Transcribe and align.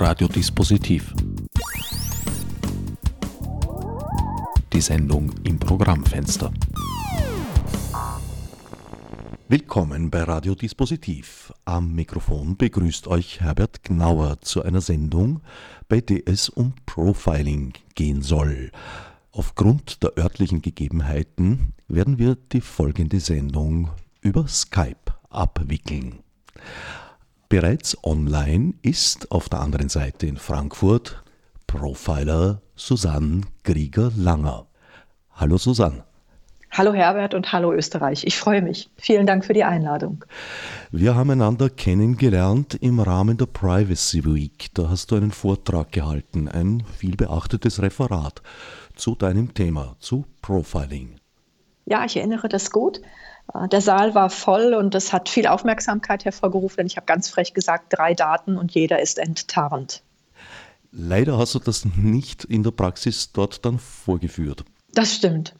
Radiodispositiv. 0.00 1.12
Die 4.72 4.80
Sendung 4.80 5.30
im 5.44 5.58
Programmfenster. 5.58 6.50
Willkommen 9.50 10.10
bei 10.10 10.22
Radiodispositiv. 10.22 11.52
Am 11.66 11.92
Mikrofon 11.92 12.56
begrüßt 12.56 13.08
euch 13.08 13.42
Herbert 13.42 13.84
Gnauer 13.84 14.40
zu 14.40 14.62
einer 14.62 14.80
Sendung, 14.80 15.42
bei 15.90 16.00
der 16.00 16.26
es 16.26 16.48
um 16.48 16.72
Profiling 16.86 17.74
gehen 17.94 18.22
soll. 18.22 18.70
Aufgrund 19.32 20.02
der 20.02 20.16
örtlichen 20.16 20.62
Gegebenheiten 20.62 21.74
werden 21.88 22.16
wir 22.16 22.38
die 22.52 22.62
folgende 22.62 23.20
Sendung 23.20 23.90
über 24.22 24.48
Skype 24.48 25.12
abwickeln. 25.28 26.20
Bereits 27.50 27.98
online 28.04 28.74
ist 28.80 29.32
auf 29.32 29.48
der 29.48 29.58
anderen 29.58 29.88
Seite 29.88 30.24
in 30.24 30.36
Frankfurt 30.36 31.20
Profiler 31.66 32.62
Susanne 32.76 33.40
Krieger-Langer. 33.64 34.68
Hallo 35.32 35.58
Susanne. 35.58 36.04
Hallo 36.70 36.92
Herbert 36.94 37.34
und 37.34 37.52
hallo 37.52 37.72
Österreich. 37.72 38.22
Ich 38.24 38.38
freue 38.38 38.62
mich. 38.62 38.88
Vielen 38.98 39.26
Dank 39.26 39.44
für 39.44 39.52
die 39.52 39.64
Einladung. 39.64 40.24
Wir 40.92 41.16
haben 41.16 41.30
einander 41.30 41.70
kennengelernt 41.70 42.78
im 42.80 43.00
Rahmen 43.00 43.36
der 43.36 43.46
Privacy 43.46 44.24
Week. 44.24 44.68
Da 44.74 44.88
hast 44.88 45.10
du 45.10 45.16
einen 45.16 45.32
Vortrag 45.32 45.90
gehalten, 45.90 46.46
ein 46.46 46.84
viel 46.98 47.16
beachtetes 47.16 47.82
Referat 47.82 48.42
zu 48.94 49.16
deinem 49.16 49.54
Thema, 49.54 49.96
zu 49.98 50.24
Profiling. 50.40 51.16
Ja, 51.84 52.04
ich 52.04 52.16
erinnere 52.16 52.48
das 52.48 52.70
gut. 52.70 53.00
Äh, 53.54 53.68
der 53.68 53.80
Saal 53.80 54.14
war 54.14 54.30
voll 54.30 54.74
und 54.74 54.94
es 54.94 55.12
hat 55.12 55.28
viel 55.28 55.46
Aufmerksamkeit 55.46 56.24
hervorgerufen. 56.24 56.86
Ich 56.86 56.96
habe 56.96 57.06
ganz 57.06 57.28
frech 57.28 57.54
gesagt, 57.54 57.86
drei 57.90 58.14
Daten 58.14 58.56
und 58.56 58.72
jeder 58.72 59.00
ist 59.00 59.18
enttarnt. 59.18 60.02
Leider 60.92 61.38
hast 61.38 61.54
du 61.54 61.60
das 61.60 61.84
nicht 61.84 62.44
in 62.44 62.62
der 62.62 62.72
Praxis 62.72 63.32
dort 63.32 63.64
dann 63.64 63.78
vorgeführt. 63.78 64.64
Das 64.92 65.14
stimmt. 65.14 65.54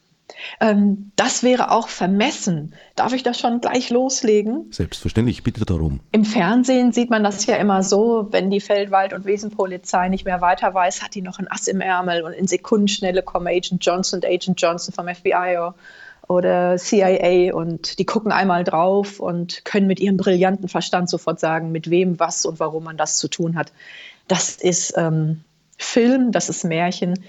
Ähm, 0.59 1.11
das 1.15 1.43
wäre 1.43 1.71
auch 1.71 1.87
vermessen. 1.87 2.73
Darf 2.95 3.13
ich 3.13 3.23
das 3.23 3.39
schon 3.39 3.61
gleich 3.61 3.89
loslegen? 3.89 4.67
Selbstverständlich, 4.71 5.43
bitte 5.43 5.65
darum. 5.65 5.99
Im 6.11 6.25
Fernsehen 6.25 6.91
sieht 6.91 7.09
man 7.09 7.23
das 7.23 7.45
ja 7.45 7.55
immer 7.57 7.83
so, 7.83 8.27
wenn 8.31 8.49
die 8.49 8.61
Feldwald- 8.61 9.13
und 9.13 9.25
Wiesenpolizei 9.25 10.09
nicht 10.09 10.25
mehr 10.25 10.41
weiter 10.41 10.73
weiß, 10.73 11.03
hat 11.03 11.15
die 11.15 11.21
noch 11.21 11.39
ein 11.39 11.49
Ass 11.49 11.67
im 11.67 11.81
Ärmel 11.81 12.23
und 12.23 12.33
in 12.33 12.47
Sekundenschnelle 12.47 13.23
kommen 13.23 13.47
Agent 13.47 13.85
Johnson 13.85 14.17
und 14.17 14.25
Agent 14.25 14.61
Johnson 14.61 14.93
vom 14.93 15.07
FBI 15.07 15.71
oder 16.31 16.77
CIA 16.77 17.53
und 17.53 17.99
die 17.99 18.05
gucken 18.05 18.31
einmal 18.31 18.63
drauf 18.63 19.19
und 19.19 19.65
können 19.65 19.85
mit 19.85 19.99
ihrem 19.99 20.15
brillanten 20.15 20.69
Verstand 20.69 21.09
sofort 21.09 21.41
sagen, 21.41 21.73
mit 21.73 21.89
wem, 21.89 22.19
was 22.19 22.45
und 22.45 22.59
warum 22.59 22.85
man 22.85 22.95
das 22.95 23.17
zu 23.17 23.27
tun 23.27 23.57
hat. 23.57 23.73
Das 24.29 24.55
ist 24.55 24.93
ähm, 24.97 25.41
Film, 25.77 26.31
das 26.31 26.47
ist 26.47 26.63
Märchen. 26.63 27.19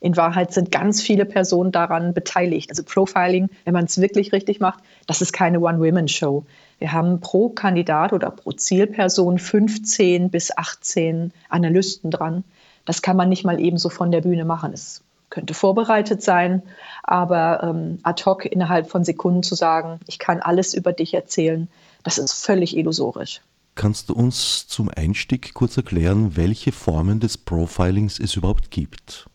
In 0.00 0.16
Wahrheit 0.16 0.52
sind 0.52 0.70
ganz 0.70 1.02
viele 1.02 1.24
Personen 1.24 1.72
daran 1.72 2.14
beteiligt. 2.14 2.70
Also 2.70 2.84
Profiling, 2.84 3.48
wenn 3.64 3.74
man 3.74 3.86
es 3.86 4.00
wirklich 4.00 4.32
richtig 4.32 4.60
macht, 4.60 4.78
das 5.08 5.22
ist 5.22 5.32
keine 5.32 5.58
One-Women-Show. 5.58 6.44
Wir 6.78 6.92
haben 6.92 7.20
pro 7.20 7.48
Kandidat 7.48 8.12
oder 8.12 8.30
pro 8.30 8.52
Zielperson 8.52 9.40
15 9.40 10.30
bis 10.30 10.56
18 10.56 11.32
Analysten 11.48 12.12
dran. 12.12 12.44
Das 12.84 13.02
kann 13.02 13.16
man 13.16 13.28
nicht 13.28 13.44
mal 13.44 13.58
eben 13.60 13.78
so 13.78 13.88
von 13.88 14.12
der 14.12 14.20
Bühne 14.20 14.44
machen. 14.44 14.72
Es 14.72 15.02
könnte 15.30 15.54
vorbereitet 15.54 16.22
sein, 16.22 16.62
aber 17.02 17.62
ähm, 17.62 17.98
ad 18.02 18.24
hoc 18.24 18.44
innerhalb 18.44 18.88
von 18.88 19.04
Sekunden 19.04 19.42
zu 19.42 19.54
sagen, 19.54 20.00
ich 20.06 20.18
kann 20.18 20.40
alles 20.40 20.74
über 20.74 20.92
dich 20.92 21.14
erzählen, 21.14 21.68
das 22.04 22.18
ist 22.18 22.44
völlig 22.44 22.76
illusorisch. 22.76 23.40
Kannst 23.74 24.08
du 24.08 24.14
uns 24.14 24.66
zum 24.68 24.90
Einstieg 24.94 25.52
kurz 25.52 25.76
erklären, 25.76 26.36
welche 26.36 26.72
Formen 26.72 27.20
des 27.20 27.36
Profilings 27.36 28.18
es 28.18 28.34
überhaupt 28.34 28.70
gibt? 28.70 29.28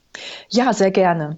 Ja, 0.49 0.73
sehr 0.73 0.91
gerne. 0.91 1.37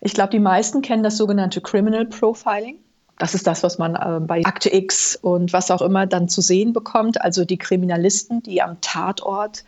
Ich 0.00 0.12
glaube, 0.14 0.30
die 0.30 0.38
meisten 0.38 0.82
kennen 0.82 1.02
das 1.02 1.16
sogenannte 1.16 1.60
Criminal 1.60 2.06
Profiling. 2.06 2.78
Das 3.18 3.34
ist 3.34 3.46
das, 3.46 3.62
was 3.62 3.78
man 3.78 3.96
äh, 3.96 4.20
bei 4.20 4.44
Akte 4.44 4.72
X 4.72 5.16
und 5.16 5.52
was 5.52 5.70
auch 5.70 5.82
immer 5.82 6.06
dann 6.06 6.28
zu 6.28 6.40
sehen 6.40 6.72
bekommt. 6.72 7.20
Also 7.20 7.44
die 7.44 7.58
Kriminalisten, 7.58 8.42
die 8.42 8.62
am 8.62 8.80
Tatort 8.80 9.64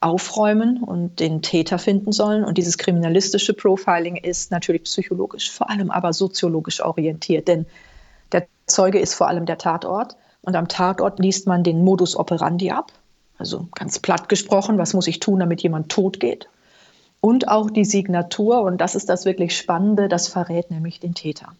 aufräumen 0.00 0.82
und 0.82 1.20
den 1.20 1.42
Täter 1.42 1.78
finden 1.78 2.12
sollen. 2.12 2.44
Und 2.44 2.56
dieses 2.58 2.78
kriminalistische 2.78 3.52
Profiling 3.52 4.16
ist 4.16 4.50
natürlich 4.50 4.84
psychologisch, 4.84 5.50
vor 5.50 5.68
allem 5.70 5.90
aber 5.90 6.12
soziologisch 6.12 6.82
orientiert. 6.82 7.48
Denn 7.48 7.66
der 8.32 8.46
Zeuge 8.66 8.98
ist 8.98 9.14
vor 9.14 9.28
allem 9.28 9.46
der 9.46 9.58
Tatort. 9.58 10.16
Und 10.42 10.56
am 10.56 10.68
Tatort 10.68 11.18
liest 11.18 11.46
man 11.46 11.62
den 11.62 11.84
Modus 11.84 12.16
operandi 12.16 12.70
ab. 12.70 12.92
Also 13.36 13.68
ganz 13.74 13.98
platt 13.98 14.28
gesprochen, 14.28 14.78
was 14.78 14.94
muss 14.94 15.06
ich 15.06 15.20
tun, 15.20 15.40
damit 15.40 15.62
jemand 15.62 15.90
tot 15.90 16.18
geht? 16.18 16.48
Und 17.20 17.48
auch 17.48 17.70
die 17.70 17.84
Signatur, 17.84 18.62
und 18.62 18.80
das 18.80 18.94
ist 18.94 19.10
das 19.10 19.26
wirklich 19.26 19.56
Spannende, 19.56 20.08
das 20.08 20.28
verrät 20.28 20.70
nämlich 20.70 21.00
den 21.00 21.14
Täter. 21.14 21.52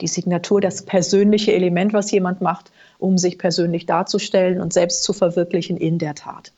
Die 0.00 0.06
Signatur, 0.06 0.60
das 0.60 0.82
persönliche 0.82 1.52
Element, 1.52 1.92
was 1.92 2.10
jemand 2.12 2.40
macht, 2.40 2.70
um 2.98 3.18
sich 3.18 3.38
persönlich 3.38 3.86
darzustellen 3.86 4.60
und 4.60 4.72
selbst 4.72 5.02
zu 5.02 5.12
verwirklichen 5.12 5.76
in 5.76 5.98
der 5.98 6.14
Tat. 6.14 6.52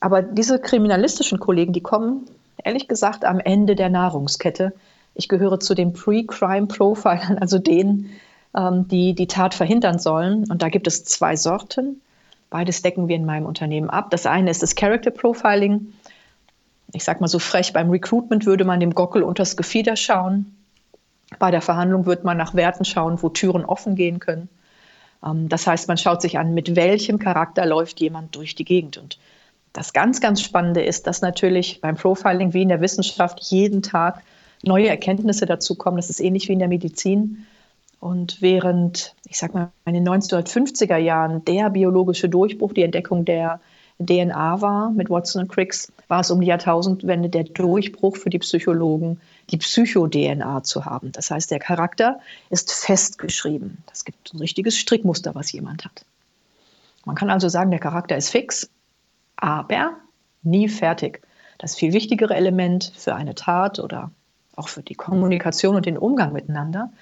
Aber 0.00 0.22
diese 0.22 0.58
kriminalistischen 0.58 1.38
Kollegen, 1.40 1.72
die 1.72 1.80
kommen, 1.80 2.26
ehrlich 2.62 2.88
gesagt, 2.88 3.24
am 3.24 3.40
Ende 3.40 3.74
der 3.74 3.88
Nahrungskette. 3.88 4.72
Ich 5.14 5.28
gehöre 5.28 5.58
zu 5.58 5.74
den 5.74 5.92
Pre-Crime-Profilern, 5.92 7.38
also 7.40 7.58
denen, 7.58 8.10
ähm, 8.56 8.86
die 8.88 9.14
die 9.14 9.26
Tat 9.26 9.54
verhindern 9.54 9.98
sollen. 9.98 10.50
Und 10.50 10.62
da 10.62 10.68
gibt 10.68 10.86
es 10.86 11.04
zwei 11.04 11.36
Sorten. 11.36 12.00
Beides 12.50 12.82
decken 12.82 13.08
wir 13.08 13.16
in 13.16 13.26
meinem 13.26 13.46
Unternehmen 13.46 13.90
ab. 13.90 14.10
Das 14.10 14.26
eine 14.26 14.50
ist 14.50 14.62
das 14.62 14.74
Character 14.74 15.10
Profiling. 15.10 15.92
Ich 16.92 17.04
sage 17.04 17.20
mal 17.20 17.28
so 17.28 17.38
frech, 17.38 17.72
beim 17.72 17.90
Recruitment 17.90 18.46
würde 18.46 18.64
man 18.64 18.80
dem 18.80 18.94
Gockel 18.94 19.22
unters 19.22 19.56
Gefieder 19.56 19.96
schauen. 19.96 20.54
Bei 21.38 21.50
der 21.50 21.60
Verhandlung 21.60 22.06
wird 22.06 22.24
man 22.24 22.38
nach 22.38 22.54
Werten 22.54 22.86
schauen, 22.86 23.22
wo 23.22 23.28
Türen 23.28 23.66
offen 23.66 23.96
gehen 23.96 24.18
können. 24.20 24.48
Ähm, 25.24 25.48
das 25.48 25.66
heißt, 25.66 25.88
man 25.88 25.98
schaut 25.98 26.22
sich 26.22 26.38
an, 26.38 26.54
mit 26.54 26.76
welchem 26.76 27.18
Charakter 27.18 27.66
läuft 27.66 28.00
jemand 28.00 28.34
durch 28.36 28.54
die 28.54 28.64
Gegend. 28.64 28.96
Und 28.96 29.18
das 29.78 29.92
ganz, 29.92 30.20
ganz 30.20 30.42
Spannende 30.42 30.82
ist, 30.82 31.06
dass 31.06 31.22
natürlich 31.22 31.80
beim 31.80 31.94
Profiling 31.94 32.52
wie 32.52 32.62
in 32.62 32.68
der 32.68 32.80
Wissenschaft 32.80 33.40
jeden 33.44 33.80
Tag 33.80 34.22
neue 34.64 34.88
Erkenntnisse 34.88 35.46
dazukommen. 35.46 35.98
Das 35.98 36.10
ist 36.10 36.18
ähnlich 36.18 36.48
wie 36.48 36.54
in 36.54 36.58
der 36.58 36.66
Medizin. 36.66 37.46
Und 38.00 38.42
während, 38.42 39.14
ich 39.28 39.38
sag 39.38 39.54
mal, 39.54 39.70
in 39.84 39.94
den 39.94 40.08
1950er 40.08 40.96
Jahren 40.96 41.44
der 41.44 41.70
biologische 41.70 42.28
Durchbruch, 42.28 42.72
die 42.72 42.82
Entdeckung 42.82 43.24
der 43.24 43.60
DNA 44.00 44.60
war 44.60 44.90
mit 44.90 45.10
Watson 45.10 45.42
und 45.42 45.48
Cricks, 45.48 45.92
war 46.08 46.20
es 46.20 46.30
um 46.32 46.40
die 46.40 46.48
Jahrtausendwende 46.48 47.28
der 47.28 47.44
Durchbruch 47.44 48.16
für 48.16 48.30
die 48.30 48.38
Psychologen, 48.40 49.20
die 49.50 49.58
Psycho-DNA 49.58 50.64
zu 50.64 50.84
haben. 50.84 51.12
Das 51.12 51.30
heißt, 51.30 51.52
der 51.52 51.60
Charakter 51.60 52.18
ist 52.50 52.72
festgeschrieben. 52.72 53.78
Es 53.92 54.04
gibt 54.04 54.34
ein 54.34 54.38
richtiges 54.38 54.76
Strickmuster, 54.76 55.36
was 55.36 55.52
jemand 55.52 55.84
hat. 55.84 56.04
Man 57.04 57.14
kann 57.14 57.30
also 57.30 57.48
sagen, 57.48 57.70
der 57.70 57.80
Charakter 57.80 58.16
ist 58.16 58.30
fix 58.30 58.68
aber 59.38 59.96
nie 60.42 60.68
fertig. 60.68 61.22
Das 61.58 61.74
viel 61.74 61.92
wichtigere 61.92 62.34
Element 62.34 62.92
für 62.96 63.14
eine 63.14 63.34
Tat 63.34 63.78
oder 63.78 64.10
auch 64.56 64.68
für 64.68 64.82
die 64.82 64.94
Kommunikation 64.94 65.76
und 65.76 65.86
den 65.86 65.96
Umgang 65.96 66.32
miteinander, 66.32 66.92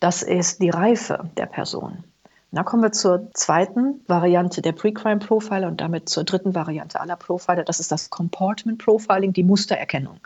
das 0.00 0.22
ist 0.22 0.62
die 0.62 0.70
Reife 0.70 1.30
der 1.36 1.46
Person. 1.46 2.04
Da 2.52 2.62
kommen 2.62 2.82
wir 2.84 2.92
zur 2.92 3.32
zweiten 3.32 4.00
Variante 4.06 4.62
der 4.62 4.72
Pre-Crime 4.72 5.18
Profiler 5.18 5.66
und 5.66 5.80
damit 5.80 6.08
zur 6.08 6.22
dritten 6.22 6.54
Variante 6.54 7.00
aller 7.00 7.16
Profiler. 7.16 7.64
Das 7.64 7.80
ist 7.80 7.90
das 7.90 8.10
Comportment 8.10 8.78
Profiling, 8.78 9.32
die 9.32 9.42
Mustererkennung. 9.42 10.20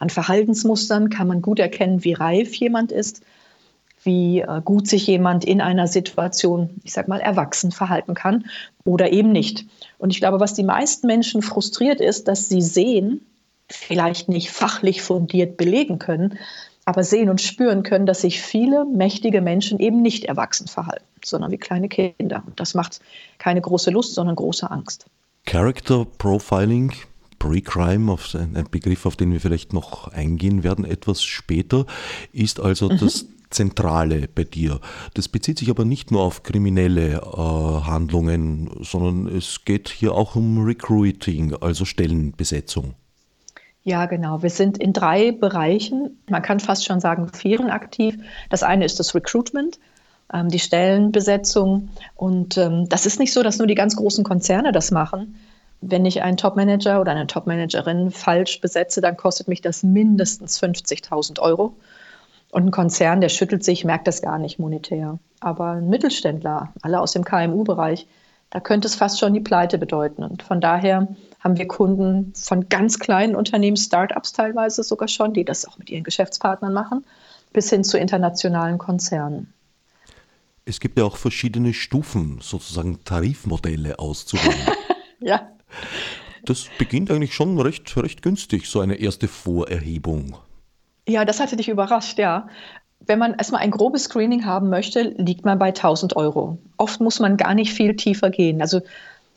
An 0.00 0.10
Verhaltensmustern 0.10 1.08
kann 1.08 1.28
man 1.28 1.40
gut 1.40 1.60
erkennen, 1.60 2.02
wie 2.02 2.14
reif 2.14 2.54
jemand 2.54 2.90
ist 2.90 3.22
wie 4.08 4.40
äh, 4.40 4.62
gut 4.64 4.88
sich 4.88 5.06
jemand 5.06 5.44
in 5.44 5.60
einer 5.60 5.86
Situation, 5.86 6.70
ich 6.82 6.94
sag 6.94 7.08
mal, 7.08 7.20
erwachsen 7.20 7.72
verhalten 7.72 8.14
kann 8.14 8.46
oder 8.84 9.12
eben 9.12 9.30
nicht. 9.30 9.66
Und 9.98 10.10
ich 10.10 10.18
glaube, 10.18 10.40
was 10.40 10.54
die 10.54 10.64
meisten 10.64 11.06
Menschen 11.06 11.42
frustriert 11.42 12.00
ist, 12.00 12.26
dass 12.26 12.48
sie 12.48 12.62
sehen, 12.62 13.20
vielleicht 13.68 14.30
nicht 14.30 14.50
fachlich 14.50 15.02
fundiert 15.02 15.58
belegen 15.58 15.98
können, 15.98 16.38
aber 16.86 17.04
sehen 17.04 17.28
und 17.28 17.42
spüren 17.42 17.82
können, 17.82 18.06
dass 18.06 18.22
sich 18.22 18.40
viele 18.40 18.86
mächtige 18.86 19.42
Menschen 19.42 19.78
eben 19.78 20.00
nicht 20.00 20.24
erwachsen 20.24 20.68
verhalten, 20.68 21.04
sondern 21.22 21.50
wie 21.50 21.58
kleine 21.58 21.90
Kinder. 21.90 22.42
Und 22.46 22.58
das 22.58 22.72
macht 22.72 23.00
keine 23.36 23.60
große 23.60 23.90
Lust, 23.90 24.14
sondern 24.14 24.36
große 24.36 24.70
Angst. 24.70 25.04
Character 25.44 26.06
Profiling, 26.16 26.94
Pre-Crime, 27.38 28.16
ein 28.54 28.68
Begriff, 28.70 29.04
auf 29.04 29.16
den 29.16 29.32
wir 29.32 29.40
vielleicht 29.40 29.74
noch 29.74 30.08
eingehen 30.08 30.62
werden, 30.64 30.86
etwas 30.86 31.22
später, 31.22 31.84
ist 32.32 32.58
also 32.58 32.88
mhm. 32.88 32.96
das 32.96 33.26
Zentrale 33.50 34.28
bei 34.28 34.44
dir. 34.44 34.80
Das 35.14 35.28
bezieht 35.28 35.58
sich 35.58 35.70
aber 35.70 35.84
nicht 35.84 36.10
nur 36.10 36.22
auf 36.22 36.42
kriminelle 36.42 37.16
äh, 37.16 37.86
Handlungen, 37.86 38.70
sondern 38.80 39.34
es 39.34 39.64
geht 39.64 39.88
hier 39.88 40.14
auch 40.14 40.36
um 40.36 40.64
Recruiting, 40.64 41.54
also 41.60 41.84
Stellenbesetzung. 41.84 42.94
Ja, 43.84 44.04
genau. 44.04 44.42
Wir 44.42 44.50
sind 44.50 44.76
in 44.76 44.92
drei 44.92 45.32
Bereichen, 45.32 46.18
man 46.28 46.42
kann 46.42 46.60
fast 46.60 46.84
schon 46.84 47.00
sagen, 47.00 47.28
vieren 47.32 47.70
aktiv. 47.70 48.16
Das 48.50 48.62
eine 48.62 48.84
ist 48.84 49.00
das 49.00 49.14
Recruitment, 49.14 49.78
ähm, 50.32 50.50
die 50.50 50.58
Stellenbesetzung. 50.58 51.88
Und 52.14 52.58
ähm, 52.58 52.86
das 52.88 53.06
ist 53.06 53.18
nicht 53.18 53.32
so, 53.32 53.42
dass 53.42 53.56
nur 53.56 53.66
die 53.66 53.74
ganz 53.74 53.96
großen 53.96 54.24
Konzerne 54.24 54.72
das 54.72 54.90
machen. 54.90 55.36
Wenn 55.80 56.04
ich 56.04 56.22
einen 56.22 56.36
Topmanager 56.36 57.00
oder 57.00 57.12
eine 57.12 57.26
Topmanagerin 57.26 58.10
falsch 58.10 58.60
besetze, 58.60 59.00
dann 59.00 59.16
kostet 59.16 59.48
mich 59.48 59.62
das 59.62 59.82
mindestens 59.82 60.60
50.000 60.62 61.40
Euro. 61.40 61.74
Und 62.50 62.66
ein 62.66 62.70
Konzern, 62.70 63.20
der 63.20 63.28
schüttelt 63.28 63.62
sich, 63.62 63.84
merkt 63.84 64.06
das 64.06 64.22
gar 64.22 64.38
nicht 64.38 64.58
monetär. 64.58 65.18
Aber 65.40 65.72
ein 65.72 65.88
Mittelständler, 65.88 66.72
alle 66.82 67.00
aus 67.00 67.12
dem 67.12 67.24
KMU-Bereich, 67.24 68.06
da 68.50 68.60
könnte 68.60 68.88
es 68.88 68.94
fast 68.94 69.20
schon 69.20 69.34
die 69.34 69.40
Pleite 69.40 69.76
bedeuten. 69.76 70.22
Und 70.24 70.42
von 70.42 70.60
daher 70.60 71.08
haben 71.40 71.58
wir 71.58 71.68
Kunden 71.68 72.32
von 72.34 72.68
ganz 72.68 72.98
kleinen 72.98 73.36
Unternehmen, 73.36 73.76
Startups 73.76 74.32
teilweise 74.32 74.82
sogar 74.82 75.08
schon, 75.08 75.34
die 75.34 75.44
das 75.44 75.66
auch 75.66 75.78
mit 75.78 75.90
ihren 75.90 76.04
Geschäftspartnern 76.04 76.72
machen, 76.72 77.04
bis 77.52 77.68
hin 77.68 77.84
zu 77.84 77.98
internationalen 77.98 78.78
Konzernen. 78.78 79.52
Es 80.64 80.80
gibt 80.80 80.98
ja 80.98 81.04
auch 81.04 81.16
verschiedene 81.16 81.72
Stufen, 81.72 82.40
sozusagen 82.42 83.04
Tarifmodelle 83.04 83.98
auszuwählen. 83.98 84.76
ja. 85.20 85.48
Das 86.44 86.66
beginnt 86.78 87.10
eigentlich 87.10 87.34
schon 87.34 87.58
recht, 87.60 87.94
recht 87.96 88.22
günstig, 88.22 88.66
so 88.66 88.80
eine 88.80 88.94
erste 88.96 89.28
Vorerhebung. 89.28 90.36
Ja, 91.08 91.24
das 91.24 91.40
hatte 91.40 91.56
dich 91.56 91.70
überrascht, 91.70 92.18
ja. 92.18 92.48
Wenn 93.00 93.18
man 93.18 93.34
erstmal 93.34 93.62
ein 93.62 93.70
grobes 93.70 94.04
Screening 94.04 94.44
haben 94.44 94.68
möchte, 94.68 95.00
liegt 95.16 95.44
man 95.44 95.58
bei 95.58 95.68
1000 95.68 96.16
Euro. 96.16 96.58
Oft 96.76 97.00
muss 97.00 97.18
man 97.18 97.38
gar 97.38 97.54
nicht 97.54 97.72
viel 97.72 97.96
tiefer 97.96 98.28
gehen. 98.28 98.60
Also 98.60 98.82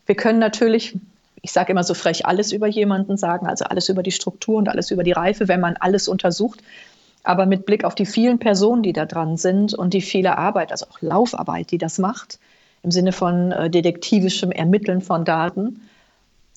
wir 0.05 0.15
können 0.15 0.39
natürlich, 0.39 0.97
ich 1.41 1.53
sage 1.53 1.71
immer 1.71 1.85
so 1.85 1.93
frech, 1.93 2.25
alles 2.25 2.51
über 2.51 2.67
jemanden 2.67 3.15
sagen, 3.15 3.47
also 3.47 3.63
alles 3.65 3.87
über 3.87 4.03
die 4.03 4.11
Struktur 4.11 4.57
und 4.57 4.67
alles 4.67 4.91
über 4.91 5.03
die 5.03 5.13
Reife, 5.13 5.47
wenn 5.47 5.61
man 5.61 5.77
alles 5.77 6.09
untersucht. 6.09 6.61
Aber 7.23 7.45
mit 7.45 7.65
Blick 7.65 7.85
auf 7.85 7.95
die 7.95 8.05
vielen 8.05 8.39
Personen, 8.39 8.83
die 8.83 8.93
da 8.93 9.05
dran 9.05 9.37
sind 9.37 9.73
und 9.73 9.93
die 9.93 10.01
viele 10.01 10.37
Arbeit, 10.37 10.73
also 10.73 10.87
auch 10.87 11.01
Laufarbeit, 11.01 11.71
die 11.71 11.77
das 11.77 11.99
macht, 11.99 12.39
im 12.83 12.91
Sinne 12.91 13.13
von 13.13 13.53
äh, 13.53 13.69
detektivischem 13.69 14.51
Ermitteln 14.51 14.99
von 14.99 15.23
Daten, 15.23 15.87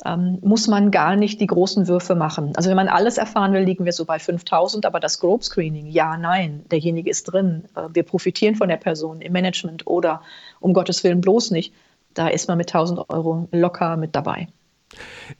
ähm, 0.04 0.38
muss 0.42 0.66
man 0.66 0.90
gar 0.90 1.16
nicht 1.16 1.40
die 1.40 1.46
großen 1.46 1.86
Würfe 1.86 2.14
machen. 2.14 2.52
Also 2.56 2.68
wenn 2.68 2.76
man 2.76 2.88
alles 2.88 3.16
erfahren 3.16 3.52
will, 3.52 3.62
liegen 3.62 3.84
wir 3.84 3.92
so 3.92 4.04
bei 4.04 4.18
5000, 4.18 4.86
aber 4.86 5.00
das 5.00 5.20
Group 5.20 5.44
Screening, 5.44 5.86
ja, 5.86 6.16
nein, 6.16 6.64
derjenige 6.70 7.10
ist 7.10 7.24
drin, 7.24 7.64
äh, 7.76 7.88
wir 7.92 8.02
profitieren 8.02 8.56
von 8.56 8.68
der 8.68 8.76
Person 8.76 9.20
im 9.20 9.32
Management 9.32 9.86
oder 9.86 10.22
um 10.60 10.72
Gottes 10.72 11.04
Willen 11.04 11.20
bloß 11.20 11.52
nicht, 11.52 11.72
da 12.14 12.28
ist 12.28 12.48
man 12.48 12.58
mit 12.58 12.68
1000 12.68 13.08
Euro 13.10 13.48
locker 13.52 13.96
mit 13.96 14.14
dabei. 14.16 14.48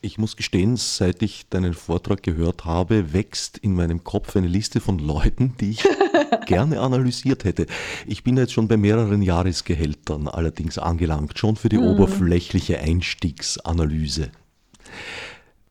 Ich 0.01 0.17
muss 0.17 0.35
gestehen, 0.35 0.75
seit 0.75 1.21
ich 1.21 1.47
deinen 1.49 1.73
Vortrag 1.73 2.23
gehört 2.23 2.65
habe, 2.65 3.13
wächst 3.13 3.57
in 3.57 3.73
meinem 3.73 4.03
Kopf 4.03 4.35
eine 4.35 4.47
Liste 4.47 4.81
von 4.81 4.99
Leuten, 4.99 5.55
die 5.61 5.71
ich 5.71 5.83
gerne 6.45 6.81
analysiert 6.81 7.45
hätte. 7.45 7.65
Ich 8.05 8.23
bin 8.23 8.35
jetzt 8.35 8.51
schon 8.51 8.67
bei 8.67 8.75
mehreren 8.75 9.21
Jahresgehältern 9.21 10.27
allerdings 10.27 10.77
angelangt, 10.77 11.37
schon 11.39 11.55
für 11.55 11.69
die 11.69 11.77
hm. 11.77 11.85
oberflächliche 11.85 12.79
Einstiegsanalyse. 12.79 14.31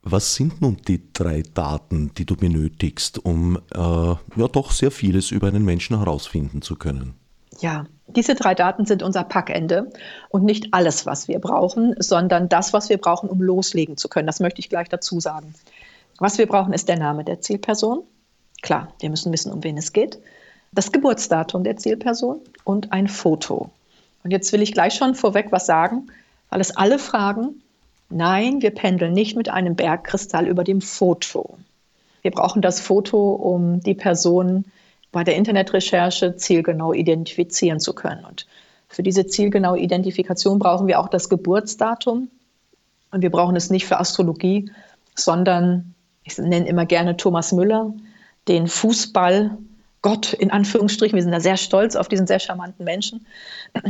Was 0.03 0.35
sind 0.35 0.61
nun 0.61 0.77
die 0.87 1.13
drei 1.15 1.43
Daten, 1.43 2.13
die 2.15 2.27
du 2.27 2.37
benötigst, 2.37 3.25
um 3.25 3.57
äh, 3.75 3.79
ja 3.79 4.49
doch 4.53 4.71
sehr 4.71 4.91
vieles 4.91 5.31
über 5.31 5.49
einen 5.49 5.65
Menschen 5.65 5.97
herausfinden 5.97 6.61
zu 6.61 6.77
können? 6.77 7.15
Ja, 7.61 7.87
diese 8.09 8.35
drei 8.35 8.55
Daten 8.55 8.85
sind 8.85 9.03
unser 9.03 9.25
Packende 9.25 9.91
und 10.29 10.45
nicht 10.45 10.75
alles, 10.75 11.07
was 11.07 11.27
wir 11.29 11.39
brauchen, 11.39 11.95
sondern 11.99 12.51
das, 12.51 12.75
was 12.75 12.91
wir 12.91 12.99
brauchen, 12.99 13.31
um 13.31 13.41
loslegen 13.41 13.97
zu 13.97 14.09
können. 14.09 14.27
Das 14.27 14.41
möchte 14.41 14.61
ich 14.61 14.69
gleich 14.69 14.89
dazu 14.91 15.21
sagen. 15.21 15.55
Was 16.19 16.37
wir 16.37 16.47
brauchen, 16.47 16.75
ist 16.75 16.89
der 16.89 16.99
Name 16.99 17.25
der 17.25 17.41
Zielperson. 17.41 18.03
Klar, 18.63 18.93
wir 19.01 19.11
müssen 19.11 19.33
wissen, 19.33 19.53
um 19.53 19.65
wen 19.65 19.79
es 19.79 19.93
geht. 19.93 20.19
Das 20.73 20.93
Geburtsdatum 20.93 21.65
der 21.65 21.77
Zielperson 21.77 22.41
und 22.65 22.93
ein 22.93 23.09
Foto. 23.09 23.71
Und 24.23 24.31
jetzt 24.31 24.53
will 24.53 24.63
ich 24.63 24.73
gleich 24.73 24.95
schon 24.95 25.15
vorweg 25.15 25.47
was 25.51 25.67
sagen, 25.67 26.09
weil 26.51 26.61
es 26.61 26.77
alle 26.77 26.99
fragen, 26.99 27.63
Nein, 28.17 28.63
wir 28.63 28.71
pendeln 28.71 29.13
nicht 29.13 29.37
mit 29.37 29.49
einem 29.49 29.75
Bergkristall 29.75 30.47
über 30.47 30.63
dem 30.63 30.81
Foto. 30.81 31.59
Wir 32.23 32.31
brauchen 32.31 32.63
das 32.63 32.79
Foto, 32.79 33.33
um 33.33 33.81
die 33.81 33.95
Person 33.95 34.67
bei 35.11 35.25
der 35.25 35.35
Internetrecherche 35.35 36.37
zielgenau 36.37 36.93
identifizieren 36.93 37.81
zu 37.81 37.93
können. 37.93 38.25
Und 38.25 38.47
für 38.87 39.03
diese 39.03 39.27
zielgenaue 39.27 39.81
Identifikation 39.81 40.61
brauchen 40.61 40.87
wir 40.87 41.01
auch 41.01 41.09
das 41.09 41.29
Geburtsdatum. 41.29 42.29
Und 43.11 43.23
wir 43.23 43.31
brauchen 43.31 43.57
es 43.57 43.71
nicht 43.71 43.85
für 43.85 43.99
Astrologie, 43.99 44.71
sondern 45.17 45.93
ich 46.23 46.39
nenne 46.39 46.69
immer 46.69 46.87
gerne 46.87 47.17
Thomas 47.17 47.51
Müller, 47.51 47.95
den 48.47 48.69
Fußball 48.69 49.59
Gott 50.05 50.35
in 50.35 50.51
Anführungsstrichen. 50.51 51.17
Wir 51.17 51.23
sind 51.23 51.33
da 51.33 51.41
sehr 51.41 51.57
stolz 51.57 51.97
auf 51.97 52.09
diesen 52.09 52.27
sehr 52.27 52.39
charmanten 52.39 52.85
Menschen. 52.85 53.25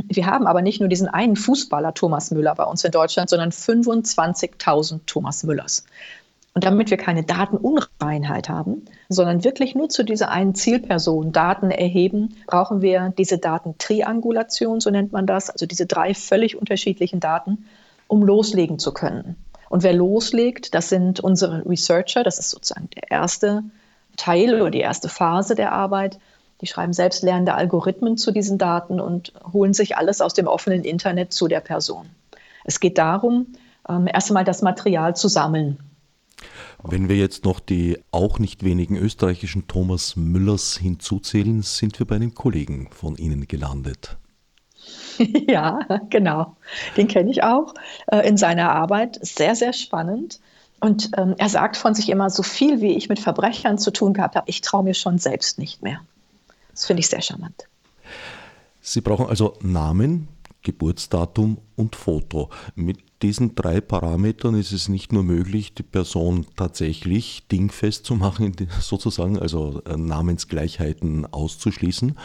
Wir 0.08 0.26
haben 0.26 0.46
aber 0.46 0.62
nicht 0.62 0.78
nur 0.78 0.88
diesen 0.88 1.08
einen 1.08 1.34
Fußballer 1.34 1.92
Thomas 1.92 2.30
Müller 2.30 2.54
bei 2.54 2.62
uns 2.62 2.84
in 2.84 2.92
Deutschland, 2.92 3.28
sondern 3.28 3.50
25.000 3.50 5.00
Thomas 5.06 5.42
Müllers. 5.42 5.84
Und 6.54 6.62
damit 6.62 6.90
wir 6.90 6.98
keine 6.98 7.24
Datenunreinheit 7.24 8.48
haben, 8.48 8.84
sondern 9.08 9.42
wirklich 9.42 9.74
nur 9.74 9.88
zu 9.88 10.04
dieser 10.04 10.30
einen 10.30 10.54
Zielperson 10.54 11.32
Daten 11.32 11.72
erheben, 11.72 12.36
brauchen 12.46 12.80
wir 12.80 13.12
diese 13.18 13.38
Datentriangulation, 13.38 14.80
so 14.80 14.90
nennt 14.90 15.10
man 15.10 15.26
das, 15.26 15.50
also 15.50 15.66
diese 15.66 15.86
drei 15.86 16.14
völlig 16.14 16.56
unterschiedlichen 16.56 17.18
Daten, 17.18 17.66
um 18.06 18.22
loslegen 18.22 18.78
zu 18.78 18.94
können. 18.94 19.34
Und 19.68 19.82
wer 19.82 19.94
loslegt, 19.94 20.76
das 20.76 20.90
sind 20.90 21.18
unsere 21.18 21.66
Researcher, 21.66 22.22
das 22.22 22.38
ist 22.38 22.50
sozusagen 22.50 22.88
der 22.94 23.10
erste 23.10 23.64
Teil 24.16 24.60
oder 24.60 24.70
die 24.70 24.80
erste 24.80 25.08
Phase 25.08 25.54
der 25.54 25.72
Arbeit. 25.72 26.18
Die 26.60 26.66
schreiben 26.66 26.92
selbstlernende 26.92 27.54
Algorithmen 27.54 28.16
zu 28.16 28.30
diesen 28.30 28.58
Daten 28.58 29.00
und 29.00 29.32
holen 29.52 29.74
sich 29.74 29.96
alles 29.96 30.20
aus 30.20 30.34
dem 30.34 30.46
offenen 30.46 30.84
Internet 30.84 31.32
zu 31.32 31.48
der 31.48 31.60
Person. 31.60 32.08
Es 32.64 32.80
geht 32.80 32.98
darum, 32.98 33.48
ähm, 33.88 34.08
erst 34.12 34.30
einmal 34.30 34.44
das 34.44 34.62
Material 34.62 35.14
zu 35.16 35.28
sammeln. 35.28 35.78
Wenn 36.82 37.08
wir 37.08 37.16
jetzt 37.16 37.44
noch 37.44 37.60
die 37.60 37.98
auch 38.10 38.38
nicht 38.38 38.62
wenigen 38.62 38.96
österreichischen 38.96 39.66
Thomas 39.66 40.16
Müllers 40.16 40.76
hinzuzählen, 40.76 41.62
sind 41.62 41.98
wir 41.98 42.06
bei 42.06 42.16
einem 42.16 42.34
Kollegen 42.34 42.88
von 42.90 43.16
Ihnen 43.16 43.48
gelandet. 43.48 44.16
Ja, 45.48 45.78
genau. 46.10 46.56
Den 46.96 47.08
kenne 47.08 47.30
ich 47.30 47.42
auch 47.44 47.74
äh, 48.08 48.26
in 48.28 48.36
seiner 48.36 48.72
Arbeit. 48.72 49.18
Sehr, 49.22 49.54
sehr 49.54 49.72
spannend. 49.72 50.40
Und 50.84 51.12
ähm, 51.16 51.34
er 51.38 51.48
sagt 51.48 51.78
von 51.78 51.94
sich 51.94 52.10
immer, 52.10 52.28
so 52.28 52.42
viel 52.42 52.82
wie 52.82 52.92
ich 52.92 53.08
mit 53.08 53.18
Verbrechern 53.18 53.78
zu 53.78 53.90
tun 53.90 54.12
gehabt 54.12 54.36
habe, 54.36 54.50
ich 54.50 54.60
traue 54.60 54.84
mir 54.84 54.92
schon 54.92 55.16
selbst 55.16 55.58
nicht 55.58 55.82
mehr. 55.82 56.02
Das 56.72 56.84
finde 56.84 57.00
ich 57.00 57.08
sehr 57.08 57.22
charmant. 57.22 57.64
Sie 58.82 59.00
brauchen 59.00 59.26
also 59.26 59.56
Namen, 59.62 60.28
Geburtsdatum 60.62 61.56
und 61.76 61.96
Foto. 61.96 62.50
Mit 62.74 62.98
diesen 63.22 63.54
drei 63.54 63.80
Parametern 63.80 64.56
ist 64.56 64.72
es 64.72 64.90
nicht 64.90 65.10
nur 65.10 65.22
möglich, 65.22 65.72
die 65.72 65.84
Person 65.84 66.44
tatsächlich 66.54 67.48
dingfest 67.48 68.04
zu 68.04 68.14
machen, 68.14 68.54
sozusagen, 68.82 69.38
also 69.38 69.80
äh, 69.86 69.96
Namensgleichheiten 69.96 71.24
auszuschließen, 71.32 72.18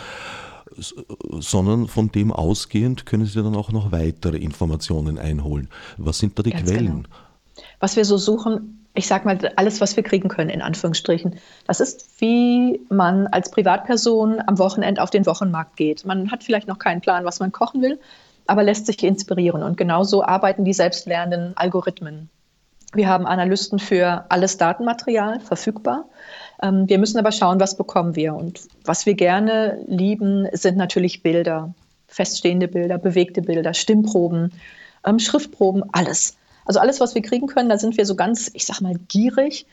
sondern 1.40 1.88
von 1.88 2.12
dem 2.12 2.34
ausgehend 2.34 3.06
können 3.06 3.26
Sie 3.26 3.42
dann 3.42 3.56
auch 3.56 3.72
noch 3.72 3.94
weitere 3.94 4.36
Informationen 4.36 5.18
einholen. 5.18 5.70
Was 5.96 6.20
sind 6.20 6.38
da 6.38 6.44
die 6.44 6.52
Ganz 6.52 6.70
Quellen? 6.70 7.04
Genau 7.04 7.10
was 7.80 7.96
wir 7.96 8.06
so 8.06 8.18
suchen, 8.18 8.88
ich 8.96 9.08
sage 9.08 9.26
mal, 9.26 9.38
alles, 9.56 9.82
was 9.82 9.96
wir 9.96 10.04
kriegen 10.04 10.30
können, 10.30 10.50
in 10.50 10.62
Anführungsstrichen. 10.62 11.36
Das 11.68 11.80
ist, 11.80 12.20
wie 12.20 12.82
man 12.90 13.28
als 13.28 13.52
Privatperson 13.52 14.42
am 14.46 14.58
Wochenende 14.58 15.02
auf 15.02 15.10
den 15.10 15.26
Wochenmarkt 15.26 15.78
geht. 15.78 16.06
Man 16.06 16.32
hat 16.32 16.44
vielleicht 16.44 16.68
noch 16.68 16.80
keinen 16.80 17.02
Plan, 17.02 17.24
was 17.24 17.40
man 17.40 17.52
kochen 17.52 17.82
will, 17.82 18.00
aber 18.48 18.64
lässt 18.64 18.88
sich 18.88 19.02
inspirieren. 19.04 19.64
Und 19.64 19.78
genauso 19.78 20.24
arbeiten 20.24 20.66
die 20.66 20.74
selbstlernenden 20.74 21.56
Algorithmen. 21.56 22.30
Wir 22.94 23.08
haben 23.08 23.28
Analysten 23.28 23.78
für 23.78 24.26
alles 24.30 24.58
Datenmaterial 24.58 25.40
verfügbar. 25.40 26.06
Ähm, 26.62 26.90
wir 26.90 26.98
müssen 26.98 27.20
aber 27.20 27.32
schauen, 27.32 27.60
was 27.60 27.78
bekommen 27.78 28.16
wir. 28.16 28.34
Und 28.34 28.62
was 28.84 29.06
wir 29.06 29.14
gerne 29.14 29.84
lieben, 29.88 30.48
sind 30.54 30.76
natürlich 30.76 31.22
Bilder, 31.22 31.74
feststehende 32.08 32.68
Bilder, 32.68 32.98
bewegte 32.98 33.44
Bilder, 33.44 33.76
Stimmproben, 33.76 34.52
ähm, 35.06 35.20
Schriftproben, 35.20 35.84
alles. 35.94 36.36
Also 36.66 36.80
alles, 36.80 37.00
was 37.00 37.16
wir 37.16 37.22
kriegen 37.22 37.48
können, 37.48 37.70
da 37.70 37.78
sind 37.78 37.98
wir 37.98 38.06
so 38.06 38.16
ganz, 38.16 38.52
ich 38.54 38.66
sag 38.66 38.82
mal, 38.82 38.96
gierig. 39.08 39.66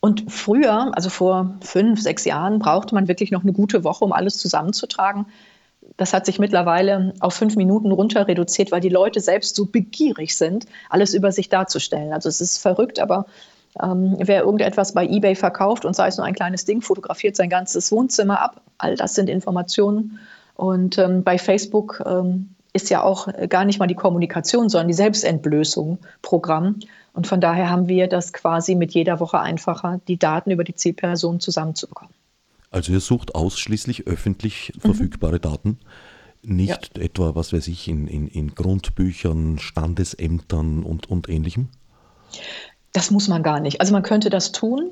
Und 0.00 0.32
früher, 0.32 0.90
also 0.96 1.10
vor 1.10 1.54
fünf, 1.60 2.00
sechs 2.00 2.24
Jahren, 2.24 2.58
brauchte 2.58 2.94
man 2.94 3.08
wirklich 3.08 3.30
noch 3.30 3.42
eine 3.42 3.52
gute 3.52 3.84
Woche, 3.84 4.04
um 4.04 4.12
alles 4.12 4.38
zusammenzutragen. 4.38 5.26
Das 5.96 6.12
hat 6.12 6.26
sich 6.26 6.38
mittlerweile 6.38 7.14
auf 7.20 7.34
fünf 7.34 7.56
Minuten 7.56 7.92
runter 7.92 8.26
reduziert, 8.26 8.72
weil 8.72 8.80
die 8.80 8.88
Leute 8.88 9.20
selbst 9.20 9.54
so 9.54 9.66
begierig 9.66 10.36
sind, 10.36 10.66
alles 10.90 11.14
über 11.14 11.32
sich 11.32 11.48
darzustellen. 11.48 12.12
Also 12.12 12.28
es 12.28 12.40
ist 12.40 12.58
verrückt, 12.58 12.98
aber 12.98 13.26
ähm, 13.80 14.16
wer 14.18 14.42
irgendetwas 14.42 14.92
bei 14.92 15.06
eBay 15.06 15.34
verkauft 15.34 15.84
und 15.84 15.94
sei 15.94 16.08
es 16.08 16.16
nur 16.16 16.26
ein 16.26 16.34
kleines 16.34 16.64
Ding, 16.64 16.82
fotografiert 16.82 17.36
sein 17.36 17.48
ganzes 17.48 17.90
Wohnzimmer 17.92 18.40
ab. 18.40 18.60
All 18.78 18.96
das 18.96 19.14
sind 19.14 19.30
Informationen. 19.30 20.18
Und 20.54 20.98
ähm, 20.98 21.22
bei 21.22 21.38
Facebook 21.38 22.02
ähm, 22.04 22.54
ist 22.72 22.90
ja 22.90 23.02
auch 23.02 23.28
gar 23.48 23.64
nicht 23.64 23.78
mal 23.78 23.86
die 23.86 23.94
Kommunikation, 23.94 24.68
sondern 24.68 24.88
die 24.88 24.94
Selbstentblößung 24.94 25.98
Programm. 26.22 26.80
Und 27.12 27.26
von 27.26 27.40
daher 27.40 27.68
haben 27.68 27.88
wir 27.88 28.08
das 28.08 28.32
quasi 28.32 28.74
mit 28.74 28.92
jeder 28.92 29.20
Woche 29.20 29.38
einfacher, 29.40 30.00
die 30.08 30.18
Daten 30.18 30.50
über 30.50 30.64
die 30.64 30.74
Zielperson 30.74 31.40
zusammenzubekommen. 31.40 32.14
Also 32.70 32.92
ihr 32.92 33.00
sucht 33.00 33.34
ausschließlich 33.34 34.06
öffentlich 34.06 34.72
verfügbare 34.78 35.36
mhm. 35.36 35.40
Daten, 35.42 35.78
nicht 36.42 36.96
ja. 36.96 37.02
etwa, 37.02 37.34
was 37.34 37.52
weiß 37.52 37.68
ich, 37.68 37.86
in, 37.86 38.08
in, 38.08 38.26
in 38.26 38.54
Grundbüchern, 38.54 39.58
Standesämtern 39.58 40.82
und, 40.82 41.08
und 41.10 41.28
ähnlichem? 41.28 41.68
Das 42.92 43.10
muss 43.10 43.28
man 43.28 43.42
gar 43.42 43.60
nicht. 43.60 43.80
Also 43.80 43.92
man 43.92 44.02
könnte 44.02 44.30
das 44.30 44.52
tun. 44.52 44.90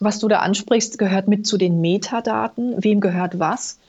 Was 0.00 0.20
du 0.20 0.28
da 0.28 0.38
ansprichst, 0.38 0.96
gehört 0.96 1.26
mit 1.26 1.44
zu 1.44 1.58
den 1.58 1.80
Metadaten. 1.80 2.76
Wem 2.82 3.00
gehört 3.00 3.40
was? 3.40 3.80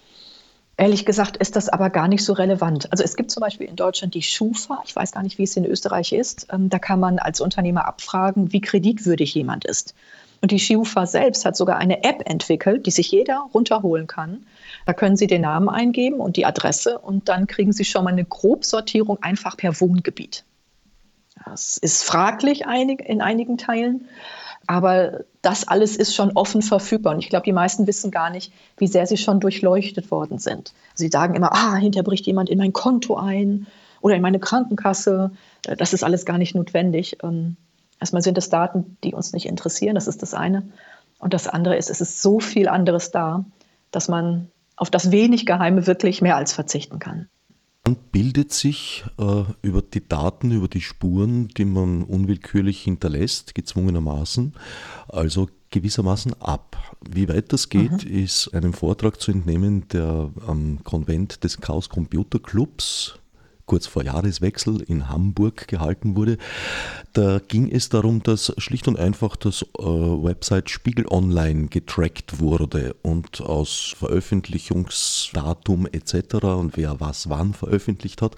Ehrlich 0.80 1.06
gesagt 1.06 1.36
ist 1.36 1.58
das 1.58 1.68
aber 1.68 1.90
gar 1.90 2.08
nicht 2.08 2.24
so 2.24 2.32
relevant. 2.32 2.90
Also 2.90 3.04
es 3.04 3.18
gibt 3.18 3.32
zum 3.32 3.42
Beispiel 3.42 3.68
in 3.68 3.76
Deutschland 3.76 4.14
die 4.14 4.22
Schufa. 4.22 4.82
Ich 4.86 4.96
weiß 4.96 5.12
gar 5.12 5.24
nicht, 5.24 5.38
wie 5.38 5.44
es 5.44 5.58
in 5.58 5.66
Österreich 5.66 6.14
ist. 6.14 6.48
Ähm, 6.54 6.70
da 6.70 6.80
kann 6.80 7.02
man 7.02 7.20
als 7.20 7.42
Unternehmer 7.42 7.86
abfragen, 7.86 8.54
wie 8.54 8.62
kreditwürdig 8.62 9.34
jemand 9.34 9.66
ist. 9.66 9.94
Und 10.40 10.52
die 10.52 10.60
Schufa 10.60 11.06
selbst 11.06 11.44
hat 11.44 11.58
sogar 11.58 11.80
eine 11.80 12.06
App 12.06 12.22
entwickelt, 12.30 12.86
die 12.86 12.92
sich 12.92 13.12
jeder 13.12 13.50
runterholen 13.54 14.08
kann. 14.08 14.46
Da 14.86 14.94
können 14.94 15.18
Sie 15.18 15.28
den 15.28 15.42
Namen 15.42 15.68
eingeben 15.68 16.22
und 16.22 16.38
die 16.38 16.46
Adresse 16.46 16.98
und 16.98 17.28
dann 17.28 17.46
kriegen 17.46 17.74
Sie 17.74 17.84
schon 17.84 18.06
mal 18.06 18.14
eine 18.14 18.24
Grobsortierung 18.24 19.22
einfach 19.22 19.58
per 19.58 19.82
Wohngebiet. 19.82 20.46
Das 21.44 21.76
ist 21.76 22.04
fraglich 22.04 22.62
in 22.62 23.22
einigen 23.22 23.58
Teilen, 23.58 24.08
aber 24.66 25.26
das 25.42 25.68
alles 25.68 25.96
ist 25.96 26.14
schon 26.14 26.32
offen 26.34 26.62
verfügbar. 26.62 27.14
Und 27.14 27.20
ich 27.20 27.30
glaube, 27.30 27.46
die 27.46 27.54
meisten 27.54 27.88
wissen 27.88 28.12
gar 28.12 28.30
nicht, 28.30 28.52
wie 28.78 28.88
sehr 28.88 29.08
sie 29.08 29.18
schon 29.18 29.40
durchleuchtet 29.40 30.12
worden 30.12 30.38
sind. 30.38 30.74
Sie 30.96 31.08
sagen 31.08 31.36
immer, 31.36 31.54
ah, 31.54 31.76
hinterher 31.76 32.04
bricht 32.04 32.26
jemand 32.26 32.50
in 32.50 32.58
mein 32.58 32.74
Konto 32.74 33.16
ein 33.16 33.68
oder 34.02 34.16
in 34.16 34.22
meine 34.22 34.40
Krankenkasse. 34.40 35.32
Das 35.64 35.94
ist 35.94 36.04
alles 36.04 36.26
gar 36.26 36.38
nicht 36.38 36.56
notwendig. 36.56 37.18
Ähm, 37.24 37.56
erstmal 38.00 38.22
sind 38.22 38.38
es 38.38 38.50
Daten, 38.50 38.98
die 39.04 39.14
uns 39.14 39.32
nicht 39.32 39.46
interessieren. 39.46 39.96
Das 39.96 40.08
ist 40.08 40.22
das 40.22 40.34
eine. 40.34 40.64
Und 41.20 41.34
das 41.34 41.48
andere 41.48 41.78
ist, 41.78 41.90
es 41.90 42.02
ist 42.02 42.22
so 42.22 42.40
viel 42.40 42.68
anderes 42.68 43.12
da, 43.12 43.46
dass 43.92 44.08
man 44.08 44.50
auf 44.76 44.90
das 44.90 45.12
wenig 45.12 45.46
Geheime 45.46 45.88
wirklich 45.88 46.22
mehr 46.22 46.38
als 46.38 46.54
verzichten 46.54 47.00
kann. 47.00 47.30
Man 47.86 47.98
bildet 48.12 48.52
sich 48.52 49.04
äh, 49.18 49.44
über 49.62 49.82
die 49.82 50.08
Daten, 50.08 50.52
über 50.52 50.68
die 50.68 50.82
Spuren, 50.82 51.48
die 51.50 51.66
man 51.66 52.04
unwillkürlich 52.04 52.82
hinterlässt, 52.82 53.56
gezwungenermaßen, 53.56 54.54
also 55.08 55.50
gewissermaßen 55.72 56.34
ab. 56.42 56.98
Wie 57.08 57.30
weit 57.30 57.54
das 57.54 57.70
geht, 57.70 58.06
mhm. 58.06 58.12
ist 58.12 58.54
einem 58.54 58.74
Vortrag 58.74 59.22
zu 59.22 59.32
entnehmen, 59.32 59.88
der 59.90 60.32
am 60.46 60.84
Konvent 60.84 61.44
des 61.44 61.62
Chaos 61.62 61.90
Computer 61.90 62.40
Clubs 62.40 63.20
kurz 63.70 63.86
vor 63.86 64.04
Jahreswechsel 64.04 64.82
in 64.82 65.10
Hamburg 65.10 65.68
gehalten 65.68 66.16
wurde. 66.16 66.40
Da 67.14 67.40
ging 67.48 67.72
es 67.72 67.90
darum, 67.90 68.24
dass 68.24 68.52
schlicht 68.58 68.88
und 68.88 68.98
einfach 68.98 69.36
das 69.36 69.62
äh, 69.62 69.84
Website 69.84 70.72
Spiegel 70.72 71.06
Online 71.08 71.68
getrackt 71.68 72.40
wurde 72.40 72.96
und 73.04 73.42
aus 73.42 73.94
Veröffentlichungsdatum 73.96 75.86
etc. 75.86 76.46
und 76.46 76.78
wer 76.78 77.00
was 77.00 77.30
wann 77.30 77.54
veröffentlicht 77.54 78.24
hat, 78.24 78.36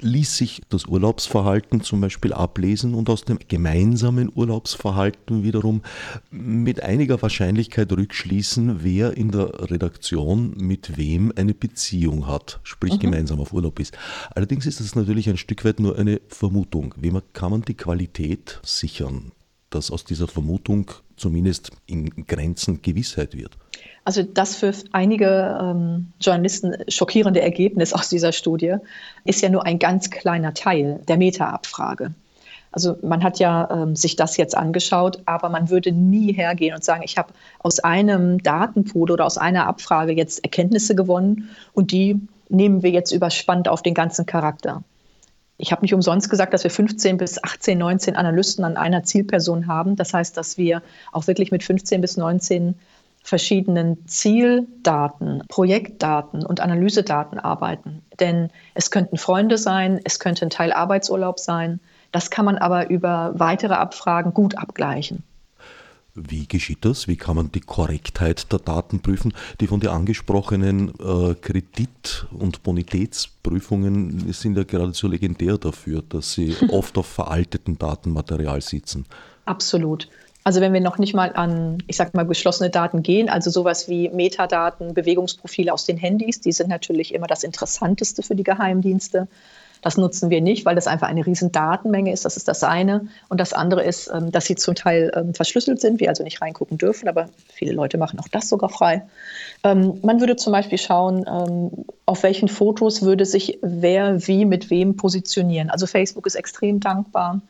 ließ 0.00 0.36
sich 0.36 0.62
das 0.68 0.86
Urlaubsverhalten 0.86 1.80
zum 1.80 2.00
Beispiel 2.00 2.32
ablesen 2.32 2.94
und 2.94 3.08
aus 3.08 3.24
dem 3.24 3.38
gemeinsamen 3.48 4.30
Urlaubsverhalten 4.34 5.42
wiederum 5.42 5.82
mit 6.30 6.82
einiger 6.82 7.20
Wahrscheinlichkeit 7.22 7.90
rückschließen, 7.92 8.82
wer 8.82 9.16
in 9.16 9.30
der 9.30 9.70
Redaktion 9.70 10.54
mit 10.56 10.96
wem 10.96 11.32
eine 11.36 11.54
Beziehung 11.54 12.26
hat, 12.26 12.60
sprich 12.62 12.94
mhm. 12.94 12.98
gemeinsam 12.98 13.40
auf 13.40 13.52
Urlaub 13.52 13.78
ist. 13.80 13.96
Allerdings 14.34 14.66
ist 14.66 14.80
das 14.80 14.94
natürlich 14.94 15.28
ein 15.28 15.38
Stück 15.38 15.64
weit 15.64 15.80
nur 15.80 15.98
eine 15.98 16.20
Vermutung. 16.28 16.94
Wie 16.98 17.12
kann 17.32 17.50
man 17.50 17.62
die 17.62 17.74
Qualität 17.74 18.60
sichern, 18.64 19.32
dass 19.70 19.90
aus 19.90 20.04
dieser 20.04 20.28
Vermutung 20.28 20.90
zumindest 21.16 21.70
in 21.86 22.26
Grenzen 22.26 22.82
Gewissheit 22.82 23.34
wird? 23.34 23.56
Also 24.06 24.22
das 24.22 24.54
für 24.54 24.72
einige 24.92 25.58
ähm, 25.60 26.12
Journalisten 26.20 26.76
schockierende 26.86 27.40
Ergebnis 27.40 27.92
aus 27.92 28.08
dieser 28.08 28.30
Studie 28.30 28.76
ist 29.24 29.42
ja 29.42 29.48
nur 29.48 29.66
ein 29.66 29.80
ganz 29.80 30.10
kleiner 30.10 30.54
Teil 30.54 31.00
der 31.08 31.16
Meta-Abfrage. 31.16 32.14
Also 32.70 32.96
man 33.02 33.24
hat 33.24 33.40
ja 33.40 33.68
ähm, 33.68 33.96
sich 33.96 34.14
das 34.14 34.36
jetzt 34.36 34.56
angeschaut, 34.56 35.20
aber 35.26 35.48
man 35.48 35.70
würde 35.70 35.90
nie 35.90 36.32
hergehen 36.32 36.72
und 36.72 36.84
sagen, 36.84 37.02
ich 37.04 37.18
habe 37.18 37.32
aus 37.58 37.80
einem 37.80 38.40
Datenpool 38.40 39.10
oder 39.10 39.26
aus 39.26 39.38
einer 39.38 39.66
Abfrage 39.66 40.12
jetzt 40.12 40.44
Erkenntnisse 40.44 40.94
gewonnen 40.94 41.50
und 41.72 41.90
die 41.90 42.20
nehmen 42.48 42.84
wir 42.84 42.90
jetzt 42.90 43.10
überspannt 43.10 43.68
auf 43.68 43.82
den 43.82 43.94
ganzen 43.94 44.24
Charakter. 44.24 44.84
Ich 45.58 45.72
habe 45.72 45.82
nicht 45.82 45.94
umsonst 45.94 46.30
gesagt, 46.30 46.54
dass 46.54 46.62
wir 46.62 46.70
15 46.70 47.16
bis 47.16 47.42
18, 47.42 47.76
19 47.76 48.14
Analysten 48.14 48.64
an 48.64 48.76
einer 48.76 49.02
Zielperson 49.02 49.66
haben. 49.66 49.96
Das 49.96 50.14
heißt, 50.14 50.36
dass 50.36 50.58
wir 50.58 50.80
auch 51.10 51.26
wirklich 51.26 51.50
mit 51.50 51.64
15 51.64 52.00
bis 52.00 52.16
19 52.16 52.76
verschiedenen 53.26 54.06
Zieldaten, 54.06 55.42
Projektdaten 55.48 56.46
und 56.46 56.60
Analysedaten 56.60 57.40
arbeiten. 57.40 58.02
Denn 58.20 58.50
es 58.74 58.92
könnten 58.92 59.18
Freunde 59.18 59.58
sein, 59.58 60.00
es 60.04 60.20
könnte 60.20 60.46
ein 60.46 60.50
Teil 60.50 60.72
Arbeitsurlaub 60.72 61.40
sein. 61.40 61.80
Das 62.12 62.30
kann 62.30 62.44
man 62.44 62.56
aber 62.56 62.88
über 62.88 63.32
weitere 63.34 63.74
Abfragen 63.74 64.32
gut 64.32 64.56
abgleichen. 64.56 65.24
Wie 66.14 66.46
geschieht 66.46 66.84
das? 66.84 67.08
Wie 67.08 67.16
kann 67.16 67.36
man 67.36 67.50
die 67.50 67.60
Korrektheit 67.60 68.50
der 68.52 68.60
Daten 68.60 69.00
prüfen? 69.00 69.34
Die 69.60 69.66
von 69.66 69.80
dir 69.80 69.90
angesprochenen 69.90 70.90
äh, 71.00 71.34
Kredit- 71.34 72.26
und 72.30 72.62
Bonitätsprüfungen 72.62 74.32
sind 74.32 74.56
ja 74.56 74.62
geradezu 74.62 75.08
legendär 75.08 75.58
dafür, 75.58 76.02
dass 76.08 76.32
sie 76.32 76.54
oft 76.70 76.96
auf 76.96 77.06
veraltetem 77.06 77.76
Datenmaterial 77.76 78.62
sitzen. 78.62 79.04
Absolut. 79.44 80.08
Also 80.46 80.60
wenn 80.60 80.72
wir 80.72 80.80
noch 80.80 80.98
nicht 80.98 81.12
mal 81.12 81.32
an, 81.34 81.78
ich 81.88 81.96
sag 81.96 82.14
mal, 82.14 82.24
geschlossene 82.24 82.70
Daten 82.70 83.02
gehen, 83.02 83.28
also 83.28 83.50
sowas 83.50 83.88
wie 83.88 84.10
Metadaten, 84.10 84.94
Bewegungsprofile 84.94 85.72
aus 85.72 85.86
den 85.86 85.96
Handys, 85.96 86.40
die 86.40 86.52
sind 86.52 86.68
natürlich 86.68 87.12
immer 87.14 87.26
das 87.26 87.42
Interessanteste 87.42 88.22
für 88.22 88.36
die 88.36 88.44
Geheimdienste. 88.44 89.26
Das 89.82 89.96
nutzen 89.96 90.30
wir 90.30 90.40
nicht, 90.40 90.64
weil 90.64 90.76
das 90.76 90.86
einfach 90.86 91.08
eine 91.08 91.26
riesen 91.26 91.50
Datenmenge 91.50 92.12
ist. 92.12 92.24
Das 92.24 92.36
ist 92.36 92.46
das 92.46 92.62
eine. 92.62 93.08
Und 93.28 93.40
das 93.40 93.54
andere 93.54 93.82
ist, 93.82 94.08
ähm, 94.14 94.30
dass 94.30 94.44
sie 94.44 94.54
zum 94.54 94.76
Teil 94.76 95.10
ähm, 95.16 95.34
verschlüsselt 95.34 95.80
sind, 95.80 95.98
wir 95.98 96.10
also 96.10 96.22
nicht 96.22 96.40
reingucken 96.40 96.78
dürfen, 96.78 97.08
aber 97.08 97.28
viele 97.52 97.72
Leute 97.72 97.98
machen 97.98 98.20
auch 98.20 98.28
das 98.28 98.48
sogar 98.48 98.68
frei. 98.68 99.02
Ähm, 99.64 99.98
man 100.04 100.20
würde 100.20 100.36
zum 100.36 100.52
Beispiel 100.52 100.78
schauen, 100.78 101.84
auf 102.06 102.22
welchen 102.22 102.46
Fotos 102.46 103.02
würde 103.02 103.24
sich 103.24 103.58
wer 103.62 104.24
wie 104.28 104.44
mit 104.44 104.70
wem 104.70 104.96
positionieren. 104.96 105.70
Also 105.70 105.88
Facebook 105.88 106.24
ist 106.24 106.36
extrem 106.36 106.78
dankbar 106.78 107.40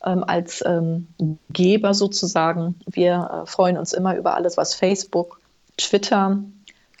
als 0.00 0.62
ähm, 0.66 1.08
Geber 1.50 1.94
sozusagen. 1.94 2.76
Wir 2.86 3.42
äh, 3.42 3.46
freuen 3.46 3.76
uns 3.76 3.92
immer 3.92 4.16
über 4.16 4.34
alles, 4.34 4.56
was 4.56 4.74
Facebook, 4.74 5.40
Twitter, 5.76 6.38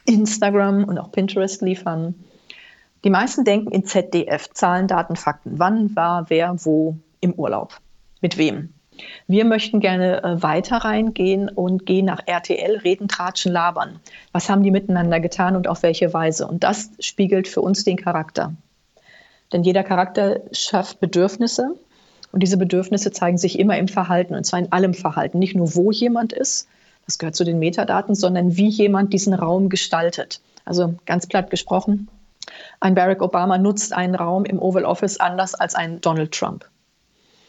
Instagram 0.06 0.84
und 0.84 0.98
auch 0.98 1.12
Pinterest 1.12 1.62
liefern. 1.62 2.14
Die 3.04 3.10
meisten 3.10 3.44
denken 3.44 3.70
in 3.70 3.84
ZDF, 3.84 4.50
Zahlen, 4.52 4.88
Daten, 4.88 5.16
Fakten. 5.16 5.58
Wann 5.58 5.94
war 5.94 6.30
wer 6.30 6.56
wo 6.64 6.96
im 7.20 7.34
Urlaub? 7.34 7.78
Mit 8.20 8.38
wem? 8.38 8.72
Wir 9.26 9.44
möchten 9.44 9.80
gerne 9.80 10.22
äh, 10.22 10.42
weiter 10.42 10.78
reingehen 10.78 11.48
und 11.48 11.84
gehen 11.86 12.06
nach 12.06 12.22
RTL, 12.26 12.78
reden, 12.78 13.08
tratschen, 13.08 13.52
labern. 13.52 14.00
Was 14.32 14.48
haben 14.48 14.62
die 14.62 14.70
miteinander 14.70 15.20
getan 15.20 15.54
und 15.54 15.68
auf 15.68 15.82
welche 15.82 16.12
Weise? 16.14 16.46
Und 16.46 16.64
das 16.64 16.90
spiegelt 17.00 17.46
für 17.46 17.60
uns 17.60 17.84
den 17.84 17.96
Charakter. 17.96 18.54
Denn 19.52 19.62
jeder 19.62 19.84
Charakter 19.84 20.40
schafft 20.50 20.98
Bedürfnisse 20.98 21.78
und 22.32 22.42
diese 22.42 22.56
Bedürfnisse 22.56 23.12
zeigen 23.12 23.38
sich 23.38 23.58
immer 23.58 23.78
im 23.78 23.88
Verhalten, 23.88 24.34
und 24.34 24.44
zwar 24.44 24.58
in 24.58 24.72
allem 24.72 24.94
Verhalten. 24.94 25.38
Nicht 25.38 25.54
nur, 25.54 25.74
wo 25.74 25.90
jemand 25.90 26.32
ist, 26.32 26.68
das 27.06 27.18
gehört 27.18 27.36
zu 27.36 27.44
den 27.44 27.58
Metadaten, 27.58 28.14
sondern 28.14 28.56
wie 28.56 28.68
jemand 28.68 29.12
diesen 29.12 29.32
Raum 29.32 29.68
gestaltet. 29.68 30.40
Also 30.64 30.94
ganz 31.06 31.26
platt 31.26 31.50
gesprochen, 31.50 32.08
ein 32.80 32.94
Barack 32.94 33.22
Obama 33.22 33.58
nutzt 33.58 33.92
einen 33.92 34.14
Raum 34.14 34.44
im 34.44 34.58
Oval 34.60 34.84
Office 34.84 35.18
anders 35.18 35.54
als 35.54 35.74
ein 35.74 36.00
Donald 36.00 36.32
Trump. 36.32 36.64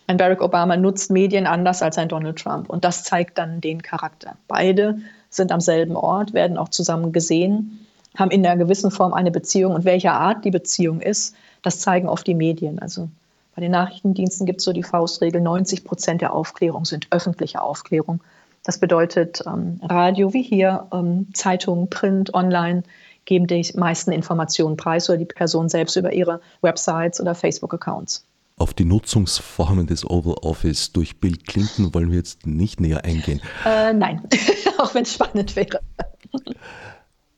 Ein 0.08 0.18
Barack 0.18 0.42
Obama 0.42 0.78
nutzt 0.78 1.12
Medien 1.12 1.46
anders 1.46 1.82
als 1.82 1.98
ein 1.98 2.08
Donald 2.08 2.40
Trump. 2.40 2.70
Und 2.70 2.86
das 2.86 3.04
zeigt 3.04 3.38
dann 3.38 3.60
den 3.60 3.82
Charakter. 3.82 4.38
Beide 4.48 5.00
sind 5.30 5.52
am 5.52 5.60
selben 5.60 5.96
Ort, 5.96 6.34
werden 6.34 6.58
auch 6.58 6.70
zusammen 6.70 7.12
gesehen, 7.12 7.86
haben 8.16 8.32
in 8.32 8.46
einer 8.46 8.56
gewissen 8.56 8.90
Form 8.90 9.14
eine 9.14 9.32
Beziehung. 9.32 9.74
Und 9.74 9.86
welcher 9.86 10.14
Art 10.14 10.46
die 10.46 10.52
Beziehung 10.52 11.02
ist, 11.02 11.36
das 11.62 11.80
zeigen 11.80 12.08
oft 12.08 12.26
die 12.26 12.36
Medien. 12.36 12.80
Also 12.80 13.10
bei 13.58 13.62
den 13.62 13.72
Nachrichtendiensten 13.72 14.46
gibt 14.46 14.60
es 14.60 14.66
so 14.66 14.72
die 14.72 14.84
Faustregel, 14.84 15.42
90 15.42 15.84
Prozent 15.84 16.22
der 16.22 16.32
Aufklärung 16.32 16.86
sind 16.86 17.08
öffentliche 17.10 17.60
Aufklärung. 17.60 18.22
Das 18.64 18.80
bedeutet, 18.80 19.42
ähm, 19.48 19.82
Radio 19.82 20.32
wie 20.32 20.44
hier, 20.44 20.86
ähm, 20.94 21.30
Zeitungen, 21.34 21.90
Print, 21.90 22.36
Online 22.36 22.84
geben 23.26 23.48
die 23.48 23.68
meisten 23.76 24.12
Informationen 24.12 24.78
preis 24.78 25.10
oder 25.10 25.18
die 25.18 25.26
Person 25.26 25.70
selbst 25.70 25.96
über 25.96 26.14
ihre 26.14 26.40
Websites 26.62 27.20
oder 27.20 27.34
Facebook-Accounts. 27.34 28.28
Auf 28.58 28.76
die 28.76 28.86
Nutzungsformen 28.86 29.88
des 29.88 30.08
Oval 30.08 30.36
Office 30.44 30.92
durch 30.92 31.20
Bill 31.20 31.38
Clinton 31.38 31.96
wollen 31.96 32.12
wir 32.12 32.18
jetzt 32.20 32.46
nicht 32.46 32.80
näher 32.80 33.06
eingehen. 33.06 33.42
Äh, 33.66 33.92
nein, 33.92 34.22
auch 34.78 34.94
wenn 34.94 35.02
es 35.02 35.16
spannend 35.16 35.56
wäre. 35.56 35.80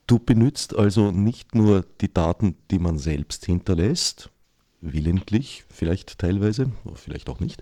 Du 0.05 0.19
benutzt 0.19 0.77
also 0.77 1.11
nicht 1.11 1.55
nur 1.55 1.85
die 2.01 2.13
Daten, 2.13 2.57
die 2.71 2.79
man 2.79 2.97
selbst 2.97 3.45
hinterlässt, 3.45 4.29
willentlich, 4.81 5.65
vielleicht 5.69 6.19
teilweise, 6.19 6.71
vielleicht 6.95 7.29
auch 7.29 7.39
nicht, 7.39 7.61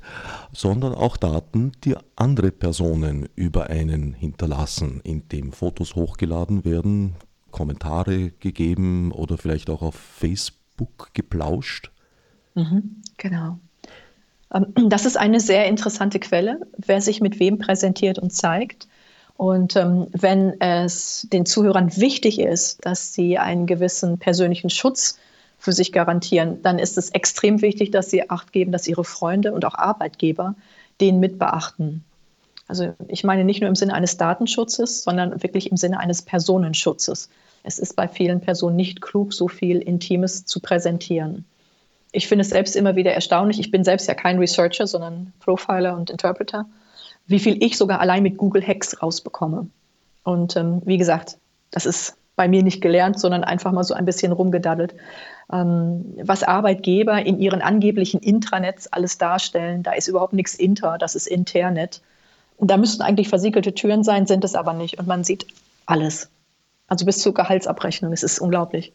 sondern 0.52 0.94
auch 0.94 1.18
Daten, 1.18 1.72
die 1.84 1.96
andere 2.16 2.52
Personen 2.52 3.28
über 3.36 3.70
einen 3.70 4.14
hinterlassen, 4.14 5.02
indem 5.04 5.52
Fotos 5.52 5.96
hochgeladen 5.96 6.64
werden, 6.64 7.16
Kommentare 7.52 8.32
gegeben 8.40 9.12
oder 9.12 9.38
vielleicht 9.38 9.70
auch 9.70 9.82
auf 9.82 9.96
Facebook 9.96 11.14
geplauscht. 11.14 11.92
Mhm, 12.56 13.02
genau. 13.18 13.60
Ähm, 14.54 14.90
das 14.90 15.06
ist 15.06 15.18
eine 15.18 15.40
sehr 15.40 15.68
interessante 15.68 16.20
Quelle, 16.20 16.60
wer 16.78 17.02
sich 17.02 17.22
mit 17.22 17.40
wem 17.40 17.58
präsentiert 17.58 18.20
und 18.20 18.32
zeigt. 18.32 18.88
Und 19.36 19.76
ähm, 19.76 20.08
wenn 20.14 20.60
es 20.60 21.28
den 21.32 21.46
Zuhörern 21.46 21.96
wichtig 21.96 22.40
ist, 22.40 22.84
dass 22.86 23.14
sie 23.14 23.38
einen 23.38 23.68
gewissen 23.68 24.18
persönlichen 24.18 24.70
Schutz 24.72 25.20
für 25.58 25.74
sich 25.74 25.92
garantieren, 25.92 26.62
dann 26.62 26.80
ist 26.80 26.98
es 26.98 27.10
extrem 27.10 27.62
wichtig, 27.62 27.92
dass 27.92 28.10
sie 28.10 28.30
Acht 28.30 28.52
geben, 28.54 28.72
dass 28.72 28.88
ihre 28.88 29.04
Freunde 29.04 29.54
und 29.54 29.66
auch 29.66 29.76
Arbeitgeber 29.76 30.56
den 31.02 31.20
mit 31.20 31.40
beachten. 31.40 32.04
Also 32.68 32.94
ich 33.08 33.24
meine 33.24 33.44
nicht 33.44 33.62
nur 33.62 33.70
im 33.70 33.76
Sinne 33.76 33.94
eines 33.94 34.18
Datenschutzes, 34.18 35.04
sondern 35.04 35.42
wirklich 35.42 35.72
im 35.72 35.78
Sinne 35.78 36.00
eines 36.00 36.22
Personenschutzes. 36.22 37.30
Es 37.64 37.80
ist 37.80 37.96
bei 37.96 38.08
vielen 38.08 38.42
Personen 38.42 38.76
nicht 38.76 39.02
klug, 39.02 39.34
so 39.34 39.48
viel 39.48 39.80
Intimes 39.80 40.46
zu 40.46 40.60
präsentieren. 40.60 41.46
Ich 42.12 42.28
finde 42.28 42.44
es 42.44 42.50
selbst 42.50 42.76
immer 42.76 42.96
wieder 42.96 43.14
erstaunlich. 43.14 43.60
Ich 43.60 43.72
bin 43.72 43.84
selbst 43.84 44.08
ja 44.08 44.14
kein 44.14 44.40
Researcher, 44.40 44.88
sondern 44.88 45.34
Profiler 45.40 45.96
und 45.96 46.10
Interpreter, 46.10 46.66
wie 47.26 47.40
viel 47.40 47.62
ich 47.64 47.78
sogar 47.78 48.00
allein 48.00 48.24
mit 48.24 48.38
Google 48.38 48.66
Hacks 48.66 49.02
rausbekomme. 49.02 49.68
Und 50.24 50.56
ähm, 50.56 50.82
wie 50.86 50.98
gesagt, 50.98 51.38
das 51.72 51.86
ist 51.86 52.16
bei 52.36 52.48
mir 52.48 52.64
nicht 52.64 52.82
gelernt, 52.82 53.20
sondern 53.20 53.44
einfach 53.44 53.72
mal 53.72 53.84
so 53.84 53.94
ein 53.94 54.06
bisschen 54.06 54.32
rumgedaddelt. 54.32 54.94
Ähm, 55.52 56.14
was 56.22 56.44
Arbeitgeber 56.44 57.26
in 57.26 57.40
ihren 57.40 57.62
angeblichen 57.62 58.20
Intranets 58.20 58.92
alles 58.92 59.18
darstellen, 59.18 59.84
da 59.84 59.94
ist 59.94 60.08
überhaupt 60.08 60.34
nichts 60.34 60.56
Inter, 60.56 60.98
das 60.98 61.16
ist 61.16 61.28
Internet. 61.28 62.02
Und 62.58 62.72
da 62.72 62.78
müssten 62.78 63.02
eigentlich 63.02 63.30
versiegelte 63.30 63.74
Türen 63.74 64.04
sein, 64.04 64.26
sind 64.26 64.44
es 64.44 64.56
aber 64.56 64.74
nicht. 64.74 65.00
Und 65.00 65.08
man 65.08 65.24
sieht 65.24 65.46
alles. 65.86 66.30
Also 66.88 67.06
bis 67.06 67.20
zur 67.20 67.34
Gehaltsabrechnung. 67.34 68.12
Es 68.14 68.24
ist 68.24 68.40
unglaublich. 68.40 68.94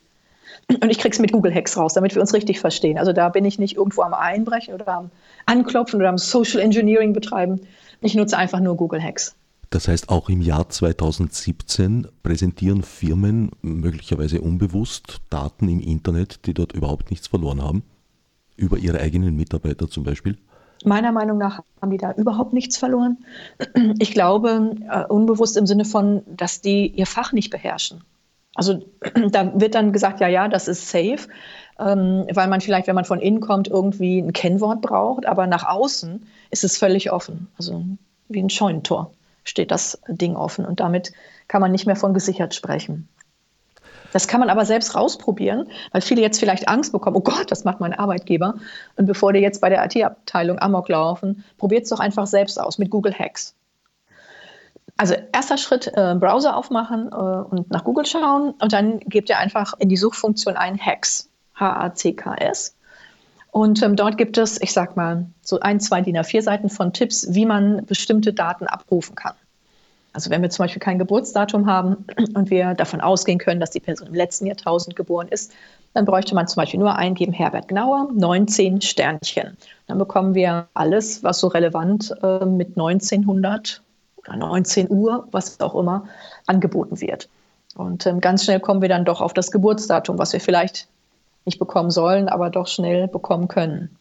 Und 0.68 0.90
ich 0.90 0.98
kriege 0.98 1.12
es 1.12 1.18
mit 1.18 1.32
Google 1.32 1.54
Hacks 1.54 1.76
raus, 1.76 1.94
damit 1.94 2.14
wir 2.14 2.20
uns 2.20 2.34
richtig 2.34 2.60
verstehen. 2.60 2.98
Also 2.98 3.12
da 3.12 3.28
bin 3.28 3.44
ich 3.44 3.58
nicht 3.58 3.76
irgendwo 3.76 4.02
am 4.02 4.14
Einbrechen 4.14 4.74
oder 4.74 4.88
am 4.88 5.10
Anklopfen 5.46 6.00
oder 6.00 6.08
am 6.08 6.18
Social 6.18 6.60
Engineering 6.60 7.12
betreiben. 7.12 7.66
Ich 8.00 8.14
nutze 8.14 8.36
einfach 8.36 8.60
nur 8.60 8.76
Google 8.76 9.02
Hacks. 9.02 9.34
Das 9.72 9.88
heißt, 9.88 10.10
auch 10.10 10.28
im 10.28 10.42
Jahr 10.42 10.68
2017 10.68 12.06
präsentieren 12.22 12.82
Firmen 12.82 13.52
möglicherweise 13.62 14.42
unbewusst 14.42 15.22
Daten 15.30 15.66
im 15.66 15.80
Internet, 15.80 16.46
die 16.46 16.52
dort 16.52 16.72
überhaupt 16.72 17.10
nichts 17.10 17.28
verloren 17.28 17.62
haben, 17.62 17.82
über 18.56 18.76
ihre 18.76 19.00
eigenen 19.00 19.34
Mitarbeiter 19.34 19.88
zum 19.88 20.04
Beispiel? 20.04 20.36
Meiner 20.84 21.10
Meinung 21.10 21.38
nach 21.38 21.62
haben 21.80 21.90
die 21.90 21.96
da 21.96 22.12
überhaupt 22.12 22.52
nichts 22.52 22.76
verloren. 22.76 23.24
Ich 23.98 24.12
glaube, 24.12 24.74
uh, 24.94 25.14
unbewusst 25.14 25.56
im 25.56 25.66
Sinne 25.66 25.86
von, 25.86 26.22
dass 26.26 26.60
die 26.60 26.88
ihr 26.88 27.06
Fach 27.06 27.32
nicht 27.32 27.48
beherrschen. 27.48 28.04
Also 28.54 28.84
da 29.30 29.58
wird 29.58 29.74
dann 29.74 29.94
gesagt, 29.94 30.20
ja, 30.20 30.28
ja, 30.28 30.48
das 30.48 30.68
ist 30.68 30.90
safe, 30.90 31.28
ähm, 31.78 32.26
weil 32.30 32.48
man 32.48 32.60
vielleicht, 32.60 32.88
wenn 32.88 32.94
man 32.94 33.06
von 33.06 33.20
innen 33.20 33.40
kommt, 33.40 33.68
irgendwie 33.68 34.18
ein 34.18 34.34
Kennwort 34.34 34.82
braucht, 34.82 35.24
aber 35.24 35.46
nach 35.46 35.64
außen 35.64 36.26
ist 36.50 36.62
es 36.62 36.76
völlig 36.76 37.10
offen. 37.10 37.48
Also 37.56 37.82
wie 38.28 38.42
ein 38.42 38.50
Scheunentor 38.50 39.12
steht 39.44 39.70
das 39.70 40.00
Ding 40.08 40.36
offen 40.36 40.64
und 40.64 40.80
damit 40.80 41.12
kann 41.48 41.60
man 41.60 41.72
nicht 41.72 41.86
mehr 41.86 41.96
von 41.96 42.14
gesichert 42.14 42.54
sprechen. 42.54 43.08
Das 44.12 44.28
kann 44.28 44.40
man 44.40 44.50
aber 44.50 44.64
selbst 44.66 44.94
rausprobieren, 44.94 45.68
weil 45.90 46.02
viele 46.02 46.20
jetzt 46.20 46.38
vielleicht 46.38 46.68
Angst 46.68 46.92
bekommen, 46.92 47.16
oh 47.16 47.20
Gott, 47.20 47.50
das 47.50 47.64
macht 47.64 47.80
mein 47.80 47.94
Arbeitgeber. 47.94 48.54
Und 48.96 49.06
bevor 49.06 49.32
die 49.32 49.40
jetzt 49.40 49.60
bei 49.60 49.70
der 49.70 49.84
IT-Abteilung 49.84 50.58
Amok 50.58 50.88
laufen, 50.88 51.44
probiert 51.56 51.84
es 51.84 51.88
doch 51.88 52.00
einfach 52.00 52.26
selbst 52.26 52.60
aus 52.60 52.78
mit 52.78 52.90
Google 52.90 53.14
Hacks. 53.18 53.54
Also 54.98 55.14
erster 55.32 55.56
Schritt, 55.56 55.88
äh, 55.94 56.14
Browser 56.14 56.56
aufmachen 56.56 57.08
äh, 57.10 57.14
und 57.14 57.70
nach 57.70 57.84
Google 57.84 58.04
schauen 58.04 58.54
und 58.60 58.72
dann 58.72 59.00
gebt 59.00 59.30
ihr 59.30 59.38
einfach 59.38 59.72
in 59.78 59.88
die 59.88 59.96
Suchfunktion 59.96 60.56
ein 60.56 60.78
Hacks, 60.78 61.30
H-A-C-K-S. 61.54 62.76
Und 63.50 63.82
ähm, 63.82 63.96
dort 63.96 64.18
gibt 64.18 64.38
es, 64.38 64.60
ich 64.60 64.72
sag 64.72 64.96
mal, 64.96 65.26
so 65.42 65.60
ein, 65.60 65.80
zwei 65.80 66.02
DIN 66.02 66.16
A4 66.16 66.42
Seiten 66.42 66.70
von 66.70 66.92
Tipps, 66.92 67.26
wie 67.30 67.46
man 67.46 67.84
bestimmte 67.86 68.32
Daten 68.32 68.66
abrufen 68.66 69.14
kann. 69.14 69.34
Also 70.12 70.30
wenn 70.30 70.42
wir 70.42 70.50
zum 70.50 70.64
Beispiel 70.64 70.80
kein 70.80 70.98
Geburtsdatum 70.98 71.66
haben 71.66 72.04
und 72.34 72.50
wir 72.50 72.74
davon 72.74 73.00
ausgehen 73.00 73.38
können, 73.38 73.60
dass 73.60 73.70
die 73.70 73.80
Person 73.80 74.08
im 74.08 74.14
letzten 74.14 74.46
Jahrtausend 74.46 74.96
geboren 74.96 75.28
ist, 75.28 75.52
dann 75.94 76.04
bräuchte 76.04 76.34
man 76.34 76.48
zum 76.48 76.60
Beispiel 76.60 76.80
nur 76.80 76.96
eingeben 76.96 77.32
Herbert 77.32 77.68
Gnauer, 77.68 78.08
19 78.14 78.80
Sternchen. 78.80 79.56
Dann 79.86 79.98
bekommen 79.98 80.34
wir 80.34 80.66
alles, 80.74 81.22
was 81.22 81.38
so 81.38 81.48
relevant 81.48 82.14
äh, 82.22 82.44
mit 82.44 82.68
1900 82.68 83.82
oder 84.16 84.36
19 84.36 84.90
Uhr, 84.90 85.28
was 85.32 85.60
auch 85.60 85.74
immer, 85.74 86.06
angeboten 86.46 87.00
wird. 87.00 87.28
Und 87.74 88.06
ähm, 88.06 88.20
ganz 88.20 88.44
schnell 88.44 88.60
kommen 88.60 88.82
wir 88.82 88.88
dann 88.88 89.04
doch 89.04 89.20
auf 89.20 89.34
das 89.34 89.50
Geburtsdatum, 89.50 90.18
was 90.18 90.32
wir 90.32 90.40
vielleicht 90.40 90.88
nicht 91.44 91.58
bekommen 91.58 91.90
sollen, 91.90 92.28
aber 92.28 92.50
doch 92.50 92.68
schnell 92.68 93.08
bekommen 93.08 93.48
können. 93.48 93.96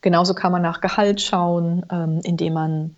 Genauso 0.00 0.34
kann 0.34 0.52
man 0.52 0.62
nach 0.62 0.80
Gehalt 0.80 1.20
schauen, 1.20 1.86
ähm, 1.90 2.20
indem 2.24 2.54
man 2.54 2.96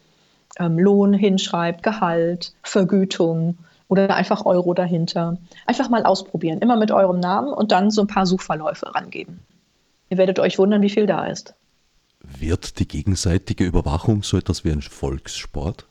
ähm, 0.58 0.78
Lohn 0.78 1.12
hinschreibt, 1.12 1.82
Gehalt, 1.82 2.54
Vergütung 2.62 3.58
oder 3.88 4.14
einfach 4.14 4.44
Euro 4.44 4.74
dahinter. 4.74 5.36
Einfach 5.66 5.88
mal 5.88 6.04
ausprobieren, 6.04 6.58
immer 6.58 6.76
mit 6.76 6.90
eurem 6.90 7.20
Namen 7.20 7.52
und 7.52 7.72
dann 7.72 7.90
so 7.90 8.02
ein 8.02 8.06
paar 8.06 8.26
Suchverläufe 8.26 8.94
rangeben. 8.94 9.40
Ihr 10.10 10.18
werdet 10.18 10.38
euch 10.38 10.58
wundern, 10.58 10.82
wie 10.82 10.90
viel 10.90 11.06
da 11.06 11.26
ist. 11.26 11.54
Wird 12.20 12.78
die 12.78 12.88
gegenseitige 12.88 13.64
Überwachung 13.64 14.22
so 14.22 14.36
etwas 14.36 14.64
wie 14.64 14.70
ein 14.70 14.82
Volkssport? 14.82 15.86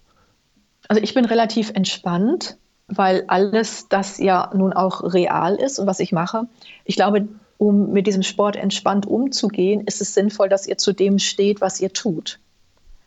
Also 0.88 1.02
ich 1.02 1.13
bin 1.13 1.26
relativ 1.26 1.71
entspannt, 1.71 2.58
weil 2.88 3.23
alles 3.28 3.88
das 3.88 4.17
ja 4.17 4.52
nun 4.54 4.73
auch 4.73 5.13
real 5.13 5.56
ist 5.56 5.80
und 5.80 5.88
was 5.88 5.99
ich 5.99 6.12
mache. 6.12 6.47
Ich 6.86 6.95
glaube, 6.95 7.28
um 7.58 7.91
mit 7.91 8.08
diesem 8.08 8.23
Sport 8.23 8.56
entspannt 8.56 9.06
umzugehen, 9.06 9.82
ist 9.82 10.02
es 10.02 10.13
sinnvoll, 10.13 10.49
dass 10.49 10.67
ihr 10.67 10.78
zu 10.78 10.91
dem 10.91 11.19
steht, 11.19 11.62
was 11.62 11.80
ihr 11.80 11.93
tut. 11.93 12.39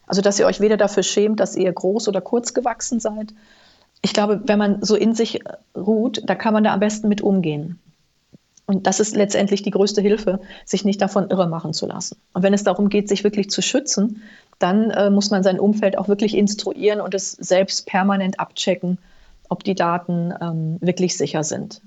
Also 0.06 0.22
dass 0.22 0.38
ihr 0.38 0.46
euch 0.46 0.60
weder 0.60 0.76
dafür 0.76 1.02
schämt, 1.02 1.40
dass 1.40 1.56
ihr 1.56 1.72
groß 1.72 2.08
oder 2.08 2.20
kurz 2.20 2.54
gewachsen 2.54 3.00
seid. 3.00 3.34
Ich 4.02 4.12
glaube, 4.12 4.42
wenn 4.44 4.58
man 4.58 4.82
so 4.82 4.94
in 4.94 5.14
sich 5.14 5.40
ruht, 5.76 6.22
da 6.24 6.34
kann 6.34 6.54
man 6.54 6.64
da 6.64 6.72
am 6.72 6.80
besten 6.80 7.08
mit 7.08 7.22
umgehen. 7.22 7.78
Und 8.66 8.86
das 8.86 8.98
ist 8.98 9.14
letztendlich 9.14 9.62
die 9.62 9.70
größte 9.70 10.00
Hilfe, 10.00 10.40
sich 10.64 10.84
nicht 10.84 11.00
davon 11.00 11.30
irre 11.30 11.46
machen 11.46 11.72
zu 11.72 11.86
lassen. 11.86 12.16
Und 12.32 12.42
wenn 12.42 12.54
es 12.54 12.64
darum 12.64 12.88
geht, 12.88 13.08
sich 13.08 13.22
wirklich 13.22 13.48
zu 13.48 13.62
schützen, 13.62 14.22
dann 14.58 14.90
äh, 14.90 15.10
muss 15.10 15.30
man 15.30 15.44
sein 15.44 15.60
Umfeld 15.60 15.96
auch 15.96 16.08
wirklich 16.08 16.36
instruieren 16.36 17.00
und 17.00 17.14
es 17.14 17.32
selbst 17.32 17.86
permanent 17.86 18.40
abchecken, 18.40 18.98
ob 19.48 19.62
die 19.62 19.76
Daten 19.76 20.34
ähm, 20.40 20.78
wirklich 20.80 21.16
sicher 21.16 21.44
sind. 21.44 21.80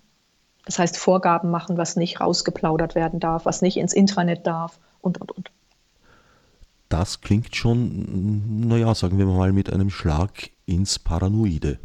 Das 0.66 0.80
heißt, 0.80 0.98
Vorgaben 0.98 1.50
machen, 1.50 1.78
was 1.78 1.96
nicht 1.96 2.22
rausgeplaudert 2.22 2.96
werden 2.96 3.20
darf, 3.20 3.46
was 3.46 3.62
nicht 3.62 3.78
ins 3.78 3.94
Intranet 3.94 4.48
darf 4.48 4.80
und, 5.02 5.20
und, 5.20 5.32
und. 5.32 5.52
Das 6.90 7.22
klingt 7.22 7.56
schon, 7.56 8.68
naja, 8.68 8.96
sagen 8.96 9.18
wir 9.18 9.26
mal, 9.26 9.52
mit 9.52 9.72
einem 9.72 9.90
Schlag 9.90 10.50
ins 10.66 11.00
Paranoide. 11.00 11.80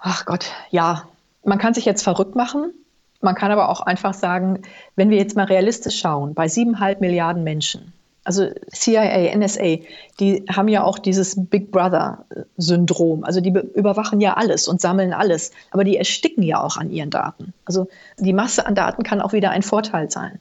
Ach 0.00 0.24
Gott, 0.26 0.50
ja. 0.70 1.08
Man 1.44 1.58
kann 1.58 1.72
sich 1.72 1.86
jetzt 1.86 2.02
verrückt 2.02 2.34
machen, 2.34 2.72
man 3.20 3.34
kann 3.34 3.50
aber 3.50 3.68
auch 3.70 3.80
einfach 3.80 4.14
sagen, 4.14 4.62
wenn 4.96 5.10
wir 5.10 5.16
jetzt 5.16 5.36
mal 5.36 5.46
realistisch 5.46 5.98
schauen, 5.98 6.34
bei 6.34 6.48
siebeneinhalb 6.48 7.00
Milliarden 7.00 7.42
Menschen, 7.42 7.92
also 8.24 8.50
CIA, 8.70 9.34
NSA, 9.34 9.78
die 10.20 10.44
haben 10.50 10.68
ja 10.68 10.84
auch 10.84 10.98
dieses 10.98 11.34
Big 11.48 11.70
Brother-Syndrom. 11.70 13.24
Also 13.24 13.40
die 13.40 13.50
überwachen 13.74 14.20
ja 14.20 14.34
alles 14.34 14.68
und 14.68 14.82
sammeln 14.82 15.14
alles, 15.14 15.50
aber 15.70 15.82
die 15.82 15.96
ersticken 15.96 16.42
ja 16.42 16.62
auch 16.62 16.76
an 16.76 16.90
ihren 16.90 17.08
Daten. 17.08 17.54
Also 17.64 17.88
die 18.18 18.34
Masse 18.34 18.66
an 18.66 18.74
Daten 18.74 19.02
kann 19.02 19.22
auch 19.22 19.32
wieder 19.32 19.50
ein 19.50 19.62
Vorteil 19.62 20.10
sein. 20.10 20.40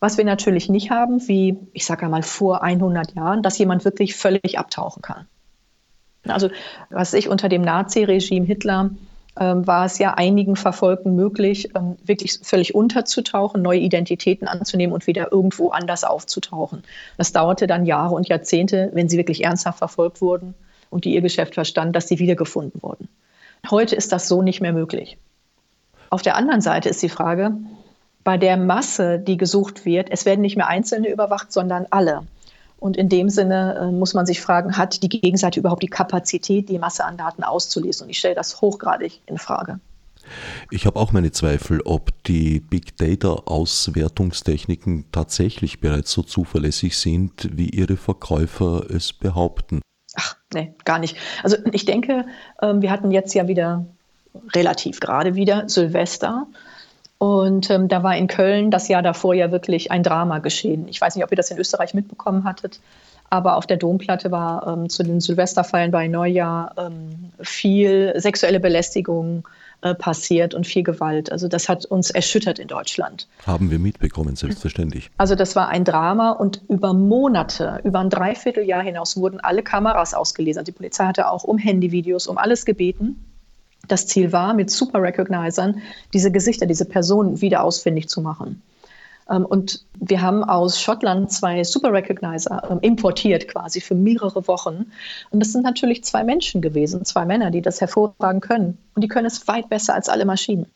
Was 0.00 0.18
wir 0.18 0.24
natürlich 0.24 0.68
nicht 0.68 0.90
haben, 0.90 1.26
wie 1.26 1.58
ich 1.72 1.86
sage 1.86 2.04
einmal 2.04 2.22
vor 2.22 2.62
100 2.62 3.14
Jahren, 3.14 3.42
dass 3.42 3.58
jemand 3.58 3.84
wirklich 3.84 4.14
völlig 4.14 4.58
abtauchen 4.58 5.02
kann. 5.02 5.26
Also 6.28 6.50
was 6.90 7.14
ich 7.14 7.28
unter 7.28 7.48
dem 7.48 7.62
Nazi-Regime 7.62 8.46
Hitler 8.46 8.90
ähm, 9.38 9.66
war 9.66 9.84
es 9.84 9.98
ja 9.98 10.14
einigen 10.14 10.56
Verfolgten 10.56 11.14
möglich, 11.14 11.70
ähm, 11.74 11.96
wirklich 12.04 12.40
völlig 12.42 12.74
unterzutauchen, 12.74 13.62
neue 13.62 13.80
Identitäten 13.80 14.48
anzunehmen 14.48 14.94
und 14.94 15.06
wieder 15.06 15.30
irgendwo 15.30 15.70
anders 15.70 16.04
aufzutauchen. 16.04 16.82
Das 17.16 17.32
dauerte 17.32 17.66
dann 17.66 17.84
Jahre 17.86 18.14
und 18.14 18.28
Jahrzehnte, 18.28 18.90
wenn 18.94 19.08
sie 19.08 19.18
wirklich 19.18 19.44
ernsthaft 19.44 19.78
verfolgt 19.78 20.20
wurden 20.20 20.54
und 20.90 21.04
die 21.04 21.14
ihr 21.14 21.20
Geschäft 21.20 21.54
verstanden, 21.54 21.92
dass 21.92 22.08
sie 22.08 22.18
wiedergefunden 22.18 22.82
wurden. 22.82 23.08
Heute 23.70 23.94
ist 23.94 24.12
das 24.12 24.28
so 24.28 24.42
nicht 24.42 24.60
mehr 24.60 24.72
möglich. 24.72 25.18
Auf 26.08 26.22
der 26.22 26.36
anderen 26.36 26.60
Seite 26.60 26.88
ist 26.88 27.02
die 27.02 27.08
Frage, 27.08 27.56
bei 28.26 28.36
der 28.36 28.56
Masse, 28.56 29.20
die 29.20 29.36
gesucht 29.36 29.84
wird, 29.84 30.08
es 30.10 30.26
werden 30.26 30.40
nicht 30.40 30.56
mehr 30.56 30.66
Einzelne 30.66 31.08
überwacht, 31.08 31.52
sondern 31.52 31.86
alle. 31.90 32.26
Und 32.80 32.96
in 32.96 33.08
dem 33.08 33.28
Sinne 33.28 33.78
äh, 33.80 33.92
muss 33.92 34.14
man 34.14 34.26
sich 34.26 34.40
fragen, 34.40 34.76
hat 34.76 35.04
die 35.04 35.08
Gegenseite 35.08 35.60
überhaupt 35.60 35.84
die 35.84 35.88
Kapazität, 35.88 36.68
die 36.68 36.80
Masse 36.80 37.04
an 37.04 37.16
Daten 37.16 37.44
auszulesen? 37.44 38.02
Und 38.02 38.10
ich 38.10 38.18
stelle 38.18 38.34
das 38.34 38.60
hochgradig 38.60 39.20
in 39.26 39.38
Frage. 39.38 39.78
Ich 40.72 40.86
habe 40.86 40.98
auch 40.98 41.12
meine 41.12 41.30
Zweifel, 41.30 41.80
ob 41.84 42.10
die 42.24 42.58
Big 42.58 42.96
Data-Auswertungstechniken 42.96 45.04
tatsächlich 45.12 45.80
bereits 45.80 46.10
so 46.10 46.22
zuverlässig 46.22 46.98
sind, 46.98 47.56
wie 47.56 47.68
ihre 47.68 47.96
Verkäufer 47.96 48.90
es 48.90 49.12
behaupten. 49.12 49.82
Ach, 50.16 50.34
nee, 50.52 50.74
gar 50.84 50.98
nicht. 50.98 51.16
Also 51.44 51.58
ich 51.70 51.84
denke, 51.84 52.26
ähm, 52.60 52.82
wir 52.82 52.90
hatten 52.90 53.12
jetzt 53.12 53.34
ja 53.34 53.46
wieder 53.46 53.86
relativ 54.52 54.98
gerade 54.98 55.36
wieder 55.36 55.68
Silvester. 55.68 56.48
Und 57.18 57.70
ähm, 57.70 57.88
da 57.88 58.02
war 58.02 58.16
in 58.16 58.26
Köln 58.26 58.70
das 58.70 58.88
Jahr 58.88 59.02
davor 59.02 59.34
ja 59.34 59.50
wirklich 59.50 59.90
ein 59.90 60.02
Drama 60.02 60.38
geschehen. 60.38 60.86
Ich 60.88 61.00
weiß 61.00 61.14
nicht, 61.16 61.24
ob 61.24 61.30
ihr 61.30 61.36
das 61.36 61.50
in 61.50 61.58
Österreich 61.58 61.94
mitbekommen 61.94 62.44
hattet, 62.44 62.80
aber 63.30 63.56
auf 63.56 63.66
der 63.66 63.78
Domplatte 63.78 64.30
war 64.30 64.66
ähm, 64.66 64.88
zu 64.88 65.02
den 65.02 65.20
Silvesterfeiern 65.20 65.90
bei 65.90 66.08
Neujahr 66.08 66.74
ähm, 66.76 67.30
viel 67.40 68.12
sexuelle 68.16 68.60
Belästigung 68.60 69.48
äh, 69.82 69.94
passiert 69.94 70.54
und 70.54 70.66
viel 70.66 70.82
Gewalt. 70.82 71.32
Also 71.32 71.48
das 71.48 71.68
hat 71.68 71.86
uns 71.86 72.10
erschüttert 72.10 72.58
in 72.58 72.68
Deutschland. 72.68 73.28
Haben 73.46 73.70
wir 73.70 73.78
mitbekommen, 73.78 74.36
selbstverständlich. 74.36 75.10
Also 75.16 75.34
das 75.34 75.56
war 75.56 75.68
ein 75.68 75.84
Drama 75.84 76.32
und 76.32 76.62
über 76.68 76.92
Monate, 76.92 77.80
über 77.84 78.00
ein 78.00 78.10
Dreivierteljahr 78.10 78.82
hinaus 78.82 79.16
wurden 79.16 79.40
alle 79.40 79.62
Kameras 79.62 80.14
ausgelesen. 80.14 80.60
Also 80.60 80.72
die 80.72 80.76
Polizei 80.76 81.04
hatte 81.04 81.30
auch 81.30 81.44
um 81.44 81.58
Handyvideos, 81.58 82.26
um 82.26 82.38
alles 82.38 82.64
gebeten. 82.64 83.24
Das 83.88 84.06
Ziel 84.06 84.32
war, 84.32 84.54
mit 84.54 84.70
Super 84.70 85.02
Recognizern 85.02 85.80
diese 86.12 86.30
Gesichter, 86.30 86.66
diese 86.66 86.84
Personen 86.84 87.40
wieder 87.40 87.62
ausfindig 87.62 88.08
zu 88.08 88.20
machen. 88.20 88.62
Ähm, 89.28 89.44
und 89.44 89.84
wir 89.98 90.22
haben 90.22 90.44
aus 90.44 90.80
Schottland 90.80 91.32
zwei 91.32 91.64
Super 91.64 91.92
Recognizer 91.92 92.68
ähm, 92.70 92.78
importiert, 92.80 93.48
quasi 93.48 93.80
für 93.80 93.94
mehrere 93.94 94.46
Wochen. 94.48 94.90
Und 95.30 95.40
das 95.40 95.52
sind 95.52 95.62
natürlich 95.62 96.04
zwei 96.04 96.24
Menschen 96.24 96.62
gewesen, 96.62 97.04
zwei 97.04 97.24
Männer, 97.24 97.50
die 97.50 97.62
das 97.62 97.80
hervorragen 97.80 98.40
können. 98.40 98.78
Und 98.94 99.02
die 99.02 99.08
können 99.08 99.26
es 99.26 99.46
weit 99.48 99.68
besser 99.68 99.94
als 99.94 100.08
alle 100.08 100.24
Maschinen. 100.24 100.66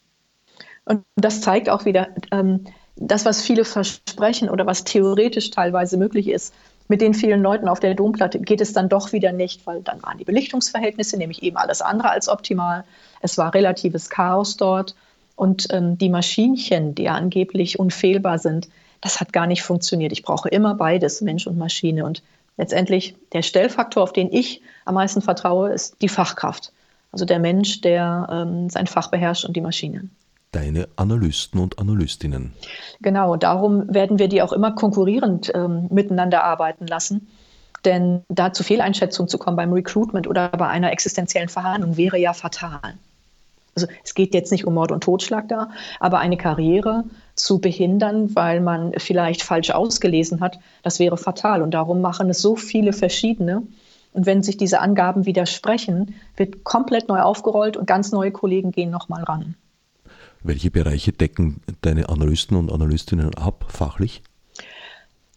Und 0.84 1.02
das 1.16 1.40
zeigt 1.40 1.68
auch 1.68 1.84
wieder, 1.84 2.08
ähm, 2.32 2.64
das, 2.96 3.24
was 3.24 3.40
viele 3.40 3.64
versprechen 3.64 4.50
oder 4.50 4.66
was 4.66 4.84
theoretisch 4.84 5.50
teilweise 5.50 5.96
möglich 5.96 6.28
ist, 6.28 6.52
mit 6.90 7.00
den 7.00 7.14
vielen 7.14 7.40
Leuten 7.40 7.68
auf 7.68 7.78
der 7.78 7.94
Domplatte 7.94 8.40
geht 8.40 8.60
es 8.60 8.72
dann 8.72 8.88
doch 8.88 9.12
wieder 9.12 9.30
nicht, 9.30 9.64
weil 9.64 9.80
dann 9.80 10.02
waren 10.02 10.18
die 10.18 10.24
Belichtungsverhältnisse 10.24 11.16
nämlich 11.16 11.40
eben 11.44 11.56
alles 11.56 11.82
andere 11.82 12.10
als 12.10 12.28
optimal. 12.28 12.82
Es 13.20 13.38
war 13.38 13.54
relatives 13.54 14.10
Chaos 14.10 14.56
dort. 14.56 14.96
Und 15.36 15.68
ähm, 15.70 15.98
die 15.98 16.08
Maschinchen, 16.08 16.96
die 16.96 17.04
ja 17.04 17.14
angeblich 17.14 17.78
unfehlbar 17.78 18.40
sind, 18.40 18.68
das 19.00 19.20
hat 19.20 19.32
gar 19.32 19.46
nicht 19.46 19.62
funktioniert. 19.62 20.10
Ich 20.10 20.24
brauche 20.24 20.48
immer 20.48 20.74
beides, 20.74 21.20
Mensch 21.20 21.46
und 21.46 21.56
Maschine. 21.56 22.04
Und 22.04 22.24
letztendlich 22.56 23.14
der 23.34 23.42
Stellfaktor, 23.42 24.02
auf 24.02 24.12
den 24.12 24.32
ich 24.32 24.60
am 24.84 24.96
meisten 24.96 25.22
vertraue, 25.22 25.70
ist 25.70 25.94
die 26.02 26.08
Fachkraft. 26.08 26.72
Also 27.12 27.24
der 27.24 27.38
Mensch, 27.38 27.82
der 27.82 28.26
ähm, 28.32 28.68
sein 28.68 28.88
Fach 28.88 29.12
beherrscht 29.12 29.44
und 29.44 29.54
die 29.54 29.60
Maschine. 29.60 30.08
Deine 30.52 30.88
Analysten 30.96 31.60
und 31.60 31.78
Analystinnen. 31.78 32.52
Genau, 33.00 33.36
darum 33.36 33.92
werden 33.92 34.18
wir 34.18 34.28
die 34.28 34.42
auch 34.42 34.52
immer 34.52 34.72
konkurrierend 34.72 35.52
ähm, 35.54 35.88
miteinander 35.90 36.42
arbeiten 36.42 36.86
lassen. 36.86 37.28
Denn 37.84 38.22
da 38.28 38.52
zu 38.52 38.62
Fehleinschätzungen 38.62 39.28
zu 39.28 39.38
kommen 39.38 39.56
beim 39.56 39.72
Recruitment 39.72 40.26
oder 40.26 40.48
bei 40.48 40.66
einer 40.66 40.92
existenziellen 40.92 41.48
Verhandlung 41.48 41.96
wäre 41.96 42.18
ja 42.18 42.32
fatal 42.32 42.94
also 43.74 43.86
es 44.04 44.14
geht 44.14 44.34
jetzt 44.34 44.52
nicht 44.52 44.66
um 44.66 44.74
Mord 44.74 44.92
und 44.92 45.02
Totschlag 45.02 45.48
da, 45.48 45.70
aber 45.98 46.18
eine 46.18 46.36
Karriere 46.36 47.04
zu 47.34 47.60
behindern, 47.60 48.34
weil 48.34 48.60
man 48.60 48.92
vielleicht 48.98 49.42
falsch 49.42 49.70
ausgelesen 49.70 50.40
hat, 50.40 50.58
das 50.82 50.98
wäre 50.98 51.16
fatal. 51.16 51.62
Und 51.62 51.72
darum 51.72 52.00
machen 52.00 52.30
es 52.30 52.42
so 52.42 52.56
viele 52.56 52.92
verschiedene. 52.92 53.62
Und 54.12 54.26
wenn 54.26 54.42
sich 54.42 54.56
diese 54.56 54.80
Angaben 54.80 55.24
widersprechen, 55.24 56.14
wird 56.36 56.64
komplett 56.64 57.08
neu 57.08 57.20
aufgerollt 57.20 57.76
und 57.76 57.86
ganz 57.86 58.12
neue 58.12 58.32
Kollegen 58.32 58.72
gehen 58.72 58.90
nochmal 58.90 59.22
ran. 59.22 59.54
Welche 60.42 60.70
Bereiche 60.70 61.12
decken 61.12 61.60
deine 61.82 62.08
Analysten 62.08 62.56
und 62.56 62.72
Analystinnen 62.72 63.34
ab, 63.34 63.66
fachlich? 63.68 64.22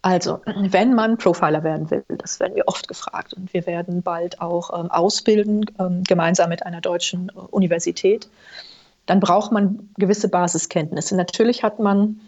Also, 0.01 0.39
wenn 0.45 0.93
man 0.93 1.17
Profiler 1.17 1.63
werden 1.63 1.89
will, 1.89 2.03
das 2.09 2.39
werden 2.39 2.55
wir 2.55 2.67
oft 2.67 2.87
gefragt 2.87 3.33
und 3.33 3.53
wir 3.53 3.65
werden 3.65 4.01
bald 4.01 4.41
auch 4.41 4.77
ähm, 4.77 4.91
ausbilden, 4.91 5.65
ähm, 5.79 6.03
gemeinsam 6.03 6.49
mit 6.49 6.65
einer 6.65 6.81
deutschen 6.81 7.29
äh, 7.29 7.39
Universität, 7.51 8.27
dann 9.05 9.21
braucht 9.21 9.51
man 9.51 9.89
gewisse 9.97 10.27
Basiskenntnisse. 10.27 11.15
Natürlich 11.15 11.63
hat 11.63 11.79
man 11.79 12.19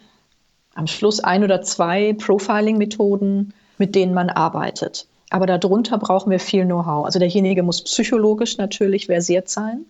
am 0.73 0.88
Schluss 0.88 1.19
ein 1.21 1.43
oder 1.43 1.61
zwei 1.61 2.13
Profiling-Methoden, 2.13 3.53
mit 3.77 3.95
denen 3.95 4.13
man 4.13 4.29
arbeitet. 4.29 5.07
Aber 5.29 5.45
darunter 5.45 5.97
brauchen 5.97 6.31
wir 6.31 6.39
viel 6.39 6.65
Know-how. 6.65 7.05
Also 7.05 7.19
derjenige 7.19 7.63
muss 7.63 7.83
psychologisch 7.83 8.57
natürlich 8.57 9.07
versiert 9.07 9.49
sein 9.49 9.85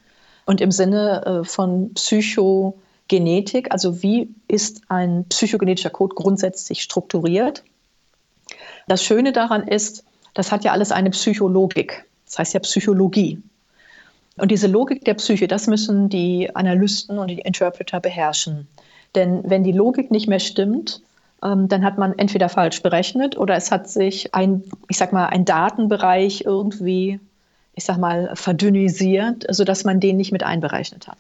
und 0.46 0.62
im 0.62 0.72
Sinne 0.72 1.26
äh, 1.26 1.44
von 1.44 1.94
Psychogenetik, 1.94 3.72
also 3.72 4.02
wie 4.02 4.34
ist 4.48 4.82
ein 4.90 5.26
psychogenetischer 5.30 5.90
Code 5.90 6.16
grundsätzlich 6.16 6.82
strukturiert, 6.82 7.64
das 8.88 9.04
Schöne 9.04 9.32
daran 9.32 9.68
ist, 9.68 10.04
das 10.34 10.52
hat 10.52 10.64
ja 10.64 10.72
alles 10.72 10.92
eine 10.92 11.10
Psychologik. 11.10 12.06
Das 12.26 12.40
heißt 12.40 12.54
ja 12.54 12.60
Psychologie. 12.60 13.42
Und 14.38 14.52
diese 14.52 14.68
Logik 14.68 15.06
der 15.06 15.14
Psyche, 15.16 15.48
das 15.48 15.68
müssen 15.68 16.10
die 16.10 16.54
Analysten 16.56 17.18
und 17.18 17.30
die 17.30 17.40
Interpreter 17.40 18.00
beherrschen. 18.00 18.68
Denn 19.16 19.50
wenn 19.50 19.64
die 19.64 19.72
Logik 19.72 20.12
nicht 20.12 20.28
mehr 20.28 20.40
stimmt, 20.40 21.02
ähm, 21.42 21.68
dann 21.70 21.86
hat 21.86 21.98
man 21.98 22.18
entweder 22.18 22.50
falsch 22.50 22.82
berechnet 22.82 23.38
oder 23.38 23.56
es 23.56 23.72
hat 23.72 23.90
sich 23.90 24.36
ein, 24.36 24.64
ich 24.90 24.98
sag 24.98 25.14
mal, 25.14 25.28
ein 25.28 25.46
Datenbereich 25.46 26.44
irgendwie, 26.46 27.20
ich 27.76 27.84
sag 27.84 27.98
mal, 27.98 28.32
verdünnisiert, 28.36 29.46
sodass 29.50 29.84
man 29.84 30.00
den 30.00 30.18
nicht 30.18 30.32
mit 30.32 30.44
einberechnet 30.44 31.08
hat. 31.08 31.18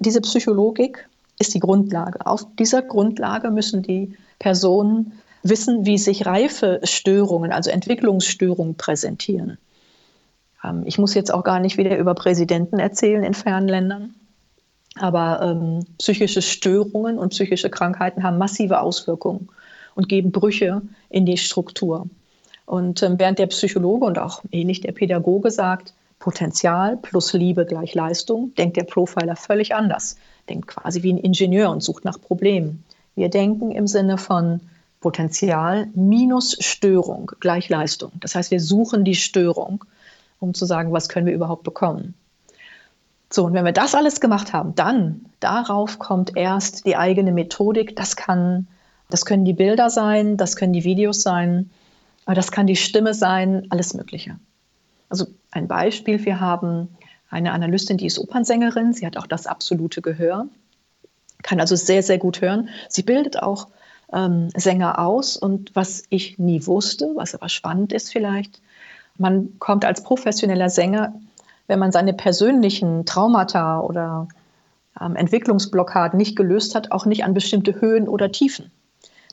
Diese 0.00 0.20
Psychologik 0.20 1.08
ist 1.38 1.54
die 1.54 1.60
Grundlage. 1.60 2.26
Auf 2.26 2.46
dieser 2.58 2.82
Grundlage 2.82 3.50
müssen 3.50 3.82
die 3.82 4.16
Personen 4.38 5.12
wissen, 5.42 5.86
wie 5.86 5.98
sich 5.98 6.26
Reifestörungen, 6.26 7.52
also 7.52 7.70
Entwicklungsstörungen 7.70 8.76
präsentieren. 8.76 9.58
Ähm, 10.64 10.82
ich 10.84 10.98
muss 10.98 11.14
jetzt 11.14 11.32
auch 11.32 11.44
gar 11.44 11.60
nicht 11.60 11.76
wieder 11.76 11.96
über 11.96 12.14
Präsidenten 12.14 12.78
erzählen 12.78 13.24
in 13.24 13.34
fernen 13.34 13.68
Ländern. 13.68 14.14
Aber 14.96 15.40
ähm, 15.42 15.86
psychische 15.98 16.42
Störungen 16.42 17.18
und 17.18 17.30
psychische 17.30 17.70
Krankheiten 17.70 18.22
haben 18.22 18.38
massive 18.38 18.80
Auswirkungen 18.80 19.48
und 19.94 20.08
geben 20.08 20.32
Brüche 20.32 20.82
in 21.08 21.26
die 21.26 21.36
Struktur. 21.36 22.08
Und 22.70 23.02
ähm, 23.02 23.18
während 23.18 23.40
der 23.40 23.48
Psychologe 23.48 24.06
und 24.06 24.20
auch 24.20 24.44
ähnlich 24.52 24.80
der 24.80 24.92
Pädagoge 24.92 25.50
sagt, 25.50 25.92
Potenzial 26.20 26.96
plus 26.98 27.32
Liebe 27.32 27.66
gleich 27.66 27.96
Leistung, 27.96 28.54
denkt 28.54 28.76
der 28.76 28.84
Profiler 28.84 29.34
völlig 29.34 29.74
anders. 29.74 30.14
Denkt 30.48 30.68
quasi 30.68 31.02
wie 31.02 31.12
ein 31.12 31.18
Ingenieur 31.18 31.68
und 31.70 31.82
sucht 31.82 32.04
nach 32.04 32.20
Problemen. 32.20 32.84
Wir 33.16 33.28
denken 33.28 33.72
im 33.72 33.88
Sinne 33.88 34.18
von 34.18 34.60
Potenzial 35.00 35.88
minus 35.94 36.58
Störung 36.60 37.32
gleich 37.40 37.68
Leistung. 37.68 38.12
Das 38.20 38.36
heißt, 38.36 38.52
wir 38.52 38.60
suchen 38.60 39.04
die 39.04 39.16
Störung, 39.16 39.84
um 40.38 40.54
zu 40.54 40.64
sagen, 40.64 40.92
was 40.92 41.08
können 41.08 41.26
wir 41.26 41.34
überhaupt 41.34 41.64
bekommen. 41.64 42.14
So, 43.30 43.46
und 43.46 43.52
wenn 43.52 43.64
wir 43.64 43.72
das 43.72 43.96
alles 43.96 44.20
gemacht 44.20 44.52
haben, 44.52 44.76
dann 44.76 45.24
darauf 45.40 45.98
kommt 45.98 46.36
erst 46.36 46.86
die 46.86 46.94
eigene 46.94 47.32
Methodik. 47.32 47.96
Das 47.96 48.14
kann, 48.14 48.68
das 49.08 49.24
können 49.24 49.44
die 49.44 49.54
Bilder 49.54 49.90
sein, 49.90 50.36
das 50.36 50.54
können 50.54 50.72
die 50.72 50.84
Videos 50.84 51.22
sein, 51.22 51.68
das 52.26 52.52
kann 52.52 52.66
die 52.66 52.76
Stimme 52.76 53.14
sein, 53.14 53.66
alles 53.70 53.94
Mögliche. 53.94 54.38
Also 55.08 55.26
ein 55.50 55.68
Beispiel, 55.68 56.24
wir 56.24 56.40
haben 56.40 56.88
eine 57.30 57.52
Analystin, 57.52 57.96
die 57.96 58.06
ist 58.06 58.18
Opernsängerin, 58.18 58.92
sie 58.92 59.06
hat 59.06 59.16
auch 59.16 59.26
das 59.26 59.46
absolute 59.46 60.02
Gehör, 60.02 60.46
kann 61.42 61.60
also 61.60 61.76
sehr, 61.76 62.02
sehr 62.02 62.18
gut 62.18 62.40
hören. 62.40 62.68
Sie 62.88 63.02
bildet 63.02 63.42
auch 63.42 63.68
ähm, 64.12 64.48
Sänger 64.54 64.98
aus. 64.98 65.36
Und 65.36 65.74
was 65.74 66.04
ich 66.10 66.38
nie 66.38 66.66
wusste, 66.66 67.10
was 67.14 67.34
aber 67.34 67.48
spannend 67.48 67.92
ist 67.92 68.10
vielleicht, 68.12 68.60
man 69.18 69.58
kommt 69.58 69.84
als 69.84 70.02
professioneller 70.02 70.70
Sänger, 70.70 71.12
wenn 71.66 71.78
man 71.78 71.92
seine 71.92 72.14
persönlichen 72.14 73.04
Traumata 73.04 73.80
oder 73.80 74.28
ähm, 75.00 75.14
Entwicklungsblockaden 75.14 76.16
nicht 76.16 76.36
gelöst 76.36 76.74
hat, 76.74 76.90
auch 76.90 77.06
nicht 77.06 77.24
an 77.24 77.34
bestimmte 77.34 77.80
Höhen 77.80 78.08
oder 78.08 78.32
Tiefen. 78.32 78.70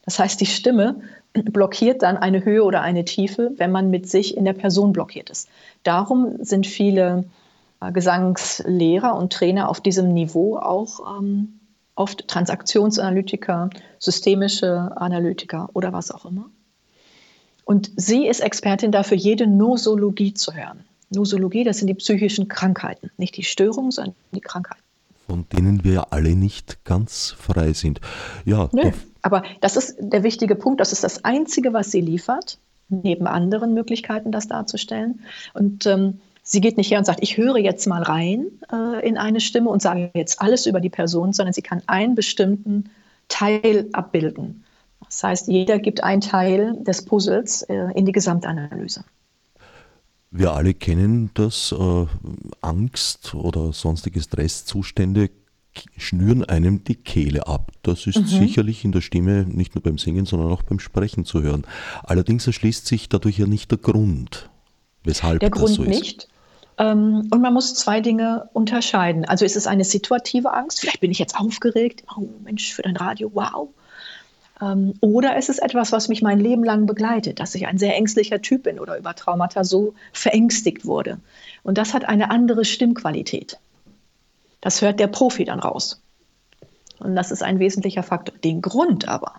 Das 0.05 0.19
heißt, 0.19 0.39
die 0.39 0.45
Stimme 0.45 1.01
blockiert 1.45 2.01
dann 2.03 2.17
eine 2.17 2.43
Höhe 2.43 2.63
oder 2.63 2.81
eine 2.81 3.05
Tiefe, 3.05 3.51
wenn 3.57 3.71
man 3.71 3.89
mit 3.89 4.09
sich 4.09 4.37
in 4.37 4.45
der 4.45 4.53
Person 4.53 4.93
blockiert 4.93 5.29
ist. 5.29 5.49
Darum 5.83 6.37
sind 6.43 6.67
viele 6.67 7.25
äh, 7.81 7.91
Gesangslehrer 7.91 9.15
und 9.15 9.33
Trainer 9.33 9.69
auf 9.69 9.81
diesem 9.81 10.13
Niveau 10.13 10.57
auch 10.57 11.19
ähm, 11.19 11.59
oft 11.95 12.27
Transaktionsanalytiker, 12.27 13.69
systemische 13.99 14.91
Analytiker 14.95 15.69
oder 15.73 15.93
was 15.93 16.11
auch 16.11 16.25
immer. 16.25 16.49
Und 17.65 17.91
sie 17.97 18.27
ist 18.27 18.39
Expertin 18.39 18.91
dafür, 18.91 19.17
jede 19.17 19.45
Nosologie 19.45 20.33
zu 20.33 20.53
hören. 20.53 20.85
Nosologie, 21.09 21.63
das 21.63 21.79
sind 21.79 21.87
die 21.87 21.95
psychischen 21.95 22.47
Krankheiten, 22.47 23.11
nicht 23.17 23.35
die 23.35 23.43
Störungen, 23.43 23.91
sondern 23.91 24.15
die 24.31 24.41
Krankheiten. 24.41 24.81
Von 25.25 25.45
denen 25.49 25.83
wir 25.83 25.93
ja 25.93 26.07
alle 26.09 26.35
nicht 26.35 26.85
ganz 26.85 27.35
frei 27.37 27.73
sind. 27.73 27.99
Ja, 28.45 28.69
Nö, 28.71 28.91
aber 29.27 29.43
das 29.61 29.77
ist 29.77 29.97
der 29.99 30.23
wichtige 30.23 30.55
Punkt. 30.55 30.79
Das 30.79 30.91
ist 30.91 31.03
das 31.03 31.23
Einzige, 31.25 31.73
was 31.73 31.91
sie 31.91 32.01
liefert, 32.01 32.57
neben 32.89 33.27
anderen 33.27 33.73
Möglichkeiten, 33.73 34.31
das 34.31 34.47
darzustellen. 34.47 35.19
Und 35.53 35.85
ähm, 35.85 36.19
Sie 36.49 36.61
geht 36.61 36.77
nicht 36.77 36.89
her 36.89 36.97
und 36.97 37.03
sagt, 37.03 37.19
ich 37.21 37.35
höre 37.35 37.57
jetzt 37.57 37.87
mal 37.87 38.03
rein 38.03 38.47
äh, 38.71 39.05
in 39.05 39.17
eine 39.17 39.41
Stimme 39.41 39.69
und 39.69 39.81
sage 39.81 40.11
jetzt 40.13 40.41
alles 40.41 40.65
über 40.65 40.79
die 40.79 40.89
Person, 40.89 41.33
sondern 41.33 41.51
sie 41.51 41.61
kann 41.61 41.81
einen 41.87 42.15
bestimmten 42.15 42.89
Teil 43.27 43.89
abbilden. 43.91 44.63
Das 45.03 45.21
heißt, 45.23 45.47
jeder 45.49 45.77
gibt 45.77 46.05
einen 46.05 46.21
Teil 46.21 46.81
des 46.83 47.03
Puzzles 47.03 47.63
äh, 47.63 47.91
in 47.95 48.05
die 48.05 48.13
Gesamtanalyse. 48.13 49.03
Wir 50.31 50.53
alle 50.53 50.73
kennen 50.73 51.31
das, 51.33 51.75
äh, 51.77 52.05
Angst 52.61 53.35
oder 53.35 53.73
sonstige 53.73 54.21
Stresszustände 54.21 55.29
schnüren 55.97 56.43
einem 56.43 56.83
die 56.83 56.95
Kehle 56.95 57.47
ab. 57.47 57.71
Das 57.83 58.07
ist 58.07 58.19
mhm. 58.19 58.25
sicherlich 58.25 58.83
in 58.85 58.91
der 58.91 59.01
Stimme 59.01 59.45
nicht 59.45 59.75
nur 59.75 59.83
beim 59.83 59.97
Singen, 59.97 60.25
sondern 60.25 60.51
auch 60.51 60.63
beim 60.63 60.79
Sprechen 60.79 61.25
zu 61.25 61.41
hören. 61.41 61.65
Allerdings 62.03 62.47
erschließt 62.47 62.85
sich 62.85 63.09
dadurch 63.09 63.37
ja 63.37 63.47
nicht 63.47 63.71
der 63.71 63.77
Grund, 63.77 64.49
weshalb 65.03 65.39
der 65.39 65.49
das 65.49 65.59
Grund 65.59 65.75
so 65.75 65.83
ist. 65.83 65.89
Nicht. 65.89 66.27
Ähm, 66.77 67.27
und 67.31 67.41
man 67.41 67.53
muss 67.53 67.73
zwei 67.73 68.01
Dinge 68.01 68.49
unterscheiden. 68.53 69.25
Also 69.25 69.45
ist 69.45 69.55
es 69.55 69.67
eine 69.67 69.83
situative 69.83 70.53
Angst, 70.53 70.79
vielleicht 70.79 70.99
bin 70.99 71.11
ich 71.11 71.19
jetzt 71.19 71.35
aufgeregt, 71.35 72.03
oh 72.15 72.27
Mensch, 72.43 72.73
für 72.73 72.83
dein 72.83 72.97
Radio, 72.97 73.31
wow. 73.33 73.69
Ähm, 74.61 74.93
oder 75.01 75.37
ist 75.37 75.49
es 75.49 75.59
etwas, 75.59 75.91
was 75.91 76.07
mich 76.07 76.21
mein 76.21 76.39
Leben 76.39 76.63
lang 76.63 76.85
begleitet, 76.85 77.39
dass 77.39 77.55
ich 77.55 77.67
ein 77.67 77.77
sehr 77.77 77.95
ängstlicher 77.95 78.41
Typ 78.41 78.63
bin 78.63 78.79
oder 78.79 78.97
über 78.97 79.15
Traumata 79.15 79.63
so 79.63 79.93
verängstigt 80.13 80.85
wurde. 80.85 81.19
Und 81.63 81.77
das 81.77 81.93
hat 81.93 82.05
eine 82.05 82.29
andere 82.31 82.65
Stimmqualität. 82.65 83.59
Das 84.61 84.81
hört 84.81 84.99
der 84.99 85.07
Profi 85.07 85.45
dann 85.45 85.59
raus. 85.59 86.01
Und 86.99 87.15
das 87.15 87.31
ist 87.31 87.43
ein 87.43 87.59
wesentlicher 87.59 88.03
Faktor. 88.03 88.35
Den 88.39 88.61
Grund 88.61 89.07
aber, 89.07 89.33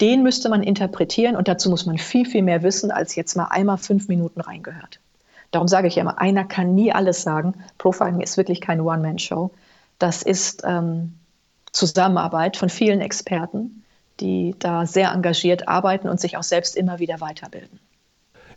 den 0.00 0.22
müsste 0.22 0.48
man 0.48 0.62
interpretieren 0.62 1.36
und 1.36 1.48
dazu 1.48 1.68
muss 1.68 1.84
man 1.84 1.98
viel, 1.98 2.24
viel 2.24 2.42
mehr 2.42 2.62
wissen, 2.62 2.90
als 2.90 3.16
jetzt 3.16 3.36
mal 3.36 3.46
einmal 3.46 3.76
fünf 3.76 4.08
Minuten 4.08 4.40
reingehört. 4.40 5.00
Darum 5.50 5.68
sage 5.68 5.88
ich 5.88 5.96
ja 5.96 6.02
immer, 6.02 6.20
einer 6.20 6.44
kann 6.44 6.74
nie 6.74 6.92
alles 6.92 7.22
sagen. 7.22 7.54
Profiling 7.78 8.20
ist 8.20 8.36
wirklich 8.36 8.60
keine 8.60 8.84
One-Man-Show. 8.84 9.50
Das 9.98 10.22
ist 10.22 10.62
ähm, 10.64 11.14
Zusammenarbeit 11.72 12.56
von 12.56 12.68
vielen 12.68 13.00
Experten, 13.00 13.84
die 14.20 14.54
da 14.58 14.86
sehr 14.86 15.10
engagiert 15.10 15.68
arbeiten 15.68 16.08
und 16.08 16.20
sich 16.20 16.36
auch 16.36 16.42
selbst 16.42 16.76
immer 16.76 16.98
wieder 16.98 17.20
weiterbilden. 17.20 17.80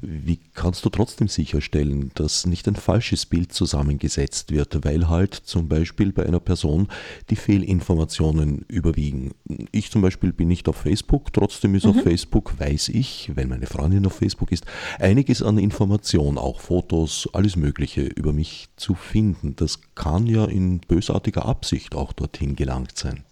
Wie 0.05 0.39
kannst 0.53 0.83
du 0.83 0.89
trotzdem 0.89 1.29
sicherstellen, 1.29 2.11
dass 2.15 2.45
nicht 2.45 2.67
ein 2.67 2.75
falsches 2.75 3.25
Bild 3.25 3.53
zusammengesetzt 3.53 4.51
wird, 4.51 4.83
weil 4.83 5.07
halt 5.07 5.33
zum 5.33 5.69
Beispiel 5.69 6.11
bei 6.11 6.25
einer 6.25 6.41
Person 6.41 6.89
die 7.29 7.37
Fehlinformationen 7.37 8.65
überwiegen? 8.67 9.31
Ich 9.71 9.91
zum 9.91 10.01
Beispiel 10.01 10.33
bin 10.33 10.49
nicht 10.49 10.67
auf 10.67 10.75
Facebook, 10.75 11.31
trotzdem 11.31 11.75
ist 11.75 11.85
mhm. 11.85 11.91
auf 11.91 12.03
Facebook, 12.03 12.59
weiß 12.59 12.89
ich, 12.89 13.31
wenn 13.35 13.47
meine 13.47 13.65
Freundin 13.65 14.05
auf 14.05 14.15
Facebook 14.15 14.51
ist, 14.51 14.65
einiges 14.99 15.41
an 15.41 15.57
Information, 15.57 16.37
auch 16.37 16.59
Fotos, 16.59 17.29
alles 17.31 17.55
Mögliche 17.55 18.01
über 18.01 18.33
mich 18.33 18.67
zu 18.75 18.95
finden. 18.95 19.55
Das 19.55 19.79
kann 19.95 20.27
ja 20.27 20.45
in 20.45 20.79
bösartiger 20.79 21.45
Absicht 21.45 21.95
auch 21.95 22.11
dorthin 22.11 22.57
gelangt 22.57 22.97
sein. 22.97 23.23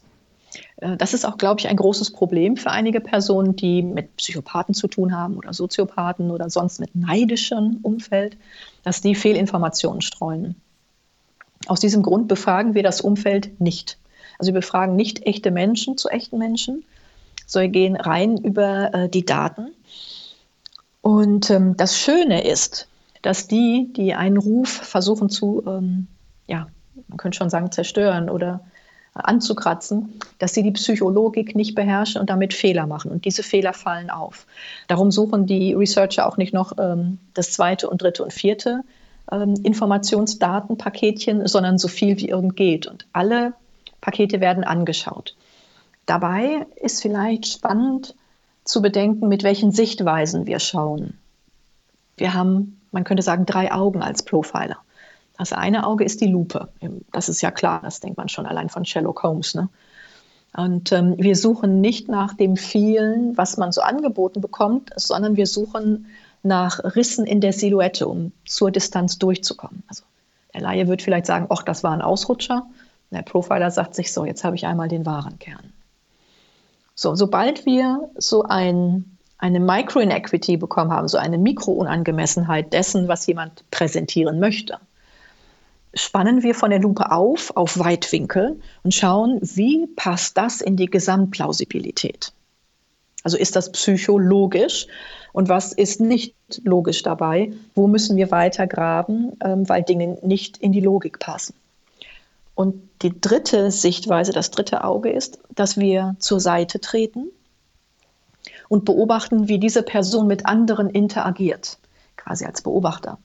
Äh, 0.78 0.98
das 0.98 1.14
ist 1.14 1.26
auch, 1.26 1.38
glaube 1.38 1.60
ich, 1.60 1.68
ein 1.68 1.76
großes 1.76 2.12
Problem 2.12 2.58
für 2.58 2.72
einige 2.72 3.02
Personen, 3.02 3.56
die 3.56 3.82
mit 3.82 4.16
Psychopathen 4.18 4.74
zu 4.74 4.88
tun 4.88 5.16
haben 5.16 5.38
oder 5.38 5.54
Soziopathen 5.54 6.32
oder 6.32 6.50
sonst 6.50 6.80
mit 6.80 6.96
neidischem 6.96 7.80
Umfeld, 7.82 8.38
dass 8.84 9.02
die 9.02 9.16
Fehlinformationen 9.16 10.02
streuen. 10.02 10.56
Aus 11.68 11.80
diesem 11.80 12.02
Grund 12.02 12.28
befragen 12.28 12.74
wir 12.74 12.84
das 12.84 13.02
Umfeld 13.02 13.60
nicht. 13.62 13.98
Also 14.40 14.54
wir 14.54 14.60
befragen 14.62 14.96
nicht 14.96 15.26
echte 15.28 15.52
Menschen 15.52 15.98
zu 15.98 16.10
echten 16.10 16.38
Menschen, 16.38 16.84
sondern 17.46 17.72
gehen 17.72 17.96
rein 17.96 18.38
über 18.38 18.94
äh, 18.94 19.10
die 19.10 19.26
Daten. 19.26 19.68
Und 21.02 21.50
ähm, 21.50 21.78
das 21.78 21.98
Schöne 21.98 22.44
ist, 22.44 22.88
dass 23.22 23.48
die, 23.48 23.92
die 23.96 24.14
einen 24.14 24.38
Ruf 24.38 24.70
versuchen 24.70 25.30
zu, 25.30 25.64
ähm, 25.68 26.08
ja, 26.48 26.68
man 27.08 27.18
könnte 27.18 27.38
schon 27.38 27.50
sagen, 27.50 27.72
zerstören 27.72 28.30
oder 28.30 28.62
anzukratzen, 29.14 30.20
dass 30.40 30.54
sie 30.54 30.64
die 30.64 30.72
Psychologik 30.72 31.56
nicht 31.56 31.76
beherrschen 31.76 32.22
und 32.22 32.30
damit 32.30 32.54
Fehler 32.54 32.88
machen. 32.88 33.12
Und 33.12 33.26
diese 33.26 33.44
Fehler 33.44 33.74
fallen 33.74 34.10
auf. 34.10 34.46
Darum 34.88 35.12
suchen 35.12 35.46
die 35.46 35.74
Researcher 35.74 36.28
auch 36.28 36.38
nicht 36.38 36.54
noch 36.54 36.74
ähm, 36.78 37.18
das 37.34 37.52
zweite 37.52 37.90
und 37.90 38.02
dritte 38.02 38.24
und 38.24 38.32
vierte 38.32 38.84
ähm, 39.32 39.56
Informationsdatenpaketchen, 39.64 41.48
sondern 41.48 41.78
so 41.78 41.88
viel 41.88 42.18
wie 42.18 42.30
irgend 42.30 42.56
geht. 42.56 42.88
Und 42.88 43.06
alle 43.12 43.54
Pakete 44.00 44.40
werden 44.40 44.64
angeschaut. 44.64 45.36
Dabei 46.06 46.66
ist 46.82 47.02
vielleicht 47.02 47.48
spannend 47.48 48.16
zu 48.64 48.82
bedenken, 48.82 49.28
mit 49.28 49.44
welchen 49.44 49.72
Sichtweisen 49.72 50.46
wir 50.46 50.60
schauen. 50.60 51.18
Wir 52.18 52.34
haben, 52.34 52.80
man 52.92 53.04
könnte 53.04 53.24
sagen, 53.24 53.46
drei 53.46 53.72
Augen 53.72 54.02
als 54.02 54.24
Profiler. 54.24 54.78
Das 55.42 55.54
eine 55.54 55.88
Auge 55.88 56.04
ist 56.04 56.22
die 56.22 56.28
Lupe. 56.28 56.70
Das 57.12 57.28
ist 57.28 57.42
ja 57.42 57.50
klar, 57.50 57.82
das 57.82 58.00
denkt 58.00 58.16
man 58.16 58.30
schon 58.30 58.46
allein 58.46 58.70
von 58.70 58.86
Sherlock 58.86 59.24
Holmes. 59.24 59.56
Ne? 59.56 59.70
Und 60.56 60.92
ähm, 60.92 61.16
wir 61.18 61.36
suchen 61.36 61.82
nicht 61.82 62.08
nach 62.08 62.36
dem 62.36 62.58
vielen, 62.58 63.36
was 63.40 63.58
man 63.58 63.72
so 63.72 63.82
angeboten 63.82 64.40
bekommt, 64.40 64.92
sondern 64.98 65.38
wir 65.38 65.48
suchen 65.48 66.06
nach 66.44 66.96
Rissen 66.96 67.26
in 67.26 67.42
der 67.42 67.54
Silhouette, 67.54 68.08
um 68.08 68.34
zur 68.46 68.70
Distanz 68.70 69.18
durchzukommen. 69.18 69.82
Also 69.88 70.04
der 70.54 70.62
Laie 70.62 70.88
wird 70.88 71.02
vielleicht 71.02 71.26
sagen, 71.26 71.48
ach, 71.50 71.64
das 71.64 71.84
war 71.84 71.94
ein 71.94 72.04
Ausrutscher. 72.04 72.68
Der 73.10 73.24
Profiler 73.24 73.72
sagt 73.72 73.96
sich 73.96 74.14
so, 74.14 74.26
jetzt 74.26 74.44
habe 74.44 74.56
ich 74.56 74.68
einmal 74.68 74.90
den 74.90 75.08
wahren 75.08 75.40
Kern. 75.40 75.74
So, 76.94 77.16
sobald 77.16 77.66
wir 77.66 78.12
so 78.16 78.44
ein, 78.44 79.18
eine 79.40 79.60
Micro-Inequity 79.60 80.58
bekommen 80.58 80.92
haben, 80.92 81.08
so 81.08 81.18
eine 81.18 81.40
Mikrounangemessenheit 81.40 82.72
dessen, 82.74 83.08
was 83.08 83.26
jemand 83.26 83.64
präsentieren 83.72 84.40
möchte, 84.40 84.78
spannen 85.94 86.44
wir 86.44 86.56
von 86.56 86.70
der 86.70 86.80
Lupe 86.80 87.12
auf, 87.12 87.56
auf 87.56 87.78
Weitwinkel 87.78 88.60
und 88.84 88.94
schauen, 88.94 89.40
wie 89.42 89.88
passt 89.88 90.38
das 90.38 90.62
in 90.62 90.78
die 90.78 90.86
Gesamtplausibilität. 90.86 92.34
Also 93.24 93.38
ist 93.38 93.56
das 93.56 93.72
psychologisch 93.72 94.88
und 95.34 95.50
was 95.50 95.74
ist 95.74 96.02
nicht 96.02 96.36
logisch 96.64 97.04
dabei? 97.04 97.54
Wo 97.76 97.88
müssen 97.88 98.18
wir 98.18 98.32
weiter 98.32 98.68
graben, 98.68 99.34
ähm, 99.44 99.68
weil 99.70 99.84
Dinge 99.84 100.18
nicht 100.24 100.58
in 100.58 100.72
die 100.72 100.80
Logik 100.80 101.20
passen? 101.20 101.54
Und 102.56 102.90
die 103.02 103.20
dritte 103.20 103.72
Sichtweise, 103.72 104.34
das 104.34 104.52
dritte 104.52 104.84
Auge 104.84 105.10
ist, 105.10 105.40
dass 105.56 105.78
wir 105.78 106.16
zur 106.20 106.40
Seite 106.40 106.80
treten 106.80 107.28
und 108.70 108.86
beobachten, 108.86 109.48
wie 109.48 109.60
diese 109.60 109.84
Person 109.84 110.28
mit 110.28 110.46
anderen 110.46 110.90
interagiert, 110.90 111.78
quasi 112.18 112.46
als 112.46 112.62
Beobachter. 112.62 113.18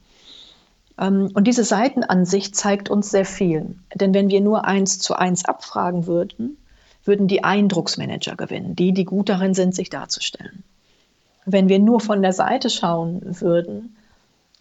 Ähm, 0.99 1.31
und 1.35 1.47
diese 1.47 1.65
Seitenansicht 1.65 2.57
zeigt 2.57 2.91
uns 2.91 3.11
sehr 3.11 3.25
viel. 3.25 3.77
Denn 3.95 4.15
wenn 4.15 4.29
wir 4.29 4.41
nur 4.41 4.65
eins 4.65 4.99
zu 4.99 5.15
eins 5.15 5.45
abfragen 5.45 6.07
würden, 6.07 6.57
würden 7.05 7.29
die 7.29 7.45
Eindrucksmanager 7.45 8.37
gewinnen, 8.37 8.75
die, 8.75 8.93
die 8.93 9.05
gut 9.05 9.29
darin 9.29 9.55
sind, 9.55 9.75
sich 9.75 9.91
darzustellen. 9.91 10.65
Wenn 11.45 11.69
wir 11.69 11.79
nur 11.79 12.01
von 12.01 12.23
der 12.23 12.33
Seite 12.33 12.71
schauen 12.71 13.21
würden, 13.41 13.97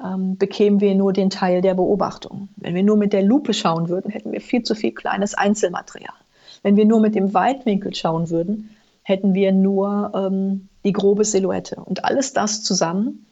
ähm, 0.03 0.37
bekämen 0.37 0.81
wir 0.81 0.93
nur 0.93 1.13
den 1.13 1.29
Teil 1.29 1.61
der 1.61 1.73
Beobachtung. 1.73 2.49
Wenn 2.57 2.75
wir 2.75 2.83
nur 2.83 2.97
mit 2.97 3.13
der 3.13 3.23
Lupe 3.23 3.53
schauen 3.53 3.89
würden, 3.89 4.11
hätten 4.11 4.31
wir 4.31 4.41
viel 4.41 4.61
zu 4.63 4.75
viel 4.75 4.91
kleines 4.91 5.33
Einzelmaterial. 5.33 6.13
Wenn 6.61 6.75
wir 6.75 6.85
nur 6.85 6.99
mit 6.99 7.15
dem 7.15 7.33
Weitwinkel 7.33 7.95
schauen 7.95 8.29
würden, 8.29 8.69
hätten 9.03 9.33
wir 9.33 9.51
nur 9.51 10.11
ähm, 10.13 10.67
die 10.83 10.93
grobe 10.93 11.25
Silhouette. 11.25 11.77
Und 11.77 12.05
alles 12.05 12.33
das 12.33 12.63
zusammen 12.63 13.25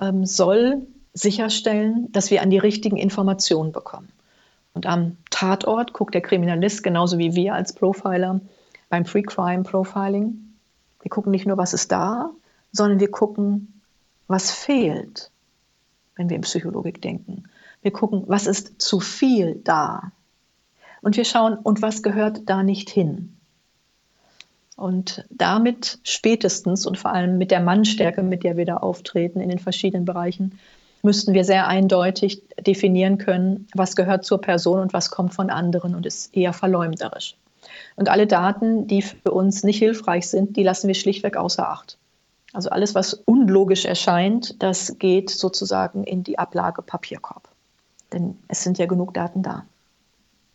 ähm, 0.00 0.24
soll 0.24 0.86
sicherstellen, 1.16 2.12
dass 2.12 2.30
wir 2.30 2.42
an 2.42 2.50
die 2.50 2.58
richtigen 2.58 2.96
Informationen 2.96 3.72
bekommen. 3.72 4.08
Und 4.74 4.86
am 4.86 5.16
Tatort 5.30 5.94
guckt 5.94 6.14
der 6.14 6.20
Kriminalist 6.20 6.82
genauso 6.82 7.16
wie 7.16 7.34
wir 7.34 7.54
als 7.54 7.72
Profiler 7.72 8.40
beim 8.90 9.04
Pre-Crime 9.04 9.62
Profiling. 9.62 10.54
Wir 11.00 11.08
gucken 11.08 11.32
nicht 11.32 11.46
nur, 11.46 11.56
was 11.56 11.72
ist 11.72 11.90
da, 11.90 12.30
sondern 12.72 13.00
wir 13.00 13.10
gucken, 13.10 13.80
was 14.28 14.50
fehlt, 14.50 15.30
wenn 16.16 16.28
wir 16.28 16.36
in 16.36 16.42
Psychologik 16.42 17.00
denken. 17.00 17.44
Wir 17.80 17.92
gucken, 17.92 18.24
was 18.26 18.46
ist 18.46 18.80
zu 18.82 19.00
viel 19.00 19.60
da. 19.64 20.12
Und 21.00 21.16
wir 21.16 21.24
schauen, 21.24 21.54
und 21.54 21.80
was 21.80 22.02
gehört 22.02 22.42
da 22.44 22.62
nicht 22.62 22.90
hin. 22.90 23.36
Und 24.76 25.24
damit 25.30 25.98
spätestens 26.02 26.84
und 26.84 26.98
vor 26.98 27.12
allem 27.12 27.38
mit 27.38 27.50
der 27.50 27.60
Mannstärke, 27.60 28.22
mit 28.22 28.44
der 28.44 28.58
wir 28.58 28.66
da 28.66 28.76
auftreten 28.76 29.40
in 29.40 29.48
den 29.48 29.58
verschiedenen 29.58 30.04
Bereichen, 30.04 30.58
müssten 31.06 31.32
wir 31.32 31.44
sehr 31.44 31.68
eindeutig 31.68 32.42
definieren 32.60 33.16
können, 33.16 33.66
was 33.74 33.96
gehört 33.96 34.26
zur 34.26 34.40
Person 34.40 34.80
und 34.80 34.92
was 34.92 35.10
kommt 35.10 35.32
von 35.32 35.48
anderen 35.48 35.94
und 35.94 36.04
ist 36.04 36.36
eher 36.36 36.52
verleumderisch. 36.52 37.36
Und 37.94 38.10
alle 38.10 38.26
Daten, 38.26 38.86
die 38.86 39.00
für 39.00 39.30
uns 39.30 39.64
nicht 39.64 39.78
hilfreich 39.78 40.28
sind, 40.28 40.56
die 40.56 40.62
lassen 40.62 40.88
wir 40.88 40.94
schlichtweg 40.94 41.36
außer 41.36 41.66
Acht. 41.68 41.96
Also 42.52 42.70
alles, 42.70 42.94
was 42.94 43.14
unlogisch 43.14 43.84
erscheint, 43.84 44.62
das 44.62 44.98
geht 44.98 45.30
sozusagen 45.30 46.04
in 46.04 46.24
die 46.24 46.38
Ablage 46.38 46.82
Papierkorb. 46.82 47.48
Denn 48.12 48.38
es 48.48 48.62
sind 48.62 48.78
ja 48.78 48.86
genug 48.86 49.14
Daten 49.14 49.42
da. 49.42 49.64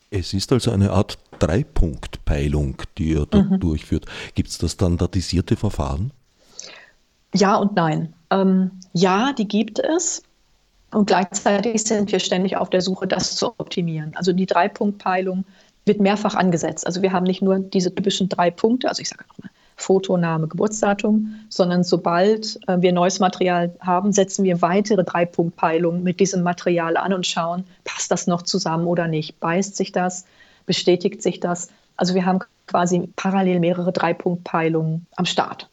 Es 0.09 0.33
ist 0.33 0.51
also 0.51 0.71
eine 0.71 0.91
Art 0.91 1.17
Dreipunktpeilung, 1.39 2.77
die 2.97 3.11
ihr 3.11 3.25
dort 3.25 3.51
mhm. 3.51 3.59
durchführt. 3.59 4.05
Gibt 4.35 4.49
es 4.49 4.57
da 4.57 4.67
standardisierte 4.67 5.55
Verfahren? 5.55 6.11
Ja 7.33 7.55
und 7.55 7.75
nein. 7.75 8.13
Ähm, 8.29 8.71
ja, 8.93 9.33
die 9.33 9.47
gibt 9.47 9.79
es. 9.79 10.23
Und 10.91 11.07
gleichzeitig 11.07 11.83
sind 11.83 12.11
wir 12.11 12.19
ständig 12.19 12.57
auf 12.57 12.69
der 12.69 12.81
Suche, 12.81 13.07
das 13.07 13.35
zu 13.35 13.53
optimieren. 13.57 14.11
Also 14.15 14.33
die 14.33 14.45
Dreipunktpeilung 14.45 15.45
wird 15.85 15.99
mehrfach 15.99 16.35
angesetzt. 16.35 16.85
Also 16.85 17.01
wir 17.01 17.11
haben 17.11 17.25
nicht 17.25 17.41
nur 17.41 17.59
diese 17.59 17.93
typischen 17.93 18.29
drei 18.29 18.51
Punkte, 18.51 18.89
also 18.89 19.01
ich 19.01 19.09
sage 19.09 19.23
nochmal 19.27 19.49
Foto, 19.77 20.15
Name, 20.15 20.47
Geburtsdatum, 20.47 21.33
sondern 21.49 21.83
sobald 21.83 22.59
äh, 22.67 22.79
wir 22.81 22.93
neues 22.93 23.19
Material 23.19 23.73
haben, 23.79 24.11
setzen 24.11 24.43
wir 24.43 24.61
weitere 24.61 25.03
Dreipunktpeilungen 25.03 26.03
mit 26.03 26.19
diesem 26.19 26.43
Material 26.43 26.97
an 26.97 27.13
und 27.13 27.25
schauen, 27.25 27.63
passt 27.83 28.11
das 28.11 28.27
noch 28.27 28.43
zusammen 28.43 28.85
oder 28.85 29.07
nicht? 29.07 29.39
Beißt 29.39 29.75
sich 29.75 29.91
das? 29.91 30.25
bestätigt 30.65 31.21
sich 31.21 31.39
das. 31.39 31.69
Also 31.97 32.15
wir 32.15 32.25
haben 32.25 32.39
quasi 32.67 33.09
parallel 33.15 33.59
mehrere 33.59 33.91
Dreipunktpeilungen 33.91 35.05
am 35.15 35.25
Start. 35.25 35.70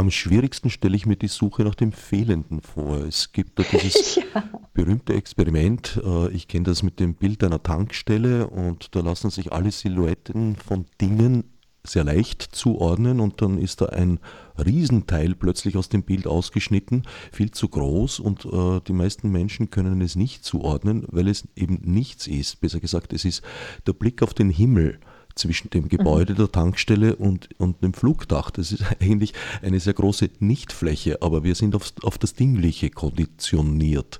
Am 0.00 0.10
schwierigsten 0.10 0.70
stelle 0.70 0.96
ich 0.96 1.04
mir 1.04 1.16
die 1.16 1.28
Suche 1.28 1.62
nach 1.62 1.74
dem 1.74 1.92
Fehlenden 1.92 2.62
vor. 2.62 3.04
Es 3.04 3.32
gibt 3.32 3.58
da 3.58 3.64
dieses 3.70 4.14
ja. 4.34 4.44
berühmte 4.72 5.12
Experiment, 5.12 6.00
äh, 6.02 6.30
ich 6.30 6.48
kenne 6.48 6.64
das 6.64 6.82
mit 6.82 7.00
dem 7.00 7.12
Bild 7.12 7.44
einer 7.44 7.62
Tankstelle 7.62 8.46
und 8.46 8.94
da 8.96 9.00
lassen 9.00 9.28
sich 9.28 9.52
alle 9.52 9.70
Silhouetten 9.70 10.56
von 10.56 10.86
Dingen 11.02 11.44
sehr 11.84 12.04
leicht 12.04 12.40
zuordnen 12.40 13.20
und 13.20 13.42
dann 13.42 13.58
ist 13.58 13.82
da 13.82 13.86
ein 13.90 14.20
Riesenteil 14.56 15.34
plötzlich 15.34 15.76
aus 15.76 15.90
dem 15.90 16.02
Bild 16.02 16.26
ausgeschnitten, 16.26 17.02
viel 17.30 17.50
zu 17.50 17.68
groß 17.68 18.20
und 18.20 18.46
äh, 18.46 18.80
die 18.80 18.94
meisten 18.94 19.30
Menschen 19.30 19.68
können 19.68 20.00
es 20.00 20.16
nicht 20.16 20.46
zuordnen, 20.46 21.04
weil 21.08 21.28
es 21.28 21.46
eben 21.56 21.78
nichts 21.82 22.26
ist. 22.26 22.62
Besser 22.62 22.80
gesagt, 22.80 23.12
es 23.12 23.26
ist 23.26 23.42
der 23.86 23.92
Blick 23.92 24.22
auf 24.22 24.32
den 24.32 24.48
Himmel 24.48 24.98
zwischen 25.40 25.70
dem 25.70 25.88
Gebäude 25.88 26.34
mhm. 26.34 26.36
der 26.36 26.52
Tankstelle 26.52 27.16
und, 27.16 27.48
und 27.58 27.82
dem 27.82 27.94
Flugdach. 27.94 28.50
Das 28.50 28.72
ist 28.72 28.84
eigentlich 29.00 29.32
eine 29.62 29.80
sehr 29.80 29.94
große 29.94 30.30
Nichtfläche, 30.38 31.22
aber 31.22 31.42
wir 31.42 31.54
sind 31.54 31.74
auf, 31.74 31.92
auf 32.02 32.18
das 32.18 32.34
Dingliche 32.34 32.90
konditioniert. 32.90 34.18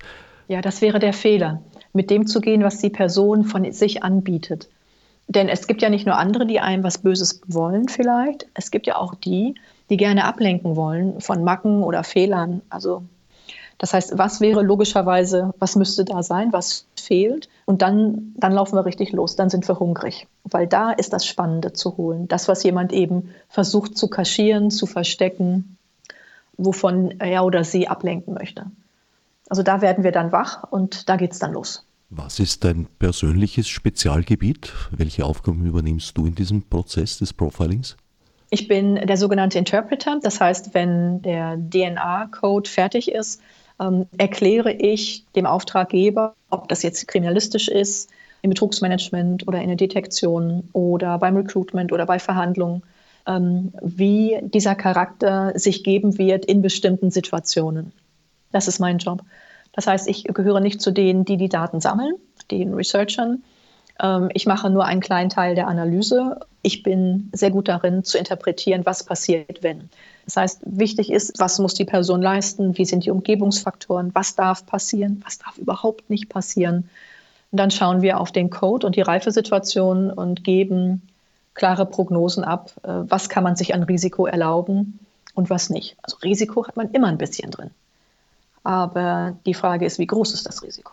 Ja, 0.48 0.60
das 0.60 0.80
wäre 0.80 0.98
der 0.98 1.12
Fehler, 1.12 1.62
mit 1.92 2.10
dem 2.10 2.26
zu 2.26 2.40
gehen, 2.40 2.64
was 2.64 2.78
die 2.78 2.90
Person 2.90 3.44
von 3.44 3.70
sich 3.70 4.02
anbietet. 4.02 4.68
Denn 5.28 5.48
es 5.48 5.68
gibt 5.68 5.80
ja 5.80 5.90
nicht 5.90 6.06
nur 6.06 6.16
andere, 6.16 6.44
die 6.44 6.58
einem 6.58 6.82
was 6.82 6.98
Böses 6.98 7.40
wollen 7.46 7.88
vielleicht, 7.88 8.48
es 8.54 8.72
gibt 8.72 8.88
ja 8.88 8.96
auch 8.96 9.14
die, 9.14 9.54
die 9.88 9.96
gerne 9.96 10.24
ablenken 10.24 10.74
wollen 10.74 11.20
von 11.20 11.44
Macken 11.44 11.84
oder 11.84 12.02
Fehlern. 12.02 12.62
Also 12.68 13.04
das 13.80 13.94
heißt, 13.94 14.18
was 14.18 14.42
wäre 14.42 14.60
logischerweise, 14.62 15.54
was 15.58 15.74
müsste 15.74 16.04
da 16.04 16.22
sein, 16.22 16.52
was 16.52 16.84
fehlt? 16.96 17.48
Und 17.64 17.80
dann, 17.80 18.34
dann 18.36 18.52
laufen 18.52 18.76
wir 18.76 18.84
richtig 18.84 19.12
los, 19.12 19.36
dann 19.36 19.48
sind 19.48 19.66
wir 19.66 19.78
hungrig. 19.78 20.26
Weil 20.44 20.66
da 20.66 20.90
ist 20.90 21.14
das 21.14 21.24
Spannende 21.24 21.72
zu 21.72 21.96
holen. 21.96 22.28
Das, 22.28 22.46
was 22.46 22.62
jemand 22.62 22.92
eben 22.92 23.30
versucht 23.48 23.96
zu 23.96 24.08
kaschieren, 24.08 24.70
zu 24.70 24.84
verstecken, 24.84 25.78
wovon 26.58 27.20
er 27.20 27.42
oder 27.42 27.64
sie 27.64 27.88
ablenken 27.88 28.34
möchte. 28.34 28.66
Also 29.48 29.62
da 29.62 29.80
werden 29.80 30.04
wir 30.04 30.12
dann 30.12 30.30
wach 30.30 30.64
und 30.70 31.08
da 31.08 31.16
geht 31.16 31.32
es 31.32 31.38
dann 31.38 31.54
los. 31.54 31.86
Was 32.10 32.38
ist 32.38 32.64
dein 32.64 32.86
persönliches 32.98 33.66
Spezialgebiet? 33.66 34.74
Welche 34.90 35.24
Aufgaben 35.24 35.64
übernimmst 35.64 36.18
du 36.18 36.26
in 36.26 36.34
diesem 36.34 36.68
Prozess 36.68 37.16
des 37.16 37.32
Profilings? 37.32 37.96
Ich 38.50 38.68
bin 38.68 38.96
der 38.96 39.16
sogenannte 39.16 39.58
Interpreter. 39.58 40.18
Das 40.22 40.38
heißt, 40.38 40.74
wenn 40.74 41.22
der 41.22 41.56
DNA-Code 41.56 42.68
fertig 42.68 43.10
ist, 43.10 43.40
ähm, 43.80 44.06
erkläre 44.18 44.72
ich 44.72 45.24
dem 45.34 45.46
Auftraggeber, 45.46 46.34
ob 46.50 46.68
das 46.68 46.82
jetzt 46.82 47.08
kriminalistisch 47.08 47.68
ist, 47.68 48.10
im 48.42 48.50
Betrugsmanagement 48.50 49.46
oder 49.48 49.60
in 49.60 49.68
der 49.68 49.76
Detektion 49.76 50.68
oder 50.72 51.18
beim 51.18 51.36
Recruitment 51.36 51.92
oder 51.92 52.06
bei 52.06 52.18
Verhandlungen, 52.18 52.82
ähm, 53.26 53.72
wie 53.82 54.38
dieser 54.42 54.74
Charakter 54.74 55.58
sich 55.58 55.84
geben 55.84 56.18
wird 56.18 56.44
in 56.44 56.62
bestimmten 56.62 57.10
Situationen. 57.10 57.92
Das 58.52 58.68
ist 58.68 58.78
mein 58.78 58.98
Job. 58.98 59.22
Das 59.72 59.86
heißt, 59.86 60.08
ich 60.08 60.24
gehöre 60.24 60.60
nicht 60.60 60.80
zu 60.80 60.90
denen, 60.90 61.24
die 61.24 61.36
die 61.36 61.48
Daten 61.48 61.80
sammeln, 61.80 62.14
den 62.50 62.74
Researchern. 62.74 63.42
Ähm, 64.02 64.30
ich 64.34 64.46
mache 64.46 64.70
nur 64.70 64.84
einen 64.84 65.00
kleinen 65.00 65.30
Teil 65.30 65.54
der 65.54 65.68
Analyse. 65.68 66.40
Ich 66.62 66.82
bin 66.82 67.30
sehr 67.32 67.50
gut 67.50 67.68
darin 67.68 68.04
zu 68.04 68.18
interpretieren, 68.18 68.84
was 68.84 69.04
passiert, 69.04 69.62
wenn. 69.62 69.90
Das 70.30 70.36
heißt, 70.36 70.60
wichtig 70.64 71.10
ist, 71.10 71.40
was 71.40 71.58
muss 71.58 71.74
die 71.74 71.84
Person 71.84 72.22
leisten, 72.22 72.78
wie 72.78 72.84
sind 72.84 73.04
die 73.04 73.10
Umgebungsfaktoren, 73.10 74.14
was 74.14 74.36
darf 74.36 74.64
passieren, 74.64 75.20
was 75.24 75.38
darf 75.38 75.58
überhaupt 75.58 76.08
nicht 76.08 76.28
passieren. 76.28 76.88
Und 77.50 77.58
dann 77.58 77.72
schauen 77.72 78.00
wir 78.00 78.20
auf 78.20 78.30
den 78.30 78.48
Code 78.48 78.86
und 78.86 78.94
die 78.94 79.00
Reifesituation 79.00 80.08
und 80.08 80.44
geben 80.44 81.02
klare 81.54 81.84
Prognosen 81.84 82.44
ab, 82.44 82.70
äh, 82.84 82.90
was 83.08 83.28
kann 83.28 83.42
man 83.42 83.56
sich 83.56 83.74
an 83.74 83.82
Risiko 83.82 84.26
erlauben 84.26 85.00
und 85.34 85.50
was 85.50 85.68
nicht. 85.68 85.96
Also 86.00 86.18
Risiko 86.18 86.64
hat 86.64 86.76
man 86.76 86.92
immer 86.92 87.08
ein 87.08 87.18
bisschen 87.18 87.50
drin. 87.50 87.72
Aber 88.62 89.36
die 89.46 89.54
Frage 89.54 89.84
ist, 89.84 89.98
wie 89.98 90.06
groß 90.06 90.32
ist 90.32 90.46
das 90.46 90.62
Risiko? 90.62 90.92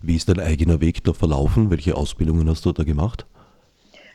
Wie 0.00 0.16
ist 0.16 0.30
dein 0.30 0.40
eigener 0.40 0.80
Weg 0.80 1.04
da 1.04 1.12
verlaufen? 1.12 1.70
Welche 1.70 1.94
Ausbildungen 1.94 2.48
hast 2.48 2.64
du 2.64 2.72
da 2.72 2.84
gemacht? 2.84 3.26